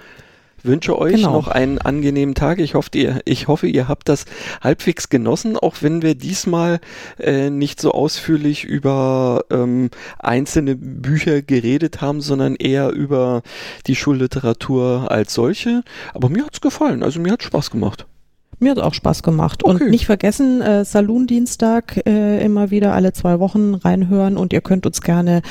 wünsche 0.64 0.97
euch 0.97 1.16
genau. 1.16 1.34
noch 1.34 1.47
einen 1.47 1.78
angenehmen 1.78 2.36
Tag. 2.36 2.59
Ich 2.59 2.74
hoffe, 2.74 2.89
ihr, 2.93 3.22
ich 3.26 3.47
hoffe, 3.47 3.68
ihr 3.68 3.88
habt 3.88 4.09
das 4.09 4.26
halbwegs 4.61 5.09
genossen, 5.09 5.57
auch 5.57 5.78
wenn 5.82 6.01
wir 6.01 6.16
diesmal 6.16 6.80
äh, 7.20 7.49
nicht 7.49 7.82
so 7.82 7.91
ausführlich 7.91 8.64
über 8.64 9.45
ähm, 9.51 9.89
einzelne 10.20 10.76
Bücher 10.76 11.41
geredet 11.41 12.01
haben, 12.01 12.22
sondern 12.22 12.55
eher 12.55 12.91
über 12.91 13.41
die 13.88 13.95
Schulliteratur 13.95 15.07
als 15.09 15.34
solche. 15.34 15.84
Aber 16.14 16.30
mir 16.30 16.45
hat's 16.45 16.61
gefallen, 16.61 17.03
also 17.03 17.20
mir 17.20 17.34
hat 17.34 17.43
Spaß 17.43 17.72
gemacht. 17.72 18.05
Mir 18.59 18.72
hat 18.72 18.80
auch 18.80 18.93
Spaß 18.93 19.24
gemacht. 19.24 19.64
Okay. 19.64 19.84
Und 19.84 19.89
nicht 19.89 20.05
vergessen, 20.05 20.61
äh, 20.61 20.86
Saloon-Dienstag 20.86 22.05
äh, 22.07 22.43
immer 22.43 22.72
wieder 22.72 22.93
alle 22.93 23.11
zwei 23.11 23.39
Wochen 23.39 23.74
reinhören 23.74 24.38
und 24.38 24.53
ihr 24.53 24.61
könnt 24.61 24.86
uns 24.86 25.01
gerne 25.01 25.41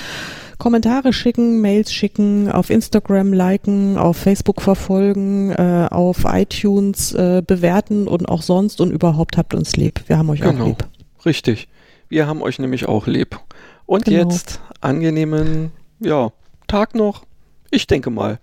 Kommentare 0.62 1.12
schicken, 1.12 1.60
Mails 1.60 1.92
schicken, 1.92 2.48
auf 2.48 2.70
Instagram 2.70 3.32
liken, 3.32 3.98
auf 3.98 4.16
Facebook 4.16 4.62
verfolgen, 4.62 5.50
äh, 5.50 5.88
auf 5.90 6.18
iTunes 6.24 7.12
äh, 7.14 7.42
bewerten 7.44 8.06
und 8.06 8.28
auch 8.28 8.42
sonst 8.42 8.80
und 8.80 8.92
überhaupt 8.92 9.36
habt 9.36 9.54
uns 9.54 9.74
lieb. 9.74 10.04
Wir 10.06 10.18
haben 10.18 10.30
euch 10.30 10.40
genau. 10.40 10.62
auch 10.62 10.66
lieb. 10.68 10.84
Richtig. 11.26 11.66
Wir 12.08 12.28
haben 12.28 12.42
euch 12.42 12.60
nämlich 12.60 12.86
auch 12.86 13.08
lieb. 13.08 13.40
Und 13.86 14.04
genau. 14.04 14.30
jetzt 14.30 14.60
angenehmen 14.80 15.72
ja, 15.98 16.30
Tag 16.68 16.94
noch. 16.94 17.24
Ich 17.72 17.88
denke 17.88 18.10
mal. 18.10 18.38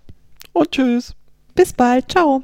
Und 0.52 0.72
tschüss. 0.72 1.14
Bis 1.54 1.72
bald. 1.72 2.10
Ciao. 2.10 2.42